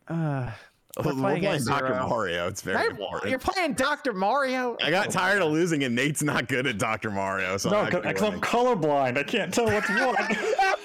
[0.08, 0.52] Uh,
[0.98, 1.96] We're, We're playing playing Dr.
[1.96, 2.48] Mario.
[2.48, 2.92] It's very right?
[2.92, 3.30] important.
[3.30, 4.14] You're playing Dr.
[4.14, 4.78] Mario.
[4.84, 7.10] I got tired of losing, and Nate's not good at Dr.
[7.10, 7.58] Mario.
[7.58, 9.18] So No, I'm because I'm colorblind.
[9.18, 10.20] I can't tell what's what.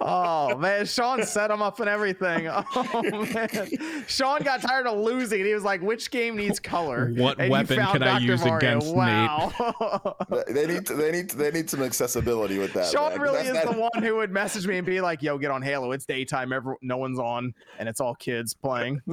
[0.00, 2.48] Oh man, Sean set him up and everything.
[2.76, 5.40] Oh man, Sean got tired of losing.
[5.40, 7.12] and He was like, "Which game needs color?
[7.16, 8.56] What And weapon found can I use Mario.
[8.56, 8.94] against Nate?
[8.96, 10.16] wow.
[10.48, 12.86] they need to, they need they need some accessibility with that.
[12.92, 13.20] Sean man.
[13.20, 15.62] really is that- the one who would message me and be like, "Yo, get on
[15.62, 15.92] Halo.
[15.92, 16.52] It's daytime.
[16.52, 19.00] Every, no one's on, and it's all kids playing."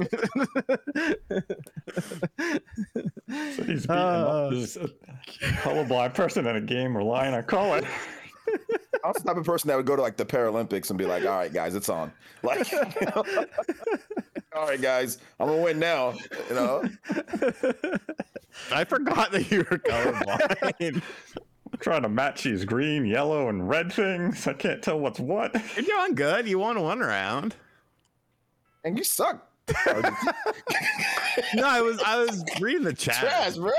[3.28, 4.46] So he's beating Uh.
[4.46, 4.86] up this uh,
[5.62, 7.80] colorblind person in a game relying on color.
[9.04, 11.24] I'm the type of person that would go to like the Paralympics and be like,
[11.24, 12.12] "All right, guys, it's on."
[12.42, 13.24] Like, you know?
[14.54, 16.12] all right, guys, I'm gonna win now.
[16.50, 16.84] You know,
[18.70, 21.02] I forgot that you were colorblind.
[21.80, 24.46] trying to match these green, yellow, and red things.
[24.46, 25.54] I can't tell what's what.
[25.74, 26.46] You're doing good.
[26.46, 27.56] You won one round.
[28.84, 29.48] and you suck.
[31.54, 33.16] No, I was I was reading the chat.
[33.16, 33.72] Trash, bro.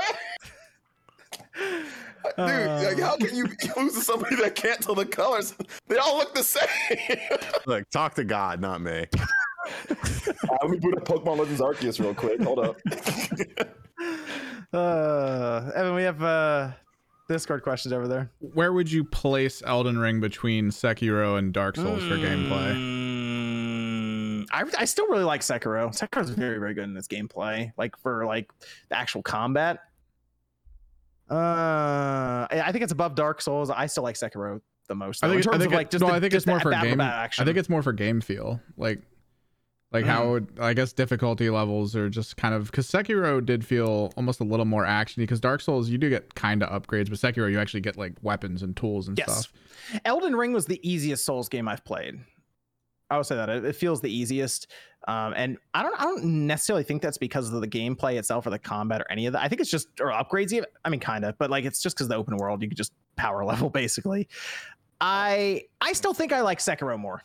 [2.36, 3.44] Dude, like, how can you
[3.76, 5.54] lose to somebody that can't tell the colors?
[5.88, 6.66] They all look the same.
[7.66, 9.06] Look, talk to God, not me.
[9.88, 12.40] Uh, let me put up Pokemon Legends Arceus real quick.
[12.42, 12.76] Hold up.
[14.72, 16.70] uh, Evan, we have uh,
[17.28, 18.30] Discord questions over there.
[18.38, 22.74] Where would you place Elden Ring between Sekiro and Dark Souls for gameplay?
[22.76, 25.88] Mm, I, I still really like Sekiro.
[25.96, 27.72] Sekiro's very very good in this gameplay.
[27.76, 28.50] Like for like
[28.88, 29.80] the actual combat.
[31.30, 33.70] Uh, I think it's above Dark Souls.
[33.70, 35.24] I still like Sekiro the most.
[35.24, 36.70] I think, in I think, of like just no, the, I think it's more for
[36.70, 36.90] game.
[36.90, 38.60] combat I think it's more for game feel.
[38.76, 39.00] Like,
[39.92, 40.08] like Mm.
[40.08, 44.40] how would, I guess difficulty levels are just kind of because Sekiro did feel almost
[44.40, 45.18] a little more actiony.
[45.18, 48.12] Because Dark Souls you do get kind of upgrades, but Sekiro you actually get like
[48.22, 49.32] weapons and tools and Yes.
[49.46, 49.52] stuff.
[50.04, 52.20] Elden Ring was the easiest Souls game I've played.
[53.10, 54.66] I would say that it, it feels the easiest,
[55.06, 58.50] um, and I don't I don't necessarily think that's because of the gameplay itself or
[58.50, 59.42] the combat or any of that.
[59.42, 60.52] I think it's just or upgrades.
[60.52, 62.76] Even I mean, kind of, but like it's just because the open world you could
[62.76, 64.28] just power level basically.
[65.00, 67.22] I I still think I like Sekiro more.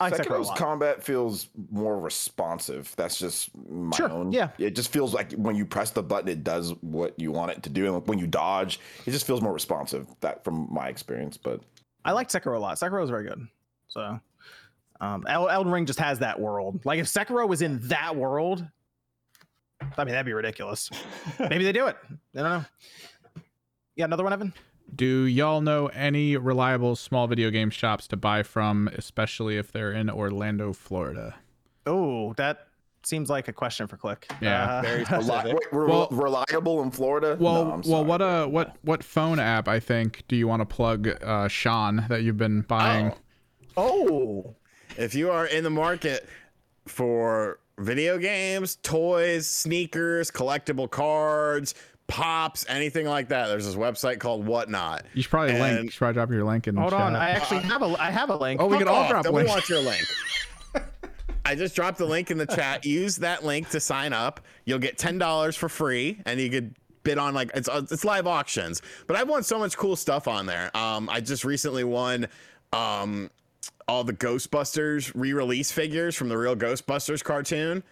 [0.00, 0.56] I like Sekiro's lot.
[0.58, 2.92] combat feels more responsive.
[2.96, 4.32] That's just my Sure, own.
[4.32, 4.48] yeah.
[4.58, 7.62] It just feels like when you press the button, it does what you want it
[7.62, 10.08] to do, and when you dodge, it just feels more responsive.
[10.20, 11.60] That from my experience, but
[12.04, 12.78] I like Sekiro a lot.
[12.78, 13.46] Sekiro is very good.
[13.86, 14.18] So,
[15.02, 16.80] um, El- Elden Ring just has that world.
[16.84, 18.66] Like if Sekiro was in that world,
[19.98, 20.90] I mean that'd be ridiculous.
[21.40, 21.96] Maybe they do it.
[22.36, 22.64] I don't know.
[23.96, 24.54] Yeah, another one, Evan.
[24.94, 29.92] Do y'all know any reliable small video game shops to buy from, especially if they're
[29.92, 31.34] in Orlando, Florida?
[31.86, 32.68] Oh, that
[33.02, 34.30] seems like a question for Click.
[34.40, 37.36] Yeah, Uh, very Reli- wait, re- Well- reliable in Florida.
[37.40, 38.04] Well, No, I'm well, sorry.
[38.04, 42.04] what uh, what what phone app I think do you want to plug, uh, Sean,
[42.08, 43.12] that you've been buying?
[43.76, 44.06] Oh.
[44.46, 44.56] oh,
[44.96, 46.28] If you are in the market
[46.86, 51.74] for video games, toys, sneakers, collectible cards,
[52.08, 55.04] pops, anything like that, there's this website called Whatnot.
[55.14, 55.84] You should probably link.
[55.84, 56.76] You should probably drop your link in.
[56.76, 57.00] hold chat.
[57.00, 57.16] Hold on.
[57.16, 58.60] I actually have a I have a link.
[58.60, 59.52] Oh, we Fuck can all off, drop then we links.
[59.52, 60.02] want your link.
[61.44, 62.84] I just dropped the link in the chat.
[62.84, 64.40] Use that link to sign up.
[64.64, 68.26] You'll get ten dollars for free, and you could bid on like it's it's live
[68.26, 68.82] auctions.
[69.06, 70.70] But I've won so much cool stuff on there.
[70.76, 72.28] Um, I just recently won
[72.72, 73.30] um
[73.88, 77.82] all the Ghostbusters re-release figures from the real Ghostbusters cartoon,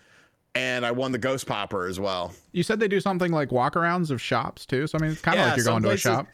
[0.55, 2.33] and I won the Ghost Popper as well.
[2.53, 4.87] You said they do something like walkarounds of shops too.
[4.87, 6.27] So I mean, it's kind of Yeah, like you're going to a shop.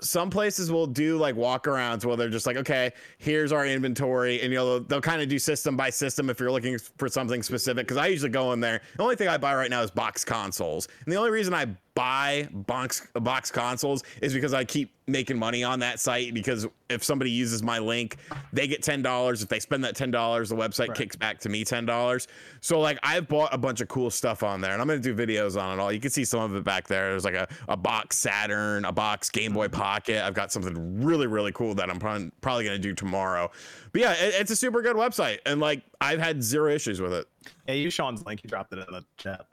[0.00, 4.50] some places will do like walkarounds where they're just like, okay, here's our inventory, and
[4.52, 7.42] you know they'll, they'll kind of do system by system if you're looking for something
[7.42, 7.86] specific.
[7.86, 8.80] Because I usually go in there.
[8.96, 11.66] The only thing I buy right now is box consoles, and the only reason I
[11.94, 16.34] buy box box consoles is because I keep making money on that site.
[16.34, 18.16] Because if somebody uses my link,
[18.52, 19.42] they get ten dollars.
[19.42, 22.28] If they spend that ten dollars, the website kicks back to me ten dollars.
[22.60, 25.14] So like I've bought a bunch of cool stuff on there, and I'm gonna do
[25.14, 25.92] videos on it all.
[25.92, 27.10] You can see some of it back there.
[27.10, 29.80] There's like a, a box Saturn, a box Game Boy mm-hmm.
[29.80, 30.24] Pocket.
[30.24, 33.50] I've got something really really cool that I'm probably probably gonna do tomorrow.
[33.92, 37.12] But yeah, it, it's a super good website, and like I've had zero issues with
[37.12, 37.26] it.
[37.66, 38.40] Yeah, use Sean's link.
[38.40, 39.46] He dropped it in the chat.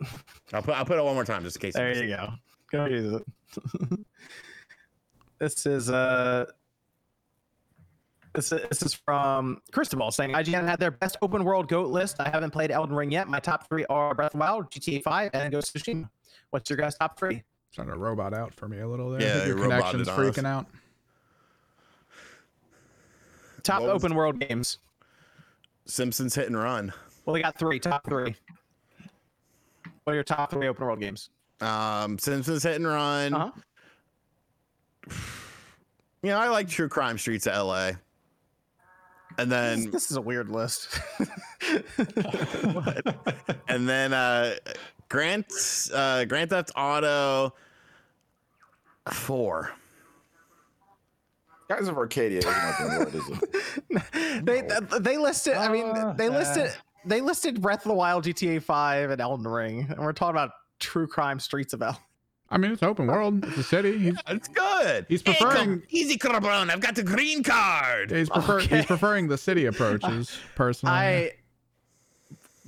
[0.53, 1.73] I'll put I'll put it one more time just in case.
[1.73, 2.29] There you go.
[2.71, 3.99] Go use it.
[5.39, 6.45] this is uh
[8.35, 12.17] this is, this is from Cristobal saying IGN had their best open world goat list.
[12.19, 13.27] I haven't played Elden Ring yet.
[13.27, 16.07] My top three are Breath of the Wild, GTA 5, and Ghost of Tsushima.
[16.51, 17.41] What's your guys' top three?
[17.73, 19.21] Trying to robot out for me a little there.
[19.21, 20.67] I Yeah, think your connection's freaking out.
[23.63, 24.77] Top What was- open world games.
[25.85, 26.93] Simpsons Hit and Run.
[27.25, 27.79] Well, we got three.
[27.79, 28.35] Top three.
[30.03, 31.29] What are your top three open world games?
[31.61, 33.33] Um, Simpsons Hit and Run.
[33.33, 33.51] Uh huh.
[36.21, 37.91] You know, I like True Crime Streets of LA.
[39.37, 40.99] And then This is a weird list.
[43.69, 44.55] and then uh
[45.07, 45.45] Grand
[45.93, 47.53] uh Grand Theft Auto
[49.11, 49.71] 4.
[51.71, 54.43] Skies of Arcadia isn't open is it?
[54.45, 54.61] they
[54.99, 55.53] they listed.
[55.53, 56.73] I mean, Uh, they listed.
[57.05, 60.51] They listed Breath of the Wild, GTA 5, and Elden Ring, and we're talking about
[60.79, 61.97] true crime Streets of El.
[62.51, 63.45] I mean, it's open world.
[63.45, 63.97] It's a city.
[63.99, 65.05] He's It's good.
[65.07, 66.69] He's Hey, preferring- easy, Cabron.
[66.69, 68.11] I've got the green card.
[68.11, 68.77] he's prefer Okay.
[68.77, 70.95] he's preferring the city approaches personally.
[70.95, 71.31] I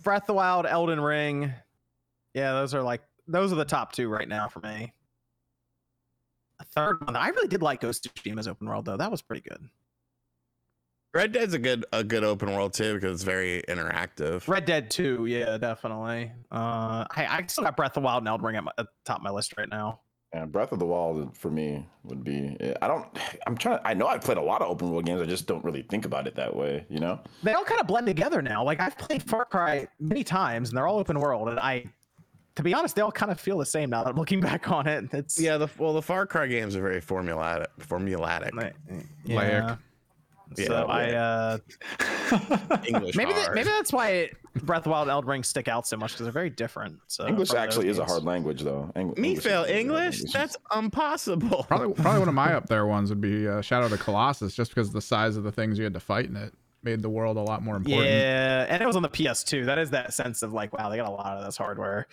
[0.04, 1.52] Breath of the Wild, Elden Ring.
[2.34, 4.94] Yeah, those are like those are the top two right now for me.
[6.60, 7.16] A third one.
[7.16, 8.98] I really did like Ghost of Tsushima's open world though.
[8.98, 9.68] That was pretty good.
[11.14, 14.48] Red Dead's a good a good open world too because it's very interactive.
[14.48, 16.32] Red Dead 2, yeah, definitely.
[16.52, 18.86] Uh I, I still got Breath of the Wild and Elden Ring at, my, at
[18.86, 20.00] the top of my list right now.
[20.34, 22.58] Yeah, Breath of the Wild for me would be.
[22.82, 23.06] I don't.
[23.46, 23.80] I'm trying.
[23.84, 25.22] I know I've played a lot of open world games.
[25.22, 26.86] I just don't really think about it that way.
[26.90, 27.20] You know.
[27.44, 28.64] They all kind of blend together now.
[28.64, 31.84] Like I've played Far Cry many times and they're all open world and I
[32.56, 34.72] to be honest, they all kind of feel the same now that I'm looking back
[34.72, 35.14] on it.
[35.14, 37.68] It's Yeah, the well, the Far Cry games are very formulatic.
[37.82, 38.54] Formulatic.
[39.28, 39.78] like,
[40.58, 40.68] Layered.
[40.68, 41.58] So Yeah, I uh
[42.88, 43.16] English.
[43.16, 44.30] maybe that, maybe that's why
[44.64, 47.00] Breath of Wild and Elden Ring stick out so much because they're very different.
[47.08, 48.92] So English actually those is a hard language, though.
[48.96, 50.22] Eng- Me English fail is English?
[50.34, 51.66] That's impossible.
[51.68, 54.54] probably probably one of my up there ones would be uh, Shadow of the Colossus,
[54.54, 56.54] just because the size of the things you had to fight in it
[56.84, 58.10] made the world a lot more important.
[58.10, 59.66] Yeah, and it was on the PS2.
[59.66, 62.08] That is that sense of like, wow, they got a lot of this hardware.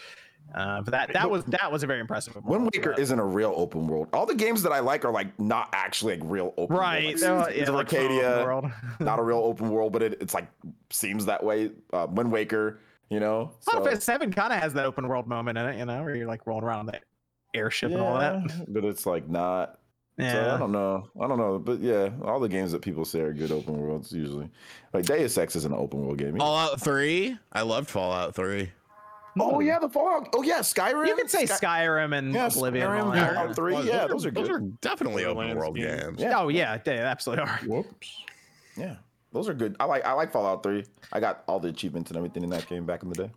[0.54, 2.36] Uh, but that that was that was a very impressive.
[2.36, 4.08] open Wind world, Waker but- isn't a real open world.
[4.12, 7.04] All the games that I like are like not actually like real open right.
[7.06, 7.18] world.
[7.20, 8.64] they're, Like, yeah, Seas like open Arcadia, world.
[9.00, 10.48] not a real open world, but it, it's like
[10.90, 11.70] seems that way.
[11.92, 12.80] Uh, Wind Waker,
[13.10, 13.52] you know.
[13.60, 16.02] Final So, Fantasy Seven kind of has that open world moment in it, you know,
[16.02, 17.04] where you're like rolling around on that
[17.54, 18.72] airship and all that.
[18.72, 19.78] but it's like not.
[20.20, 21.08] So I don't know.
[21.22, 21.60] I don't know.
[21.60, 24.50] But yeah, all the games that people say are good open worlds usually.
[24.92, 26.36] Like Deus Ex is an open world game.
[26.38, 27.38] Fallout Three.
[27.52, 28.72] I loved Fallout Three.
[29.40, 29.62] Oh hmm.
[29.66, 30.28] yeah, the Fallout.
[30.34, 31.06] Oh yeah, Skyrim.
[31.06, 32.90] You could say Sky- Skyrim and Yeah, Oblivion.
[32.90, 33.34] and all Skyrim, that.
[33.34, 33.74] Fallout Three.
[33.74, 34.44] Well, yeah, those are good.
[34.44, 36.02] Those are definitely open Borderlands world games.
[36.02, 36.20] games.
[36.20, 36.38] Yeah.
[36.38, 37.58] Oh yeah, they absolutely are.
[37.66, 38.24] Whoops.
[38.76, 38.96] Yeah,
[39.32, 39.76] those are good.
[39.80, 40.84] I like I like Fallout Three.
[41.12, 43.30] I got all the achievements and everything in that game back in the day.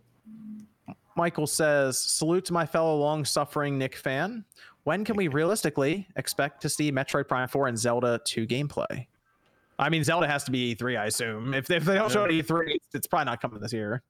[1.16, 4.44] Michael says, "Salute to my fellow long-suffering Knick fan.
[4.84, 9.06] When can we realistically expect to see Metroid Prime 4 and Zelda 2 gameplay?
[9.78, 11.54] I mean, Zelda has to be E3, I assume.
[11.54, 14.02] If, if they don't show it E3, it's probably not coming this year.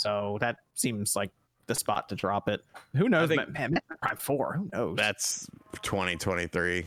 [0.00, 1.30] So that seems like
[1.66, 2.64] the spot to drop it.
[2.96, 3.28] Who knows?
[3.28, 4.52] think- man, Metroid Prime 4.
[4.54, 4.96] Who knows?
[4.96, 5.46] That's
[5.82, 6.86] 2023.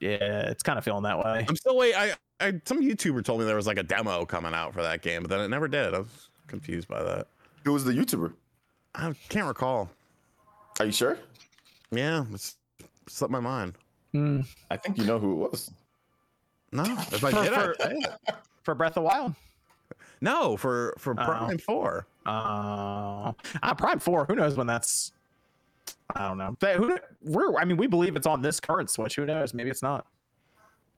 [0.00, 0.16] yeah,
[0.48, 1.44] it's kind of feeling that way.
[1.48, 1.96] I'm still waiting.
[2.00, 5.02] I, I some YouTuber told me there was like a demo coming out for that
[5.02, 5.94] game, but then it never did.
[5.94, 7.26] I was confused by that.
[7.64, 8.32] Who was the YouTuber?
[8.94, 9.90] I can't recall.
[10.80, 11.18] Are you sure?
[11.90, 12.56] Yeah, it's
[13.08, 13.74] slipped my mind.
[14.12, 14.40] Hmm.
[14.70, 15.70] I think you know who it was.
[16.72, 18.34] No, if I For- did, for- I'd it.
[18.62, 19.34] For Breath of Wild.
[20.20, 21.24] no for for Oh.
[21.24, 22.06] Prime Four.
[22.26, 23.32] Uh,
[23.62, 24.24] uh, Prime Four.
[24.26, 25.12] Who knows when that's?
[26.14, 26.56] I don't know.
[26.60, 26.96] But who?
[27.22, 27.56] We're.
[27.56, 29.16] I mean, we believe it's on this current Switch.
[29.16, 29.54] Who knows?
[29.54, 30.06] Maybe it's not.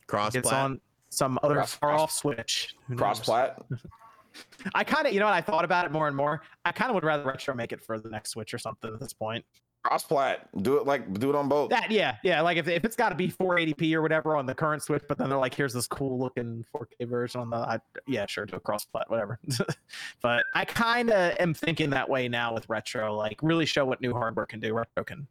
[0.07, 0.81] Cross It's on
[1.11, 2.75] some other Cross- far off Switch.
[2.97, 3.25] Cross knows?
[3.25, 3.63] plat.
[4.75, 6.43] I kind of, you know, what I thought about it more and more.
[6.65, 9.01] I kind of would rather retro make it for the next Switch or something at
[9.01, 9.45] this point.
[9.85, 10.49] Cross plat.
[10.63, 11.69] Do it like do it on both.
[11.69, 12.41] That, yeah, yeah.
[12.41, 15.19] Like if, if it's got to be 480p or whatever on the current Switch, but
[15.19, 18.57] then they're like, here's this cool looking 4K version on the, I, yeah, sure, do
[18.57, 19.39] a cross plat, whatever.
[20.23, 23.15] but I kind of am thinking that way now with retro.
[23.15, 24.73] Like, really show what new hardware can do.
[24.73, 25.27] Retro can,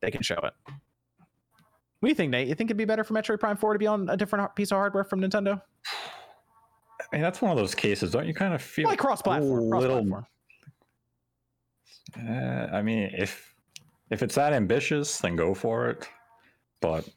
[0.00, 0.54] they can show it.
[0.64, 2.48] What do you think, Nate?
[2.48, 4.70] You think it'd be better for Metroid Prime 4 to be on a different piece
[4.72, 5.60] of hardware from Nintendo?
[5.86, 8.10] I mean, that's one of those cases.
[8.12, 9.66] Don't you kind of feel Like cross platform.
[9.66, 9.96] a Cross little?
[10.06, 10.26] platform.
[12.18, 13.49] Uh, I mean, if
[14.10, 16.08] if it's that ambitious, then go for it.
[16.80, 17.08] But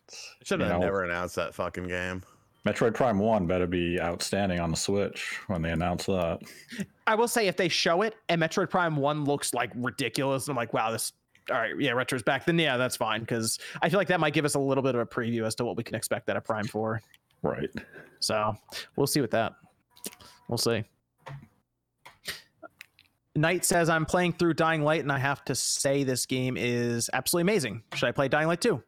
[0.44, 2.24] Should you have know, never announced that fucking game.
[2.66, 6.40] Metroid Prime One better be outstanding on the Switch when they announce that.
[7.08, 10.56] I will say if they show it and Metroid Prime One looks like ridiculous, I'm
[10.56, 11.14] like, wow, this.
[11.52, 12.46] All right, yeah, retro's back.
[12.46, 14.96] Then yeah, that's fine because I feel like that might give us a little bit
[14.96, 17.02] of a preview as to what we can expect out of Prime Four.
[17.42, 17.70] Right.
[18.22, 18.56] So
[18.96, 19.54] we'll see with that.
[20.48, 20.86] We'll see.
[23.36, 27.10] Knight says I'm playing through Dying Light and I have to say this game is
[27.14, 27.84] absolutely amazing.
[27.96, 28.82] Should I play Dying Light 2?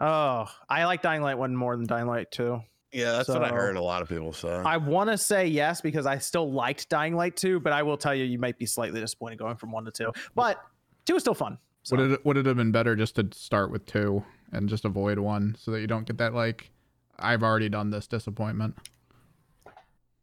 [0.00, 2.60] Oh, I like Dying Light 1 more than Dying Light 2.
[2.92, 4.48] Yeah, that's what I heard a lot of people say.
[4.48, 7.96] I want to say yes because I still liked Dying Light 2, but I will
[7.96, 10.12] tell you, you might be slightly disappointed going from 1 to 2.
[10.34, 10.60] But
[11.06, 11.58] 2 is still fun.
[11.82, 11.96] So.
[11.96, 15.20] Would it would it have been better just to start with two and just avoid
[15.20, 16.68] one so that you don't get that like
[17.16, 18.76] I've already done this disappointment.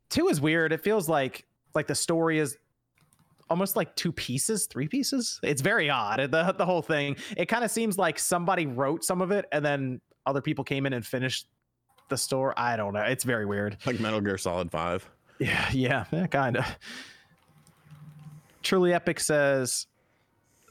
[0.09, 0.73] two is weird.
[0.73, 2.57] It feels like like the story is
[3.49, 5.39] almost like two pieces, three pieces.
[5.43, 6.19] It's very odd.
[6.31, 7.15] The the whole thing.
[7.37, 10.85] It kind of seems like somebody wrote some of it and then other people came
[10.85, 11.47] in and finished
[12.09, 12.53] the store.
[12.57, 13.01] I don't know.
[13.01, 13.77] It's very weird.
[13.85, 15.09] like Metal Gear Solid Five.
[15.39, 16.65] Yeah, yeah, yeah kind of.
[18.61, 19.87] Truly Epic says,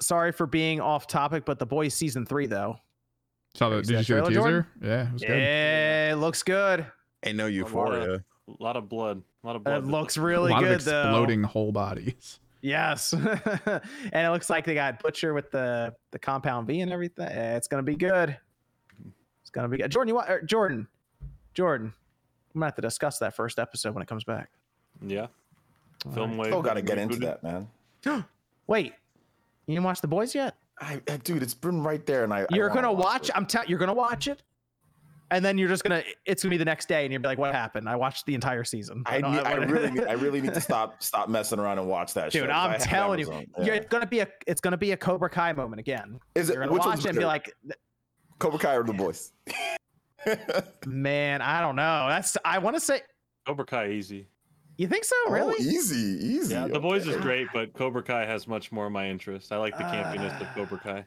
[0.00, 2.76] "Sorry for being off topic, but the boys season three though."
[3.54, 4.32] Saw the, did you see the teaser?
[4.32, 4.66] Jordan?
[4.80, 5.38] Yeah, it was good.
[5.38, 6.86] Yeah, it looks good.
[7.22, 8.24] Ain't no lot of- euphoria.
[8.48, 9.22] A lot of blood.
[9.44, 9.84] A lot of blood.
[9.84, 12.40] It looks A really lot good of exploding whole bodies.
[12.62, 12.68] Though.
[12.68, 13.80] Yes, and
[14.12, 17.26] it looks like they got Butcher with the the compound V and everything.
[17.28, 18.36] Eh, It's gonna be good.
[19.42, 19.90] It's gonna be good.
[19.90, 20.86] Jordan, you want er, Jordan?
[21.54, 21.92] Jordan,
[22.54, 24.48] I'm gonna have to discuss that first episode when it comes back.
[25.04, 25.26] Yeah.
[26.14, 26.48] Film wave.
[26.48, 27.68] Still got to get into that, man.
[28.66, 28.92] Wait,
[29.66, 30.56] you didn't watch The Boys yet?
[30.80, 32.40] I, I- dude, it's been right there, and I.
[32.42, 33.28] I You're wanna gonna watch.
[33.28, 33.36] it.
[33.36, 33.68] I'm telling.
[33.68, 34.42] You're gonna watch it,
[35.32, 36.02] and then you're just gonna.
[36.24, 37.88] It's gonna be the next day, and you'll be like, "What happened?
[37.88, 40.54] I watched the entire season." I, don't- need, I what- really, need, I really need
[40.54, 42.32] to stop, stop messing around and watch that.
[42.32, 42.42] Shit.
[42.42, 43.26] Dude, show, 'cause I I'm telling you,
[43.58, 43.72] you're, Yeah.
[43.74, 44.28] it's gonna be a.
[44.46, 46.20] It's gonna be a Cobra Kai moment again.
[46.34, 47.52] Is it You're gonna which watch one's it and be like,
[48.38, 49.32] Cobra Kai or the boys?
[50.86, 52.36] "Man, I don't know." That's.
[52.44, 53.00] I want to say.
[53.46, 54.28] Cobra Kai easy.
[54.78, 55.14] You think so?
[55.28, 55.54] Really?
[55.58, 55.96] Oh, easy,
[56.26, 56.54] easy.
[56.54, 59.52] Yeah, The Boys is great, but Cobra Kai has much more of my interest.
[59.52, 60.52] I like the campiness of Ah.
[60.54, 61.04] Cobra Kai.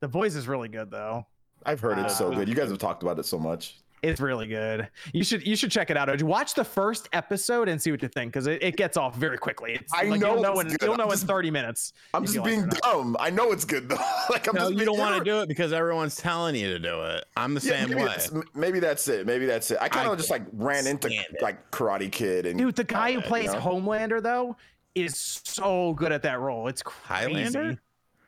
[0.00, 1.26] The Boys is really good though.
[1.66, 2.48] I've heard it's so Uh, good.
[2.48, 3.78] You guys have talked about it so much.
[4.02, 4.88] It's really good.
[5.12, 6.08] You should you should check it out.
[6.08, 6.24] Oji.
[6.24, 9.38] Watch the first episode and see what you think because it, it gets off very
[9.38, 9.74] quickly.
[9.74, 10.82] It's, I like, know you'll know it's in, good.
[10.86, 11.92] you'll I'm know in 30 minutes.
[12.12, 13.16] I'm just you like being dumb.
[13.20, 13.94] I know it's good though.
[14.30, 16.80] like I'm No, just you don't want to do it because everyone's telling you to
[16.80, 17.24] do it.
[17.36, 18.06] I'm the Yeah, same maybe, way.
[18.08, 19.24] that's, maybe that's it.
[19.24, 19.78] Maybe that's it.
[19.80, 21.40] I kind of just like ran into it.
[21.40, 23.60] like Karate Kid and Dude, the guy who that, you plays know?
[23.60, 24.56] Homelander though
[24.96, 26.66] is so good at that role.
[26.66, 27.34] It's crazy.
[27.44, 27.78] Highlander?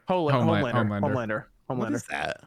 [0.06, 0.73] Hol- Homelander.
[0.73, 1.01] Homelander.
[1.02, 1.44] Homelander.
[1.69, 1.94] Homelander.
[1.97, 2.44] is that?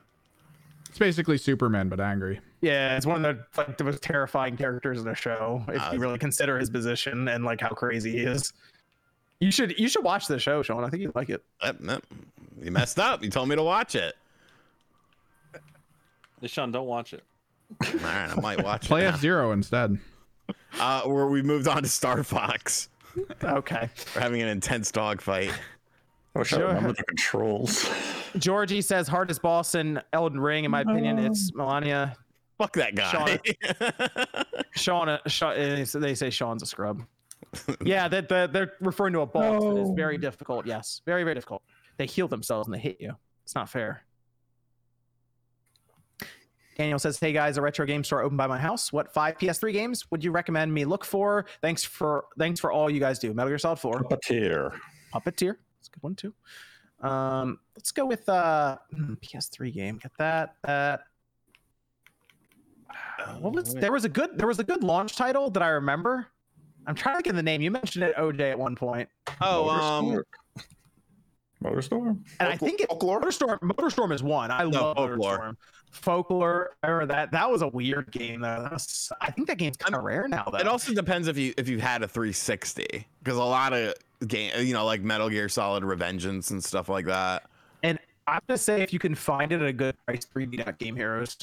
[0.98, 2.40] It's basically Superman but angry.
[2.62, 5.92] Yeah, it's one of the like the most terrifying characters in the show if Ah,
[5.92, 8.52] you really consider his position and like how crazy he is.
[9.40, 10.84] You should you should watch the show, Sean.
[10.84, 11.44] I think you'd like it.
[11.64, 12.04] Yep, yep.
[12.60, 13.24] You messed up.
[13.24, 14.16] You told me to watch it.
[16.42, 17.24] Hey, Sean, don't watch it.
[17.86, 19.14] All right, I might watch Play it.
[19.14, 20.00] F Zero instead.
[20.80, 22.90] Uh, where we moved on to Star Fox.
[23.44, 23.88] Okay.
[24.16, 25.52] We're having an intense dogfight.
[26.38, 27.90] I wish I remember the controls.
[28.38, 30.66] Georgie says hardest boss in Elden Ring.
[30.66, 32.14] In my opinion, it's Malenia.
[32.60, 33.40] Fuck that guy.
[34.76, 37.04] Sean, Sean uh, they say Sean's a scrub.
[37.84, 40.68] yeah, that the, they're referring to a boss that is very difficult.
[40.68, 41.64] Yes, very very difficult.
[41.98, 43.14] They heal themselves and they hit you.
[43.44, 44.04] It's not fair.
[46.76, 48.94] Daniel says, "Hey guys, a retro game store open by my house.
[48.94, 51.48] What five PS3 games would you recommend me look for?
[51.62, 53.34] Thanks for thanks for all you guys do.
[53.34, 54.78] Metal Gear Solid 4, Puppeteer.
[55.12, 55.56] Puppeteer.
[55.98, 56.34] That's a good one too.
[57.02, 60.00] Um, let's go with uh hmm, PS3 game.
[60.02, 61.02] Get that that.
[63.40, 66.28] What was there was a good there was a good launch title that I remember.
[66.86, 67.62] I'm trying to get the name.
[67.62, 69.10] You mentioned it OJ at one point,
[69.42, 70.24] oh, um, Motorstorm.
[71.64, 72.20] Motorstorm?
[72.40, 73.20] and I think it Folklore?
[73.20, 73.60] Motorstorm.
[73.60, 74.52] Motorstorm is one.
[74.52, 75.18] I No, love Folklore.
[75.40, 75.56] Motorstorm.
[75.92, 76.70] Folklore.
[76.84, 77.32] I remember that.
[77.32, 78.62] That was a weird game though.
[78.64, 80.60] That was, I think that game's kind of rare now though.
[80.60, 83.94] it also depends if you if you had a 360 because a lot of
[84.28, 87.44] game you know like Metal Gear Solid Revengeance and stuff like that.
[87.84, 90.78] and I have to say, if you can find it at a good price, 3D
[90.80, 91.38] Game Heroes.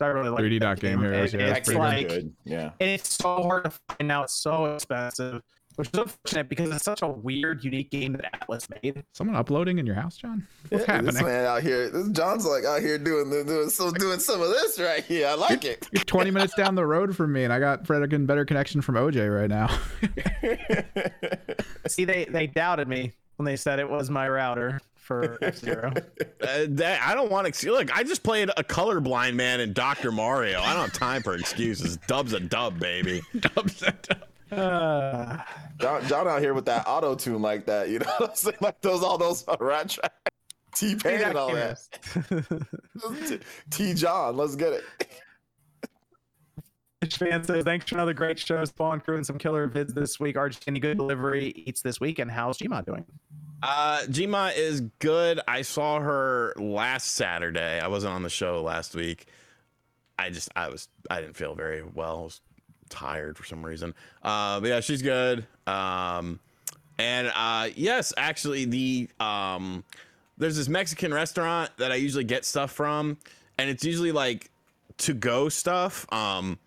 [0.00, 2.32] I really like 3D Dot Game Heroes, It- yeah, That it's like good.
[2.44, 2.70] Yeah.
[2.80, 4.22] and it's so hard to find now.
[4.22, 5.42] It's so expensive,
[5.76, 9.04] which is unfortunate because it's such a weird, unique game that Atlus made.
[9.12, 10.46] Someone uploading in your house, John?
[10.70, 11.32] What's Yeah, This happening?
[11.32, 14.48] man out here, this John's like out here doing the- doing some doing some of
[14.48, 15.28] this right here.
[15.28, 15.86] I like it.
[15.92, 18.96] You're 20 minutes down the road from me, and I got freaking better connection from
[18.96, 19.66] OJ right now.
[21.88, 25.92] See, they they doubted me when they said it was my router for F Zero.
[26.46, 27.96] Uh, that, I don't want to look.
[27.96, 30.60] I just played a colorblind man in Doctor Mario.
[30.60, 31.96] I don't have time for excuses.
[32.06, 33.20] Dub's a dub, baby.
[34.52, 35.38] Uh,
[35.80, 38.56] John, John out here with that auto tune like that, you know what I'm saying?
[38.60, 40.12] Like those all those uh, rat track.
[40.74, 41.78] T Pain and all that.
[43.28, 43.38] T-
[43.70, 44.84] T John, let's get it.
[47.02, 50.18] Fish fan says, thanks for another great show, Spawn Crew, and some killer vids this
[50.18, 50.36] week.
[50.36, 53.04] RG, any good delivery eats this week, and how's Gma doing?
[53.62, 55.40] Uh, Gma is good.
[55.46, 57.80] I saw her last Saturday.
[57.80, 59.26] I wasn't on the show last week.
[60.18, 62.18] I just, I was, I didn't feel very well.
[62.18, 62.40] I was
[62.88, 63.94] tired for some reason.
[64.22, 65.46] Uh, but yeah, she's good.
[65.66, 66.40] Um,
[66.98, 69.84] and uh, yes, actually, the um,
[70.38, 73.18] there's this Mexican restaurant that I usually get stuff from,
[73.58, 74.50] and it's usually like
[74.98, 76.10] to go stuff.
[76.12, 76.58] Um,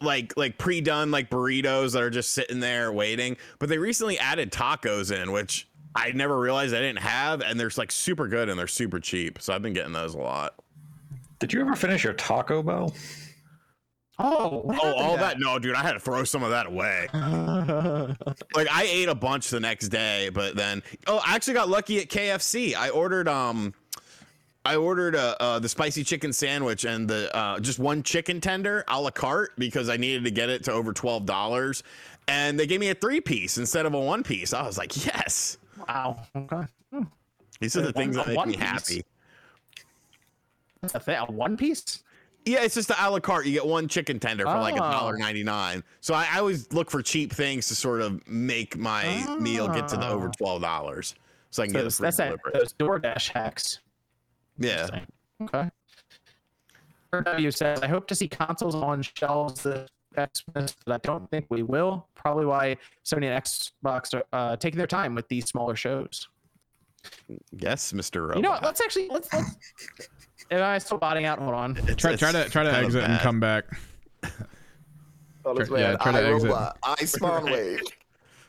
[0.00, 4.50] like like pre-done like burritos that are just sitting there waiting but they recently added
[4.50, 8.58] tacos in which i never realized i didn't have and they're like super good and
[8.58, 10.56] they're super cheap so i've been getting those a lot
[11.38, 12.92] Did you ever finish your Taco Bell?
[14.22, 17.08] Oh, oh all that no dude i had to throw some of that away
[18.54, 21.98] like i ate a bunch the next day but then oh i actually got lucky
[22.00, 23.74] at kfc i ordered um
[24.62, 28.84] I ordered uh, uh, the spicy chicken sandwich and the uh, just one chicken tender
[28.88, 31.82] a la carte because I needed to get it to over twelve dollars,
[32.28, 34.52] and they gave me a three piece instead of a one piece.
[34.52, 35.56] I was like, yes,
[35.88, 36.22] Wow.
[36.36, 36.62] Okay.
[36.92, 37.02] Hmm.
[37.60, 38.62] these are the things that make me piece?
[38.62, 39.04] happy.
[40.80, 42.02] That's a, thing, a one piece.
[42.46, 43.46] Yeah, it's just the a la carte.
[43.46, 44.90] You get one chicken tender for like a Oh.
[44.90, 45.84] dollar ninety nine.
[46.00, 49.88] So I, I always look for cheap things to sort of make my meal get
[49.88, 50.32] to the over Oh.
[50.38, 51.14] twelve dollars,
[51.50, 53.80] so I can get a Those, free that's that, those DoorDash hacks.
[54.58, 54.88] Yeah,
[55.42, 55.70] Okay.
[57.12, 61.46] W says, I hope to see consoles on shelves this Xmas, but I don't think
[61.50, 62.06] we will.
[62.14, 66.28] Probably why Sony and Xbox are uh, taking their time with these smaller shows.
[67.52, 68.36] yes, Mister Robot.
[68.36, 68.62] You know what?
[68.62, 69.32] Let's actually let's.
[69.32, 69.56] let's
[70.50, 71.38] Am I still botting out?
[71.38, 71.76] Hold on.
[71.76, 73.64] It's- Try, try to try to exit and come back.
[75.44, 76.50] Oh, Try- yeah, man, try to I exit.
[76.50, 77.52] robot, I spawn Right.
[77.52, 77.80] wave.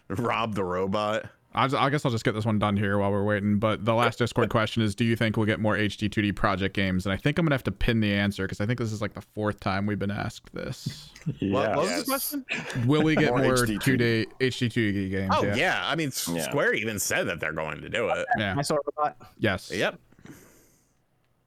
[0.09, 1.25] Rob the robot.
[1.53, 3.59] I, I guess I'll just get this one done here while we're waiting.
[3.59, 7.05] But the last Discord question is: Do you think we'll get more HD2D project games?
[7.05, 9.01] And I think I'm gonna have to pin the answer because I think this is
[9.01, 11.09] like the fourth time we've been asked this.
[11.39, 11.53] Yeah.
[11.53, 11.99] What, what was Yes.
[11.99, 12.45] the question?
[12.87, 13.81] Will we get More more HD2D.
[13.83, 15.33] two day HD2D games?
[15.35, 15.55] Oh yeah.
[15.55, 15.81] yeah.
[15.85, 16.41] I mean, S- Yeah.
[16.41, 18.25] Square even said that they're going to do it.
[18.37, 18.55] Yeah.
[18.57, 19.17] I saw robot.
[19.37, 19.71] Yes.
[19.73, 19.97] Yep.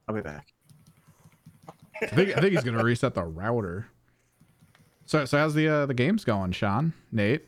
[0.08, 0.46] I'll be back.
[2.02, 3.86] I think, I think he's gonna reset the router.
[5.06, 6.92] So so how's the uh, the games going, Sean?
[7.12, 7.44] Nate?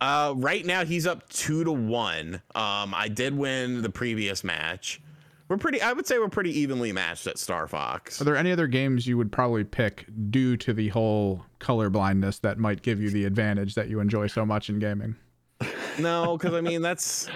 [0.00, 2.34] Uh, right now he's up two to one.
[2.54, 5.00] Um, I did win the previous match.
[5.48, 5.80] We're pretty.
[5.80, 8.20] I would say we're pretty evenly matched at Star Fox.
[8.20, 12.38] Are there any other games you would probably pick due to the whole color blindness
[12.40, 15.16] that might give you the advantage that you enjoy so much in gaming?
[15.98, 17.28] No, because I mean that's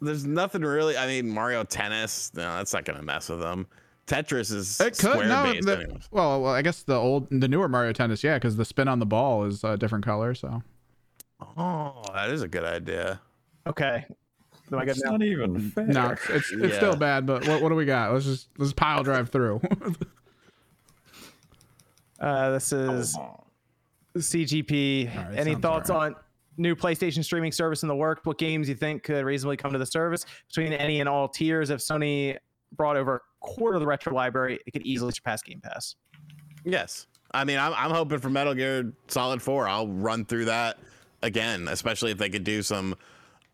[0.00, 0.96] there's nothing really.
[0.96, 2.30] I mean Mario Tennis.
[2.34, 3.66] No, that's not gonna mess with them.
[4.08, 5.42] Tetris is It could square no.
[5.52, 5.66] based.
[5.66, 8.88] the- well, well, I guess the old, the newer Mario Tennis, yeah, because the spin
[8.88, 10.34] on the ball is a different color.
[10.34, 10.62] So
[11.56, 13.20] Oh, that is a good idea.
[13.66, 14.04] Okay.
[14.72, 15.12] Am I good It's now?
[15.12, 15.86] not even fair.
[15.86, 16.76] no, it's it's, it's Yeah.
[16.76, 17.26] still bad.
[17.26, 18.12] But what, what do we got?
[18.12, 19.60] Let's just let's pile drive through.
[22.20, 23.16] Uh, this is
[24.16, 25.16] CGP.
[25.16, 26.14] All right, Any thoughts alright.
[26.14, 26.20] on
[26.56, 28.20] new PlayStation streaming service in the work?
[28.24, 31.70] What games you think could reasonably come to the service between any and all tiers?
[31.70, 32.36] If Sony
[32.72, 35.96] brought over a quarter of the retro library, it could easily surpass Game Pass.
[36.64, 37.06] Yes.
[37.32, 39.68] I mean, I'm, I'm hoping for Metal Gear Solid 4.
[39.68, 40.78] I'll run through that
[41.22, 42.94] again, especially if they could do some,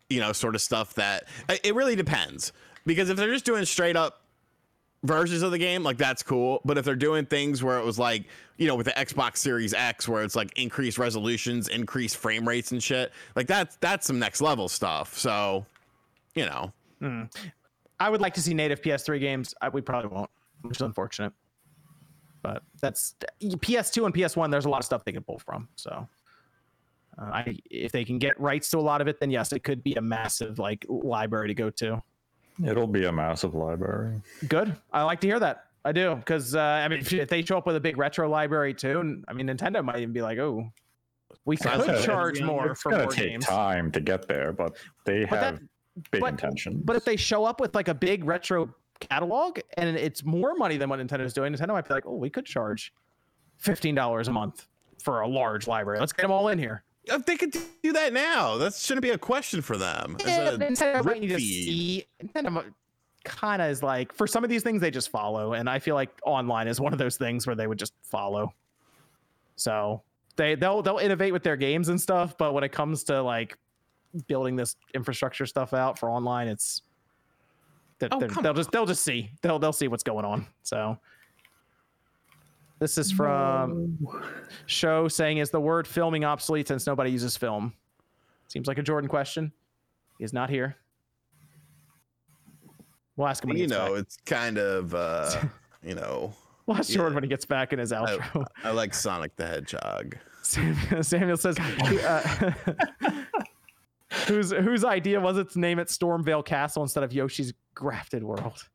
[0.09, 1.27] you know, sort of stuff that
[1.63, 2.53] it really depends.
[2.85, 4.21] Because if they're just doing straight up
[5.03, 6.61] versions of the game, like that's cool.
[6.63, 8.25] But if they're doing things where it was like,
[8.57, 12.71] you know, with the Xbox Series X, where it's like increased resolutions, increased frame rates
[12.71, 15.17] and shit, like that's that's some next level stuff.
[15.17, 15.65] So,
[16.35, 16.71] you know,
[17.01, 17.23] Hmm.
[17.99, 19.53] I would like to see native PS3 games.
[19.61, 20.29] I, we probably won't,
[20.61, 21.33] which is unfortunate.
[22.41, 24.51] But that's PS2 and PS1.
[24.51, 25.67] There's a lot of stuff they can pull from.
[25.75, 26.07] So,
[27.17, 29.63] uh, I if they can get rights to a lot of it, then yes, it
[29.63, 32.03] could be a massive like library to go to.
[32.63, 34.21] It'll be a massive library.
[34.47, 34.75] Good.
[34.93, 35.65] I like to hear that.
[35.83, 38.29] I do because uh, I mean, if, if they show up with a big retro
[38.29, 40.67] library too, and I mean, Nintendo might even be like, "Oh,
[41.45, 44.75] we could charge more it's for gonna more take games." time to get there, but
[45.05, 45.61] they But that- have
[46.11, 46.81] big but- intentions.
[46.83, 50.77] But if they show up with like a big retro catalog and it's more money
[50.77, 52.93] than what Nintendo's doing, Nintendo might be like, "Oh, we could charge
[53.57, 54.67] fifteen dollars a month
[55.03, 55.99] for a large library.
[55.99, 59.11] Let's get them all in here." if they could do that now, that shouldn't be
[59.11, 60.17] a question for them.
[60.21, 62.07] As Yeah, a Nintendo might need to see.
[62.23, 62.65] Nintendo
[63.23, 65.95] kind of is like for some of these things they just follow, and I feel
[65.95, 68.53] like online is one of those things where they would just follow.
[69.55, 70.01] So
[70.35, 73.57] they they'll they'll innovate with their games and stuff, but when it comes to like
[74.27, 76.81] building this infrastructure stuff out for online, it's
[77.99, 80.45] that Oh, they're- come they'll just they'll just see they'll they'll see what's going on.
[80.63, 80.97] So
[82.79, 83.97] this is from
[84.65, 87.73] show saying is the word filming obsolete since nobody uses film.
[88.47, 89.51] Seems like a Jordan question.
[90.19, 90.75] He's not here.
[93.15, 93.99] We'll ask him when he you gets know, back.
[94.01, 95.41] it's kind of uh,
[95.83, 96.33] you know,
[96.65, 96.95] We'll ask yeah.
[96.97, 98.45] Jordan when he gets back in his outro.
[98.63, 100.17] I like Sonic the Hedgehog.
[100.41, 102.51] Samuel, Samuel says, uh,
[104.27, 108.67] whose whose idea was it to name it Stormveil Castle instead of Yoshi's Grafted World?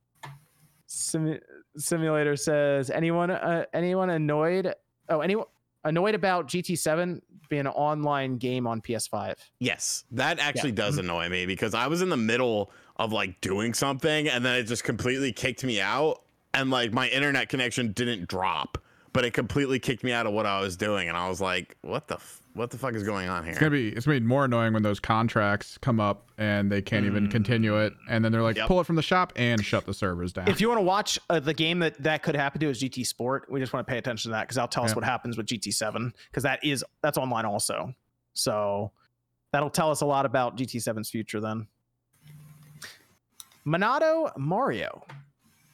[0.88, 1.40] Simu-
[1.76, 4.74] Simulator says, anyone uh, anyone annoyed?
[5.08, 5.46] Oh, anyone
[5.84, 9.36] annoyed about GT7 being an online game on PS5?
[9.58, 13.74] Yes, that actually does annoy me because I was in the middle of like doing
[13.74, 16.22] something and then it just completely kicked me out
[16.54, 18.78] and like my internet connection didn't drop,
[19.12, 21.76] but it completely kicked me out of what I was doing and I was like,
[21.82, 23.52] what the f- what the fuck is going on here?
[23.52, 26.82] It's gonna be it's gonna be more annoying when those contracts come up and they
[26.82, 28.66] can't even continue it, and then they're like, Yep.
[28.66, 30.48] pull it from the shop and shut the servers down.
[30.48, 33.06] If you want to watch uh, the game that that could happen to is GT
[33.06, 35.36] Sport, we just want to pay attention to that because that'll tell us what happens
[35.36, 37.94] with GT7 because that is that's online also.
[38.32, 38.90] So
[39.52, 41.68] that'll tell us a lot about GT7's future then.
[43.66, 45.04] Monado Mario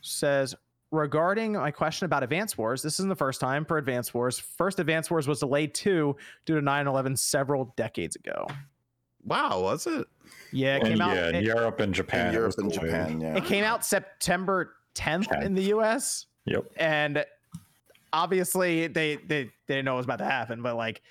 [0.01, 0.55] says
[0.97, 4.39] regarding my question about Advance Wars, this isn't the first time for Advance Wars.
[4.39, 8.47] First Advance Wars was delayed too due to 9/11 several decades ago.
[9.25, 10.07] Wow, was it?
[10.53, 11.17] Yeah, it came And out.
[11.17, 12.29] yeah, in it- Europe and Japan.
[12.29, 12.91] In it Europe and delayed.
[12.91, 13.37] Japan, yeah.
[13.37, 16.27] it came out September 10th in the US.
[16.47, 16.65] Yep.
[16.77, 17.25] and
[18.13, 21.03] obviously they they they didn't know it was about to happen but like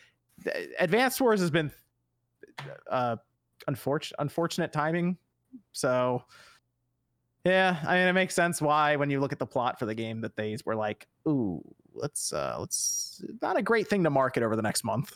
[0.43, 1.69] the- advanced wars has been
[2.89, 3.17] uh
[3.67, 5.17] unfortunate unfortunate timing
[5.73, 6.23] so
[7.45, 9.95] yeah i mean it makes sense why when you look at the plot for the
[9.95, 11.61] game that they were like ooh
[11.93, 15.15] let's uh let's not a great thing to market over the next month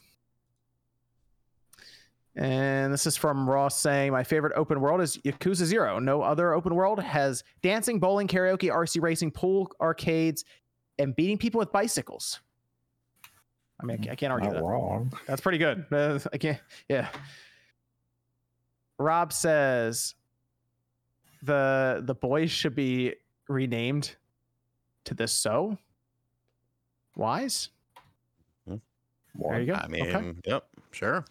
[2.36, 6.00] and this is from Ross saying, My favorite open world is Yakuza Zero.
[6.00, 10.46] No other open world has dancing, bowling, karaoke, RC racing, pool arcades,
[11.00, 12.40] and beating people with bicycles.
[13.82, 14.64] I mean, I can't- argue Not that.
[14.64, 15.12] wrong.
[15.28, 15.86] That's pretty good.
[15.92, 16.60] Uh, I can't.
[16.88, 17.10] Yeah.
[19.00, 20.14] Rob says
[21.44, 23.16] the the boys should be
[23.48, 24.16] renamed
[25.06, 25.78] to the so
[27.16, 27.70] wise.
[28.68, 29.74] There you go.
[29.74, 30.34] I mean, okay.
[30.46, 31.24] yep, sure.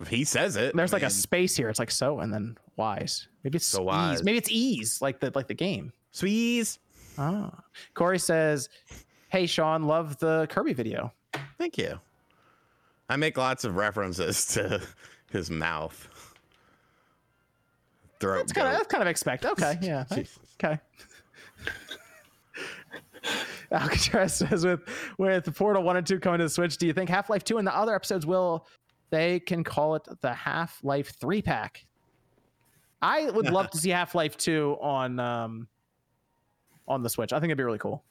[0.00, 0.76] If he says it.
[0.76, 1.68] There's I like a space here.
[1.70, 3.28] It's like so and then wise.
[3.42, 3.86] Maybe it's So ease.
[3.86, 4.22] wise.
[4.24, 5.92] Maybe it's ease, like the like the game.
[6.10, 6.78] Squeeze.
[7.16, 7.62] Ah.
[7.94, 8.68] Corey says,
[9.28, 11.12] "Hey Sean, love the Kirby video."
[11.58, 11.98] Thank you.
[13.08, 14.82] I make lots of references to
[15.30, 16.08] his mouth.
[18.20, 18.38] Throat.
[18.38, 19.50] That's kind of that's kind of expected.
[19.52, 20.04] Okay, yeah.
[20.62, 20.78] Okay.
[23.72, 24.80] Alcatraz says with
[25.18, 27.58] with Portal One and Two coming to the Switch, do you think Half Life Two
[27.58, 28.66] and the other episodes will
[29.10, 31.84] they can call it the Half Life Three pack?
[33.02, 35.68] I would love to see Half Life Two on um
[36.88, 37.32] on the Switch.
[37.32, 38.02] I think it'd be really cool.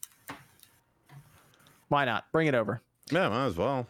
[1.87, 2.25] Why not?
[2.31, 2.81] Bring it over.
[3.11, 3.87] Yeah, might as well.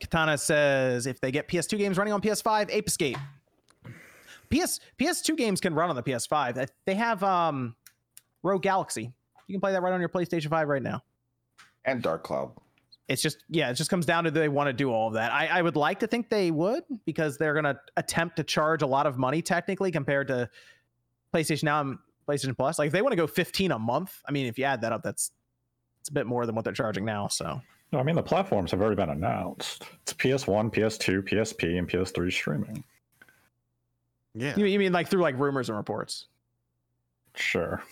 [0.00, 3.18] Katana says if they get PS2 games running on PS5, Ape Escape.
[4.52, 6.54] PS PS2 games can run on the PS5.
[6.54, 7.74] They- They have um
[8.42, 9.12] Rogue Galaxy.
[9.46, 11.02] You can play that right on your PlayStation 5 right now.
[11.84, 12.52] And Dark Cloud.
[13.08, 15.32] It's just yeah, it just comes down to they want to do all of that.
[15.32, 18.86] I, I would like to think they would because they're gonna attempt to charge a
[18.86, 20.48] lot of money technically compared to
[21.34, 21.98] PlayStation Now and
[22.28, 22.78] PlayStation Plus.
[22.78, 24.92] Like if they want to go 15 a month, I mean if you add that
[24.92, 25.32] up, that's
[26.00, 27.28] it's a bit more than what they're charging now.
[27.28, 27.60] So
[27.92, 29.84] No, I mean the platforms have already been announced.
[30.02, 32.84] It's PS1, PS2, PSP, and PS3 streaming.
[34.34, 34.54] Yeah.
[34.56, 36.26] you, you mean like through like rumors and reports?
[37.34, 37.82] Sure.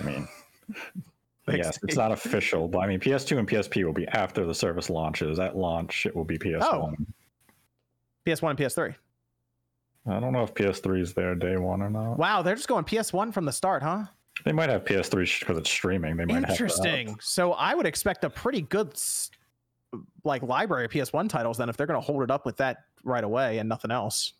[0.00, 0.28] I mean,
[1.46, 4.54] Thanks, yes, it's not official, but I mean, PS2 and PSP will be after the
[4.54, 5.38] service launches.
[5.38, 6.62] At launch, it will be PS1.
[6.62, 6.92] Oh.
[8.26, 8.94] PS1 and PS3.
[10.08, 12.18] I don't know if PS3 is there day one or not.
[12.18, 14.04] Wow, they're just going PS1 from the start, huh?
[14.44, 16.16] They might have PS3 because it's streaming.
[16.16, 16.50] They might have.
[16.50, 17.16] Interesting.
[17.20, 19.30] So I would expect a pretty good s-
[20.24, 22.84] like library of PS1 titles then if they're going to hold it up with that
[23.04, 24.34] right away and nothing else.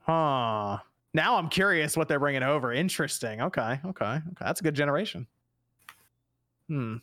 [0.00, 0.78] Huh.
[1.14, 2.72] Now I'm curious what they're bringing over.
[2.72, 3.40] Interesting.
[3.40, 3.80] Okay.
[3.84, 4.04] Okay.
[4.04, 4.20] Okay.
[4.40, 5.26] That's a good generation.
[6.68, 6.96] Hmm.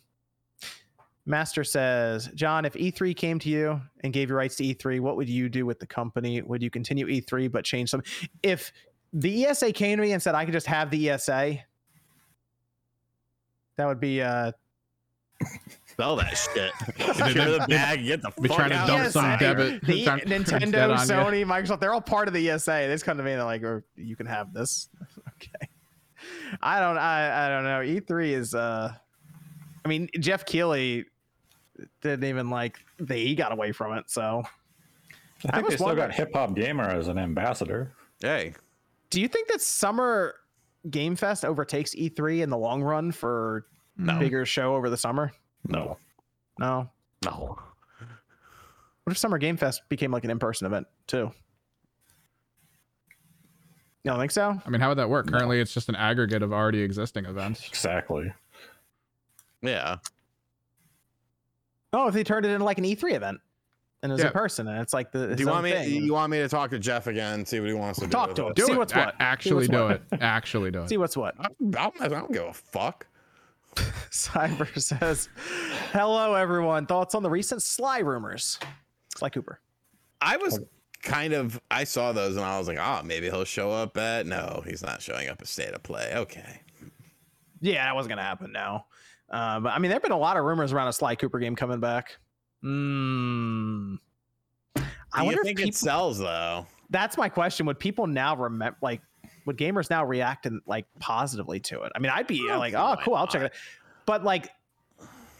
[1.24, 5.16] Master says, John, if E3 came to you and gave you rights to E3, what
[5.16, 6.42] would you do with the company?
[6.42, 8.02] Would you continue E3 but change some?
[8.42, 8.72] If
[9.12, 11.58] the ESA came to me and said I could just have the ESA,
[13.76, 14.52] that would be uh
[15.96, 16.72] Sell that shit.
[17.16, 18.04] Secure the bag.
[18.04, 18.86] Get the fuck trying to out.
[18.86, 19.84] dump Yes, some debit.
[19.84, 21.42] the some Nintendo, on you.
[21.42, 22.70] Sony, Microsoft, they're all part of the ESA.
[22.70, 24.88] They just come to me and they're like, "Oh, you can have this.
[25.28, 25.68] okay.
[26.60, 27.80] I don't I I don't know.
[27.80, 28.92] E3 is uh
[29.84, 31.04] I mean Jeff Keighley
[32.00, 34.42] didn't even like they he got away from it, so
[35.44, 37.92] I I think was they still wondering- got Hip Hop Gamer as an ambassador.
[38.20, 38.54] Hey,
[39.10, 40.36] do you think that summer
[40.90, 43.66] Game Fest overtakes E3 in the long run for
[43.96, 44.18] No.
[44.20, 45.32] bigger show over the summer?
[45.68, 45.96] No.
[46.58, 46.90] No.
[47.24, 47.58] no.
[49.04, 51.30] What if Summer Game Fest became like an in-person event too?
[54.04, 54.60] You don't think so?
[54.64, 55.28] I mean, how would that work?
[55.28, 57.66] Currently, it's just an aggregate of already existing events.
[57.68, 58.32] Exactly.
[59.60, 59.96] Yeah.
[61.92, 63.40] Oh, if they turned it into like an E3 event
[64.02, 64.28] and it was Yeah.
[64.28, 65.86] in person and it's like the Do you want me?
[65.86, 67.44] You want me to talk to Jeff again?
[67.46, 68.10] See what he wants to do.
[68.10, 68.50] Talk with to him.
[68.50, 68.56] it?
[68.56, 68.78] Do See it.
[68.78, 69.10] what's what.
[69.10, 69.90] See Actually what's do what.
[69.92, 70.02] it.
[70.20, 70.88] Actually do it.
[70.88, 71.34] see what's what.
[71.38, 73.06] I don't, I don't give a fuck.
[74.10, 75.28] Cyber says,
[75.92, 76.86] "Hello, everyone.
[76.86, 78.58] Thoughts on the recent Sly rumors?
[79.16, 79.60] Sly Cooper.
[80.20, 80.60] I was
[81.02, 81.60] kind of.
[81.70, 84.26] I saw those and I was like, oh, maybe he'll show up at.
[84.26, 86.12] No, he's not showing up at State of Play.
[86.14, 86.60] Okay.
[87.60, 88.86] Yeah, that wasn't gonna happen now.
[89.30, 91.56] Uh, but I mean, there've been a lot of rumors around a Sly Cooper game
[91.56, 92.16] coming back.
[92.62, 93.94] Hmm.
[94.76, 94.80] I
[95.20, 96.66] Do wonder you if think people, it sells though?
[96.90, 97.66] that's my question.
[97.66, 99.00] Would people now remember like
[99.44, 101.92] would gamers now react and like positively to it?
[101.94, 103.50] I mean, I'd be Oh, like, oh, cool, I'll check not?
[103.52, 103.56] it.
[104.06, 104.50] But like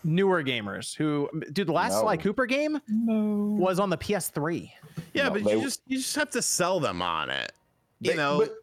[0.05, 2.01] newer gamers who, dude, the last No.
[2.03, 3.57] Sly Cooper game No.
[3.61, 4.73] was on the PS3.
[5.15, 7.53] Yeah, No, but they- you just you just have to sell them on it.
[8.01, 8.39] You They- know.
[8.39, 8.55] but,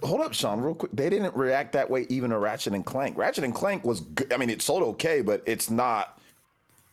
[0.00, 0.92] but hold up, Sean, real quick.
[0.92, 3.16] They didn't react that way even to Ratchet and Clank.
[3.16, 4.32] Ratchet and Clank was good.
[4.32, 6.20] I mean, it sold okay, but it's not,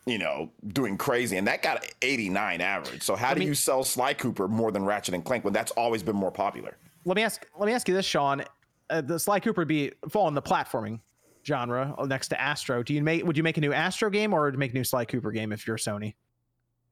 [0.08, 1.38] you know, doing crazy.
[1.38, 3.04] And that got 89 average.
[3.04, 5.72] So how do me- you sell Sly Cooper more than Ratchet and Clank when that's
[5.72, 6.78] always been more popular?
[7.08, 7.46] Let me ask.
[7.58, 8.44] Let me ask you this, Sean.
[8.90, 11.00] uh, the Sly Cooper would be fall in the platforming
[11.46, 12.84] genre uh, next to Astro.
[12.84, 15.06] Do you make would you make a new Astro game or make a new Sly
[15.06, 16.16] Cooper game if you're Sony?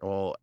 [0.01, 0.35] Well,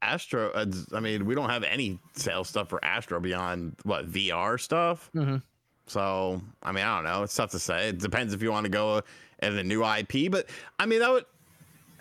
[0.00, 0.50] Astro.
[0.52, 5.10] Uh, I mean, we don't have any sales stuff for Astro beyond what VR stuff.
[5.14, 5.42] Mhm.
[5.88, 7.22] So, I mean, I don't know.
[7.22, 7.88] It's tough to say.
[7.88, 9.02] It depends if you want to go
[9.40, 10.48] at a new IP, but
[10.78, 11.24] I mean, that would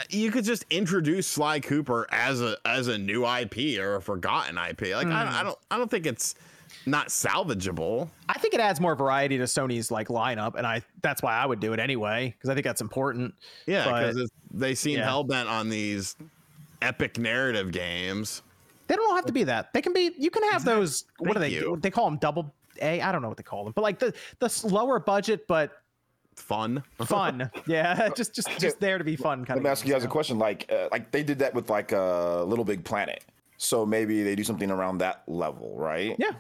[0.10, 4.58] you could just introduce Sly Cooper as a as a new IP or a forgotten
[4.58, 4.94] IP.
[4.94, 6.36] Like, I, I don't I don't think it's
[6.86, 8.10] not salvageable.
[8.30, 11.46] I think it adds more variety to Sony's like lineup, and I that's why I
[11.46, 13.34] would do it anyway because I think that's important.
[13.66, 15.06] Yeah, because they seem yeah.
[15.06, 16.16] hell bent on these
[16.82, 18.42] epic narrative games.
[18.88, 19.74] They don't all have to be that.
[19.74, 20.12] They can be.
[20.18, 21.06] You can have those.
[21.20, 21.52] What do they?
[21.52, 21.78] Thank you.
[21.82, 23.02] They call them double A.
[23.02, 25.72] I don't know what they call them, but like the the lower budget but
[26.36, 26.84] Fun.
[27.06, 27.50] fun.
[27.66, 29.46] yeah, just just just there to be fun.
[29.46, 30.38] Kind Let me ask you guys a question.
[30.38, 33.24] Like, uh, like they did that with like uh, Little Big Planet.
[33.58, 36.16] So maybe they do something around that level, right?
[36.20, 36.34] Yeah,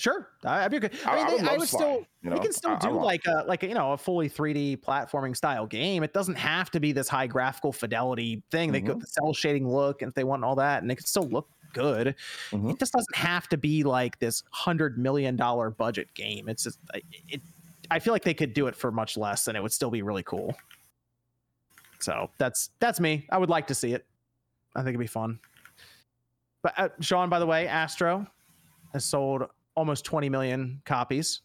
[0.00, 0.28] sure.
[0.44, 0.90] I, I'd be okay.
[1.06, 2.06] I- I, mean, I they- would I would Sly, still.
[2.22, 5.36] you we can still do like a like a, you know a fully 3D platforming
[5.36, 6.02] style game.
[6.02, 8.72] It doesn't have to be this high graphical fidelity thing.
[8.72, 11.06] They could the cell shading look, and if they want all that, and it could
[11.08, 12.16] still look good.
[12.50, 12.72] Mhm.
[12.72, 16.48] It just doesn't have to be like this hundred million dollar budget game.
[16.48, 17.40] It's just I- it.
[17.92, 20.02] I feel like they could do it for much less, and it would still be
[20.02, 20.54] really cool.
[21.98, 23.26] So that's that's me.
[23.30, 24.06] I would like to see it.
[24.74, 25.38] I think it'd be fun.
[26.62, 28.26] But uh, Sean, by the way, Astro
[28.92, 29.42] has sold
[29.74, 31.42] almost 20 million copies.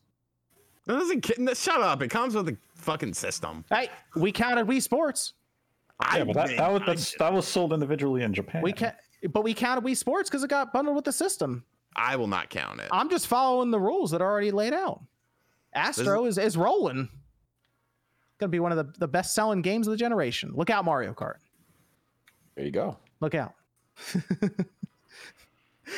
[0.85, 1.21] That doesn't.
[1.21, 2.01] ki- Shut up!
[2.03, 3.65] It comes with a fucking system.
[3.71, 5.33] Hey, we counted Wii Sports.
[5.99, 8.61] I Yeah, but that, think- that was I- that's, that was sold individually in Japan.
[8.61, 8.93] We ca-
[9.31, 11.63] but we counted Wii Sports because it got bundled with the system.
[11.95, 12.89] I will not count it.
[12.91, 15.01] I'm just following the rules that are already laid out.
[15.73, 17.09] Astro is, is rolling.
[18.37, 20.51] Gonna be one of the, the best selling games of the generation.
[20.53, 21.35] Look out, Mario Kart.
[22.55, 22.97] There you go.
[23.21, 23.53] Look out.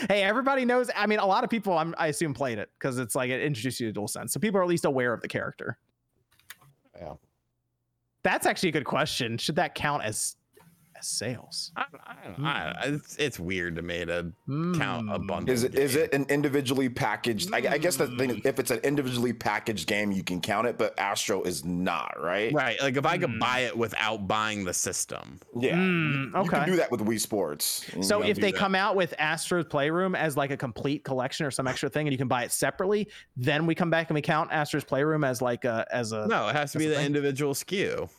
[0.07, 0.89] hey, everybody knows.
[0.95, 3.41] I mean, a lot of people, I'm, I assume, played it because it's like it
[3.41, 4.31] introduced you to DualSense.
[4.31, 5.77] So people are at least aware of the character.
[6.95, 7.13] Yeah.
[8.23, 9.37] That's actually a good question.
[9.37, 10.35] Should that count as,
[10.97, 11.71] as sales?
[11.75, 12.45] I, I, don't.
[12.45, 14.31] I, it's, it's weird to me to
[14.77, 15.27] count a Hmm.
[15.27, 15.53] bundle.
[15.53, 17.53] Is it is it an individually packaged?
[17.53, 20.67] I, I guess the thing is, if it's an individually packaged game, you can count
[20.67, 22.53] it, but Astro is not, right?
[22.53, 22.81] right?
[22.81, 23.39] Like if I could Hmm.
[23.39, 25.39] buy it without buying the system.
[25.59, 25.75] Yeah.
[25.75, 26.65] Mm, You can okay.
[26.65, 27.85] do that with Wii Sports.
[28.01, 28.57] So if they that.
[28.59, 32.11] come out with Astro's Playroom as like a complete collection or some extra thing, and
[32.13, 35.41] you can buy it separately, then we come back and we count Astro's Playroom as
[35.41, 36.27] like a as a.
[36.27, 37.05] No, it has to be the the thing.
[37.07, 38.09] individual SKU.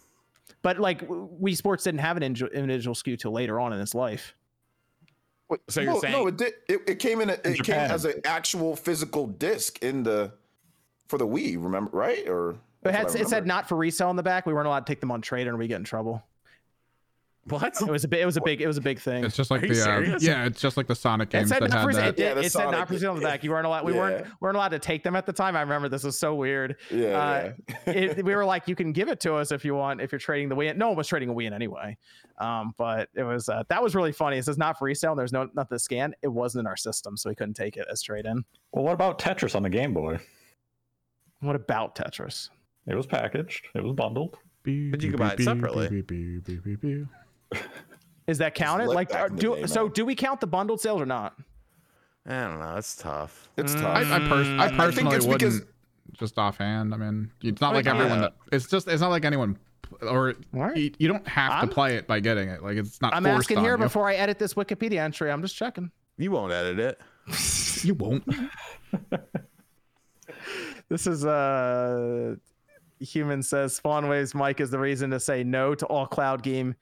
[0.62, 3.94] But like Wii Sports didn't have an individual, individual SKU till later on in its
[3.94, 4.35] life.
[5.48, 6.52] Wait, So you're no, saying- no, it did.
[6.68, 7.30] It, it came in.
[7.30, 10.32] A, it came as an actual physical disc in the
[11.06, 11.62] for the Wii.
[11.62, 12.28] Remember, right?
[12.28, 14.47] Or it, had, what it said not for resale on the back.
[14.47, 16.22] We weren't allowed to take them on trade, or we get in trouble.
[17.48, 17.80] What?
[17.80, 18.20] It was a big.
[18.20, 18.60] It was a big.
[18.60, 19.24] It was a big thing.
[19.24, 20.22] It's just like Are the uh, serious?
[20.22, 22.18] yeah, it's just like the Sonic It games said that not had that.
[22.18, 23.42] It, Yeah, the it said not Sonic- for sale on the back.
[23.44, 23.84] You weren't allowed.
[23.84, 24.30] We weren't Yeah.
[24.40, 25.56] weren't allowed to take them at the time.
[25.56, 26.76] I remember this was so weird.
[26.90, 27.52] Yeah, uh,
[27.86, 27.92] yeah.
[27.92, 30.18] it, we were like, you can give it to us if you want, if you're
[30.18, 30.70] trading the Wii.
[30.70, 31.96] in." No one was trading a Wii in anyway.
[32.38, 34.38] Um, but it was uh, that was really funny.
[34.38, 35.12] It says not for resale.
[35.12, 36.14] And there's no nothing to scan.
[36.22, 38.44] It wasn't in our system, so we couldn't take it as trade in.
[38.72, 40.18] Well, what about Tetris on the Game Boy?
[41.40, 42.50] What about Tetris?
[42.86, 43.68] It was packaged.
[43.74, 44.36] It was bundled.
[44.64, 46.02] But you could buy it separately.
[48.26, 48.88] Is that counted?
[48.88, 49.88] Like, are- do day, so?
[49.88, 51.34] Do we count the bundled sales or not?
[52.26, 52.76] I don't know.
[52.76, 53.48] It's tough.
[53.56, 53.80] It's Mm.
[53.80, 53.96] tough.
[53.96, 55.62] I, I, pers- I I think it's wouldn't because-
[56.12, 56.92] just offhand.
[56.92, 58.20] I mean, it's not I like mean, everyone.
[58.22, 59.56] That, it's just it's not like anyone
[60.02, 60.76] or Alright.
[60.76, 62.62] you, you don't have I'm- to play it by getting it.
[62.62, 63.14] Like it's not.
[63.14, 63.78] I'm forced asking on here you.
[63.84, 65.30] before I edit this Wikipedia entry.
[65.30, 65.90] I'm just checking.
[66.18, 67.00] You won't edit it.
[67.84, 68.24] You won't.
[70.88, 72.34] This is uh
[73.00, 76.74] human says Spawnwave's Mike is the reason to say no to all cloud game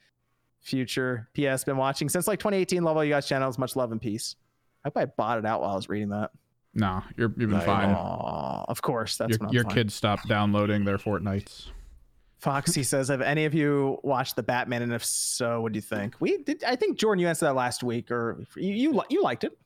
[0.66, 1.28] future.
[1.34, 2.82] PS been watching since like 2018.
[2.82, 3.58] Love all you guys channels.
[3.58, 4.36] Much love and peace.
[4.84, 6.30] I hope I bought it out while I was reading that.
[6.74, 7.90] No, you're you've been No, you fine.
[7.90, 11.68] Aw, of course, that's Your, when I'm your kids stopped downloading their Fortnites.
[12.38, 14.82] Foxy says, "Have any of you watched the Batman?
[14.82, 16.62] And if so, what do you think?" We did.
[16.64, 19.56] I think Jordan, you answered that last week, or you you, you liked it.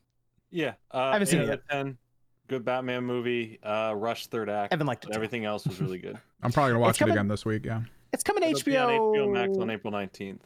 [0.53, 1.99] Yeah, uh, haven't seen it out of Ten.
[2.47, 3.59] Good Batman movie.
[3.63, 4.73] Uh, Rush third act.
[4.73, 5.09] Evan liked it.
[5.09, 6.17] but everything else was really good.
[6.43, 7.65] I'm probably gonna watch coming- it again this week.
[7.65, 7.83] Yeah.
[8.13, 9.15] It's coming to It'll be on HBO.
[9.17, 10.41] HBO Max on April 19th.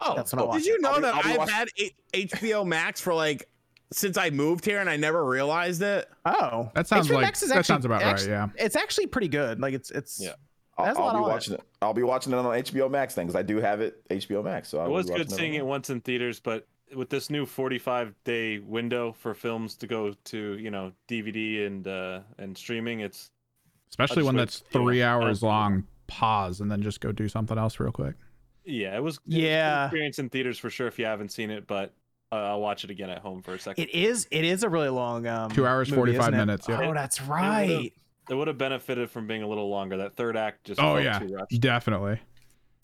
[0.00, 1.94] Oh, That's what I did you know I'll that I'll be I've watching- had H-
[2.12, 3.48] HBO Max for like
[3.92, 6.08] since I moved here and I never realized it?
[6.24, 8.48] Oh, That sounds HBO like- Max is that actually- sounds about right, yeah.
[8.56, 9.60] it's actually pretty good.
[9.60, 10.32] Like it's it's Yeah.
[10.76, 11.28] I'll, That's a I'll be on it.
[11.32, 11.60] watching it.
[11.82, 14.68] I'll be watching it on HBO Max then because I do have it HBO Max.
[14.68, 16.66] So I It was good watching seeing on it once in theaters, but
[16.96, 21.86] with this new 45 day window for films to go to, you know, DVD and
[21.86, 23.30] uh and streaming, it's
[23.90, 25.84] Especially just when that's to see what three hours long.
[26.08, 28.14] Pause and then just go do something else real quick.
[28.64, 29.84] Yeah, it was it was Yeah.
[29.86, 31.92] experience in theaters for sure if you haven't seen it, but
[32.32, 33.84] uh, I'll watch it again at home for a second.
[33.84, 36.80] it is it is a really long um Two hours, 45 minutes, yeah.
[36.82, 37.92] Oh, that's right.
[38.30, 39.98] it would have benefited from being a little longer.
[39.98, 41.60] That third act just Oh yeah, too rushed.
[41.60, 42.18] definitely.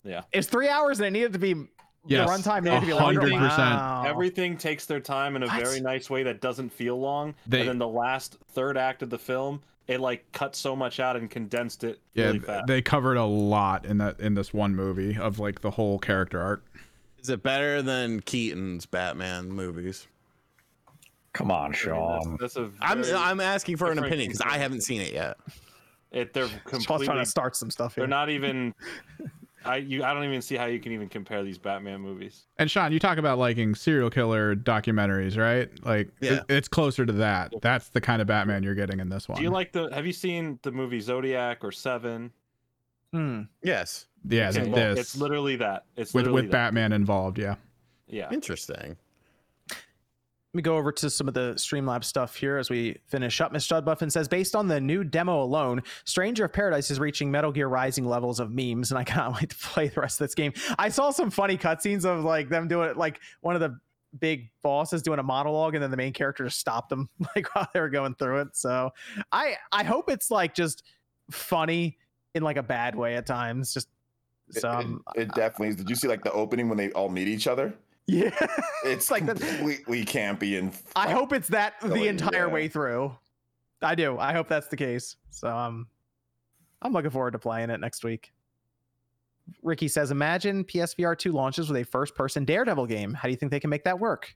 [0.03, 0.21] Yeah.
[0.31, 1.55] It's three hours and it needed to be
[2.07, 3.21] Yes, the runtime needed to be longer.
[3.21, 3.39] 100%.
[3.49, 4.03] Wow.
[4.07, 5.63] Everything takes their time in a What?
[5.63, 7.35] very nice way that doesn't feel long.
[7.45, 10.99] They- and then the last third act of the film, it like cut so much
[10.99, 12.67] out and condensed it Yeah, really fast.
[12.67, 16.41] they covered a lot in that in this one movie of like the whole character
[16.41, 16.63] arc.
[17.19, 20.07] Is it better than Keaton's Batman movies?
[21.33, 22.37] Come on, I Sean.
[22.39, 25.37] that's, that's a I'm I'm asking for an opinion because I haven't seen it yet.
[26.11, 27.05] it, they're Sean's completely.
[27.07, 28.01] trying to start some stuff here.
[28.01, 28.73] They're not even.
[29.65, 32.47] I you I don't even see how you can even compare these Batman movies.
[32.57, 35.69] And Sean, you talk about liking serial killer documentaries, right?
[35.85, 36.41] Like it- Yeah.
[36.49, 37.53] it's closer to that.
[37.61, 39.37] That's the kind of Batman you're getting in this one.
[39.37, 39.89] Do you like the?
[39.93, 42.31] Have you seen the movie Zodiac or Seven?
[43.11, 43.41] Hmm.
[43.61, 44.07] Yes.
[44.27, 45.85] yeah, Okay, well, this It's literally that.
[45.97, 46.57] It's with literally with that.
[46.67, 47.37] Batman involved.
[47.37, 47.55] Yeah.
[48.07, 48.29] Yeah.
[48.31, 48.95] Interesting.
[50.53, 53.53] Let me go over to some of the Streamlabs stuff here as we finish up.
[53.53, 57.53] Miss Studbuffin says, based on the new demo alone, Stranger of Paradise is reaching Metal
[57.53, 60.35] Gear Rising levels of memes, and I can't wait to play the rest of this
[60.35, 60.51] game.
[60.77, 63.79] I saw some funny cutscenes of like them doing it, like one of the
[64.19, 67.69] big bosses doing a monologue, and then the main character just stopped them like while
[67.73, 68.49] they were going through it.
[68.57, 68.91] So
[69.31, 70.83] I I hope it's like just
[71.29, 71.97] funny
[72.35, 73.73] in like a bad way at times.
[73.73, 73.87] Just
[74.49, 75.75] It- so um, it, it definitely is.
[75.77, 77.73] Did you see like the opening when they all meet each other?
[78.07, 78.31] Yeah,
[78.85, 80.73] It's like completely campy and.
[80.95, 82.53] I hope it's that the entire yeah.
[82.53, 83.15] way through.
[83.81, 84.17] I do.
[84.17, 85.15] I hope that's the case.
[85.29, 85.87] So um,
[86.81, 88.31] I'm looking forward to playing it next week.
[89.63, 93.13] Ricky says, imagine PSVR 2 launches with a first person Daredevil game.
[93.13, 94.35] How do you think they can make that work?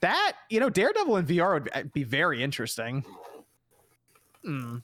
[0.00, 3.04] That, you know, Daredevil in VR would uh, be very interesting.
[4.44, 4.78] Hmm.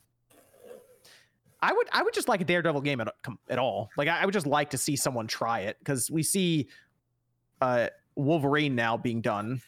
[1.62, 3.09] I would I would just like a Daredevil game at,
[3.48, 3.89] at all.
[3.97, 6.68] Like I, I would just like to see someone try it because we see
[7.65, 9.61] uh Wolverine now being done.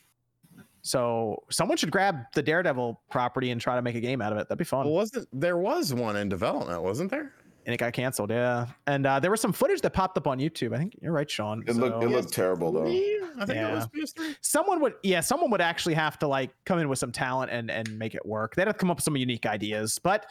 [0.83, 4.39] So someone should grab the Daredevil property and try to make a game out of
[4.39, 4.49] it.
[4.49, 4.87] That'd be fun.
[4.87, 7.33] Well, wasn't there was one in development, wasn't there?
[7.65, 8.31] and it got canceled.
[8.31, 10.73] Yeah, and uh, there was some footage that popped up on YouTube.
[10.73, 11.65] I think you're right, Sean.
[11.67, 12.87] It looked it looked terrible though.
[12.87, 13.73] I think Yeah.
[13.73, 14.37] it was PS3.
[14.41, 17.69] someone would yeah someone would actually have to like come in with some talent and
[17.71, 20.31] and make it work they'd have to come up with some unique ideas but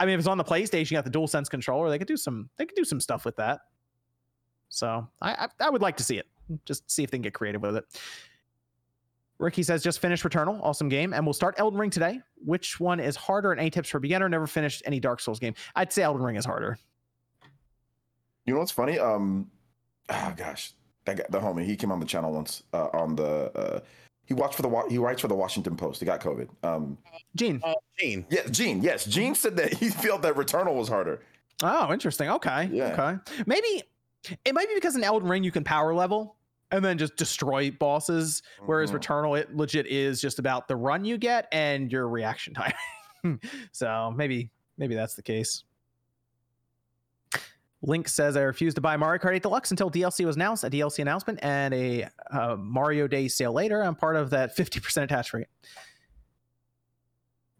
[0.00, 2.06] i mean if it's on the playstation you got the dual sense controller they could
[2.08, 3.60] do some they could do some stuff with that
[4.68, 6.26] so i i, I would like to see it
[6.64, 7.84] just see if they can get creative with it
[9.38, 13.00] ricky says just finished returnal awesome game and we'll start elden ring today which one
[13.00, 16.02] is harder and a tips for beginner never finished any dark souls game i'd say
[16.02, 16.78] elden ring is harder
[18.44, 18.98] You know what's funny?
[18.98, 19.50] Um,
[20.08, 20.72] oh gosh,
[21.04, 22.64] that guy, the homie, he came on the channel once.
[22.72, 23.80] Uh, on the uh,
[24.26, 26.00] he watched for the he writes for the Washington Post.
[26.00, 26.48] He got COVID.
[26.64, 26.98] Um,
[27.36, 28.26] gene Oh, Gene.
[28.30, 28.82] yeah, Gene.
[28.82, 31.20] Yes, Gene said that he felt that Returnal was harder.
[31.62, 32.28] Oh, interesting.
[32.30, 32.68] Okay.
[32.72, 32.96] Yeah.
[32.98, 33.42] Okay.
[33.46, 33.84] Maybe
[34.44, 36.34] it might be because in Elden Ring you can power level
[36.72, 38.98] and then just destroy bosses, whereas Mhm.
[38.98, 42.52] Returnal it legit is just about the run you get and your reaction
[43.22, 43.38] time.
[43.70, 45.62] so maybe maybe that's the case.
[47.84, 50.70] Link says I refused to buy Mario Kart 8 Deluxe until DLC was announced, a
[50.70, 53.82] DLC announcement, and a uh, Mario Day sale later.
[53.82, 55.48] I'm part of that 50% attach rate.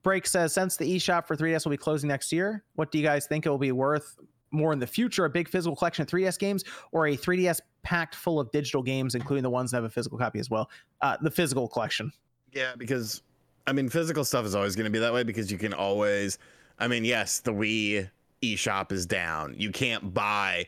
[0.05, 3.05] Break says since the eShop for 3DS will be closing next year, what do you
[3.05, 4.17] guys think it will be worth
[4.53, 5.25] more in the future?
[5.25, 9.15] A big physical collection of 3DS games or a 3DS packed full of digital games,
[9.15, 10.71] including the ones that have a physical copy as well?
[11.01, 12.13] Uh, the physical collection.
[12.53, 13.23] Yeah, because
[13.67, 16.39] I mean, physical stuff is always going to be that way because you can always.
[16.79, 18.09] I mean, yes, the Wii
[18.43, 19.55] eShop is down.
[19.57, 20.67] You can't buy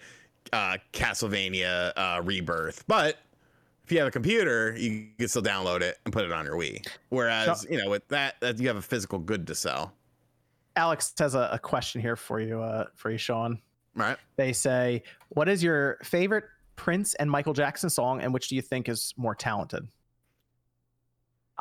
[0.52, 3.18] uh, Castlevania uh, Rebirth, but
[3.84, 6.56] if you have a computer, you can still download it and put it on your
[6.56, 6.86] Wii.
[7.08, 9.92] Whereas, you know, with that, that you have a physical good to sell,
[10.76, 13.58] Alex has a, a question here for you, uh, for you, Sean.
[13.94, 14.16] right?
[14.36, 16.44] They say, "What is your favorite
[16.76, 19.88] Prince and Michael Jackson song, and which do you think is more talented?"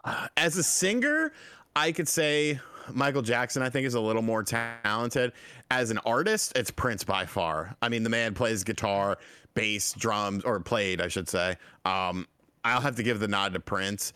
[0.04, 1.32] Uh, as a singer,
[1.76, 2.60] I could say
[2.92, 5.34] Michael Jackson, I think, is a little more talented.
[5.72, 7.76] As an artist, it's Prince by far.
[7.82, 9.18] I mean, the man plays guitar,
[9.54, 11.58] bass, drums, or played, I should say.
[11.86, 12.28] Um,
[12.66, 14.14] I'll have to give the nod to Prince.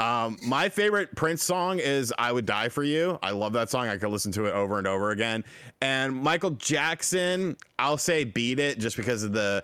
[0.00, 3.18] Um, my favorite Prince song is I Would Die for You.
[3.22, 3.86] I love that song.
[3.88, 5.44] I could listen to it over and over again.
[5.80, 9.62] And Michael Jackson, I'll say Beat It just because of the,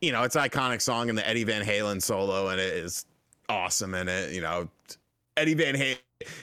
[0.00, 3.06] you know, it's an iconic song and the Eddie Van Halen solo, and it is
[3.48, 4.32] awesome in it.
[4.32, 4.68] You know,
[5.36, 5.98] Eddie Van Halen,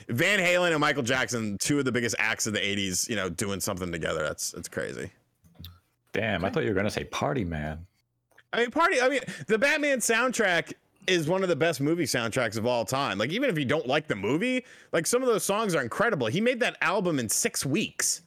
[0.08, 3.08] Van Halen and Michael Jackson, two of the biggest acts of the '80s.
[3.08, 4.22] You know, doing something together.
[4.22, 5.10] That's that's crazy.
[6.12, 7.86] Damn, I thought you were gonna say Party Man.
[8.52, 9.00] I mean, party.
[9.00, 10.72] I mean, the Batman soundtrack
[11.06, 13.18] is one of the best movie soundtracks of all time.
[13.18, 16.26] Like, even if you don't like the movie, like some of those songs are incredible.
[16.28, 18.22] He made that album in six weeks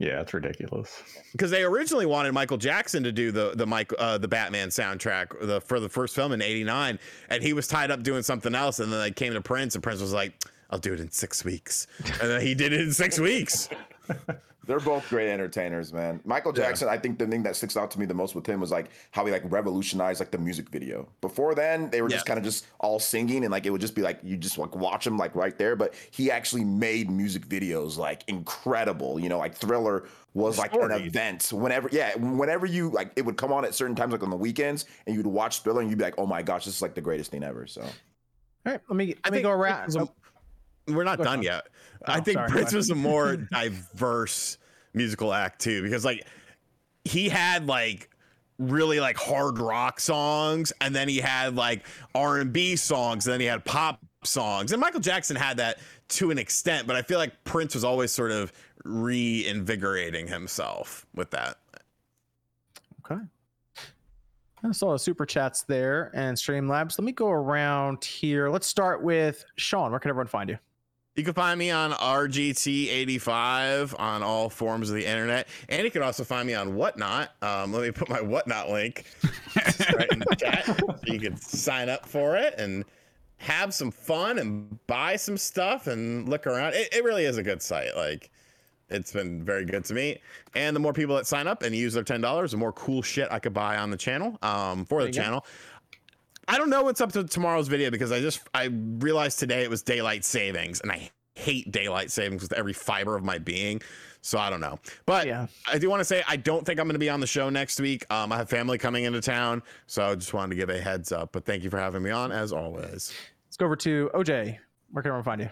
[0.00, 1.02] Yeah, it's ridiculous.
[1.32, 5.38] because they originally wanted Michael Jackson to do the the Mike uh, the Batman soundtrack
[5.46, 6.98] the, for the first film in '89,
[7.28, 8.80] and he was tied up doing something else.
[8.80, 10.32] And then they came to Prince, and Prince was like,
[10.70, 11.86] I'll do it in six weeks,
[12.20, 13.68] and then he did it in six weeks.
[14.70, 16.20] They're both great entertainers, man.
[16.24, 16.62] Michael Yeah.
[16.68, 18.70] Jackson, I think the thing that sticks out to me the most with him was
[18.70, 21.08] like how he like revolutionized like the music video.
[21.20, 23.96] Before then, they were just kind of just all singing and like it would just
[23.96, 25.74] be like you just like watch him like right there.
[25.74, 29.18] But he actually made music videos like incredible.
[29.18, 31.50] You know, like Thriller was like an event.
[31.52, 34.36] Whenever, yeah, whenever you like, it would come on at certain times, like on the
[34.36, 36.94] weekends, and you'd watch Thriller and you'd be like, oh my gosh, this is like
[36.94, 37.66] the greatest thing ever.
[37.66, 37.88] So All
[38.66, 39.96] right, let me I let me think go around.
[39.96, 40.08] a-
[40.92, 41.44] We're not Go done ahead.
[41.44, 41.66] yet.
[42.06, 44.56] I Oh, think sorry, Prince was a more diverse
[44.94, 46.26] musical act too, because like
[47.04, 48.10] he had like
[48.58, 53.32] really like hard rock songs, and then he had like R and B songs, and
[53.32, 57.02] then he had pop songs, and Michael Jackson had that to an extent, but I
[57.02, 58.52] feel like Prince was always sort of
[58.84, 61.58] reinvigorating himself with that.
[63.04, 63.22] Okay.
[64.62, 66.98] I saw the super chats there and Streamlabs.
[66.98, 68.50] Let me go around here.
[68.50, 69.90] Let's start with Sean.
[69.90, 70.58] Where can everyone find you?
[71.16, 75.48] You can find me on RGT85 on all forms of the internet.
[75.68, 77.30] And you can also find me on Whatnot.
[77.42, 79.04] Um, let me put my Whatnot link
[79.94, 82.84] right in the chat so you can sign up for it and
[83.38, 86.74] have some fun and buy some stuff and look around.
[86.74, 87.96] It, it really is a good site.
[87.96, 88.30] Like,
[88.88, 90.18] it's been very good to me.
[90.54, 93.28] And the more people that sign up and use their $10, the more cool shit
[93.30, 95.40] I could buy on the channel um, for There the channel.
[95.40, 95.46] go.
[96.46, 96.54] Channel.
[96.56, 99.70] I don't know what's up to tomorrow's video because I just I realized today it
[99.70, 103.80] was daylight savings and I hate daylight savings with every fiber of my being.
[104.22, 104.78] So I don't know.
[105.06, 105.46] But Yeah.
[105.66, 107.48] I do want to say I don't think I'm going to be on the show
[107.48, 108.04] next week.
[108.12, 111.10] Um, I have family coming into town, so I just wanted to give a heads
[111.12, 111.32] up.
[111.32, 113.14] But thank you for having me on as always.
[113.46, 114.58] Let's go over to OJ.
[114.90, 115.48] Where can everyone find you?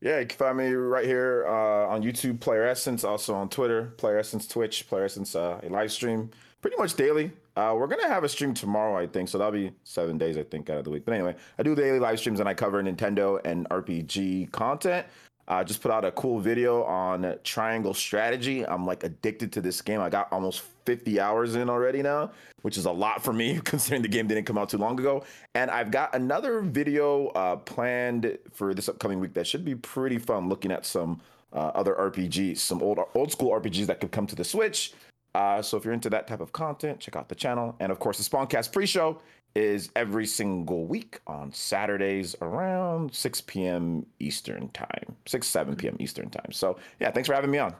[0.00, 3.94] Yeah, you can find me right here uh, on YouTube, Player Essence, also on Twitter,
[3.96, 6.30] Player Essence Twitch, Player Essence uh, a live stream
[6.60, 7.32] pretty much daily.
[7.56, 10.42] Uh, we're gonna have a stream tomorrow, I think, so that'll be seven days, I
[10.42, 11.06] think, out of the week.
[11.06, 15.06] But anyway, I do daily live streams and I cover Nintendo and RPG content.
[15.48, 18.66] I just put out a cool video on Triangle Strategy.
[18.66, 20.00] I'm like addicted to this game.
[20.00, 24.02] I got almost 50 hours in already now, which is a lot for me considering
[24.02, 25.24] the game didn't come out too long ago.
[25.54, 30.18] And I've got another video uh, planned for this upcoming week that should be pretty
[30.18, 30.48] fun.
[30.48, 31.20] Looking at some
[31.52, 34.92] uh, other RPGs, some old old school RPGs that could come to the Switch.
[35.36, 37.76] Uh, so if you're into that type of content, check out the channel.
[37.78, 39.20] And of course, the Spawncast pre-show
[39.54, 44.06] is every single week on Saturdays around 6 p.m.
[44.18, 45.96] Eastern time, 6 7 p.m.
[46.00, 46.52] Eastern time.
[46.52, 47.74] So yeah, thanks for having me on.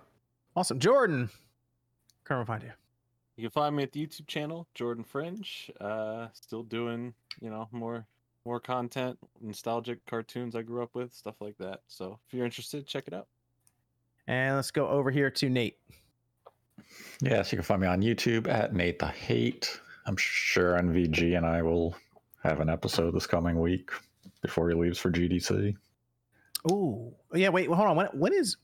[0.54, 0.78] Awesome.
[0.78, 1.20] Jordan.
[1.20, 1.28] Where
[2.26, 2.72] can everyone find you?
[3.36, 5.70] You can find me at the YouTube channel, Jordan Fringe.
[5.80, 8.06] Uh, still doing, you know, more
[8.44, 11.80] more content, nostalgic cartoons I grew up with, stuff like that.
[11.88, 13.28] So if you're interested, check it out.
[14.26, 15.78] And let's go over here to Nate.
[17.20, 19.80] Yes, you can find me on YouTube at Nate the Hate.
[20.06, 21.96] I'm sure NVG and I will
[22.42, 23.90] have an episode this coming week
[24.42, 25.74] before he leaves for GDC.
[26.70, 27.48] Oh, yeah.
[27.48, 27.96] Wait, well, hold on.
[27.96, 28.56] When, when is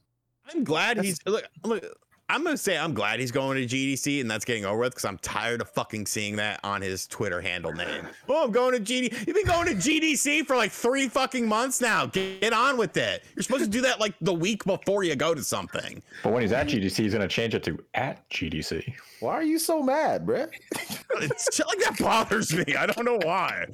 [0.52, 1.84] I'm glad That's- he's look look.
[2.32, 5.04] I'm gonna say I'm glad he's going to GDC and that's getting over with because
[5.04, 8.08] I'm tired of fucking seeing that on his Twitter handle name.
[8.26, 9.26] Oh, I'm going to GD.
[9.26, 12.06] You've been going to GDC for like three fucking months now.
[12.06, 13.22] Get, get on with it.
[13.36, 16.02] You're supposed to do that like the week before you go to something.
[16.22, 18.94] But when he's at GDC, he's going to change it to at GDC.
[19.20, 20.48] Why are you so mad, bruh?
[21.20, 22.74] It's shit like that bothers me.
[22.74, 23.66] I don't know why.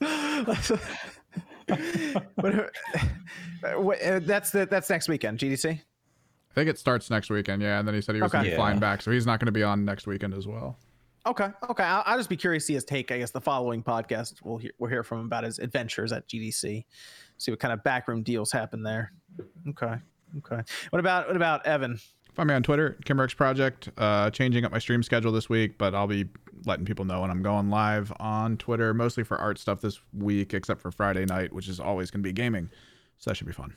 [2.34, 2.70] What-
[3.76, 5.38] what- uh, that's the that's next weekend.
[5.38, 5.80] GDC.
[6.52, 7.62] I think it starts next weekend.
[7.62, 8.38] Yeah, and then he said he was Okay.
[8.38, 8.56] going to be Yeah.
[8.58, 10.78] flying back, so he's not going to be on next weekend as well.
[11.24, 11.48] Okay.
[11.70, 11.82] Okay.
[11.84, 13.10] I'll, I'll just be curious to see his take.
[13.12, 16.28] I guess the following podcast we'll hear we'll hear from him about his adventures at
[16.28, 16.84] GDC.
[17.38, 19.12] See what kind of backroom deals happen there.
[19.68, 19.94] Okay.
[20.38, 20.62] Okay.
[20.90, 21.98] What about what about Evan?
[22.34, 23.90] Find me on Twitter, Kimmerx Project.
[23.96, 26.26] Uh, changing up my stream schedule this week, but I'll be
[26.64, 30.54] letting people know when I'm going live on Twitter, mostly for art stuff this week,
[30.54, 32.70] except for Friday night, which is always going to be gaming.
[33.18, 33.74] So that should be fun.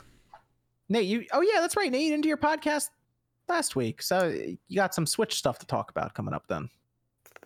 [0.89, 1.91] Nate, you oh yeah, that's right.
[1.91, 2.89] Nate into your podcast
[3.47, 4.01] last week.
[4.01, 4.27] So
[4.67, 6.69] you got some Switch stuff to talk about coming up then.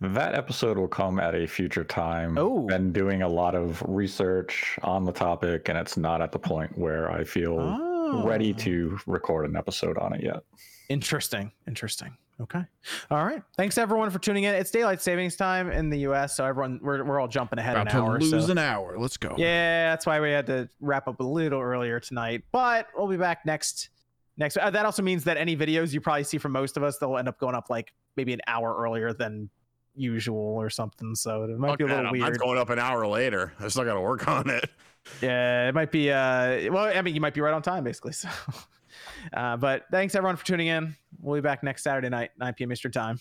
[0.01, 2.37] That episode will come at a future time.
[2.37, 2.61] Oh.
[2.67, 6.77] Been doing a lot of research on the topic, and it's not at the point
[6.77, 8.23] where I feel Oh.
[8.25, 10.43] ready to record an episode on it yet.
[10.89, 11.51] Interesting.
[11.67, 12.17] Interesting.
[12.41, 12.63] Okay.
[13.11, 13.43] All right.
[13.57, 14.55] Thanks everyone for tuning in.
[14.55, 17.87] It's daylight savings time in the US, so everyone we're, we're all jumping ahead About
[17.87, 18.19] an to hour.
[18.19, 18.51] lose so.
[18.51, 18.97] an hour.
[18.97, 19.35] Let's go.
[19.37, 22.43] Yeah, that's why we had to wrap up a little earlier tonight.
[22.51, 23.89] But we'll be back next
[24.37, 26.97] next uh, that also means that any videos you probably see from most of us
[26.97, 29.49] they'll end up going up like maybe an hour earlier than
[29.95, 31.13] usual or something.
[31.15, 32.39] So it might Fuck be a that, little Mine's weird.
[32.39, 33.51] going up an hour later.
[33.59, 34.69] I still got to work on it.
[35.21, 38.13] Yeah, it might be uh well, I mean you might be right on time basically.
[38.13, 38.29] So
[39.34, 40.95] uh but thanks everyone for tuning in.
[41.22, 42.72] We'll be back next Saturday night, 9 p.m.
[42.72, 43.19] Eastern time.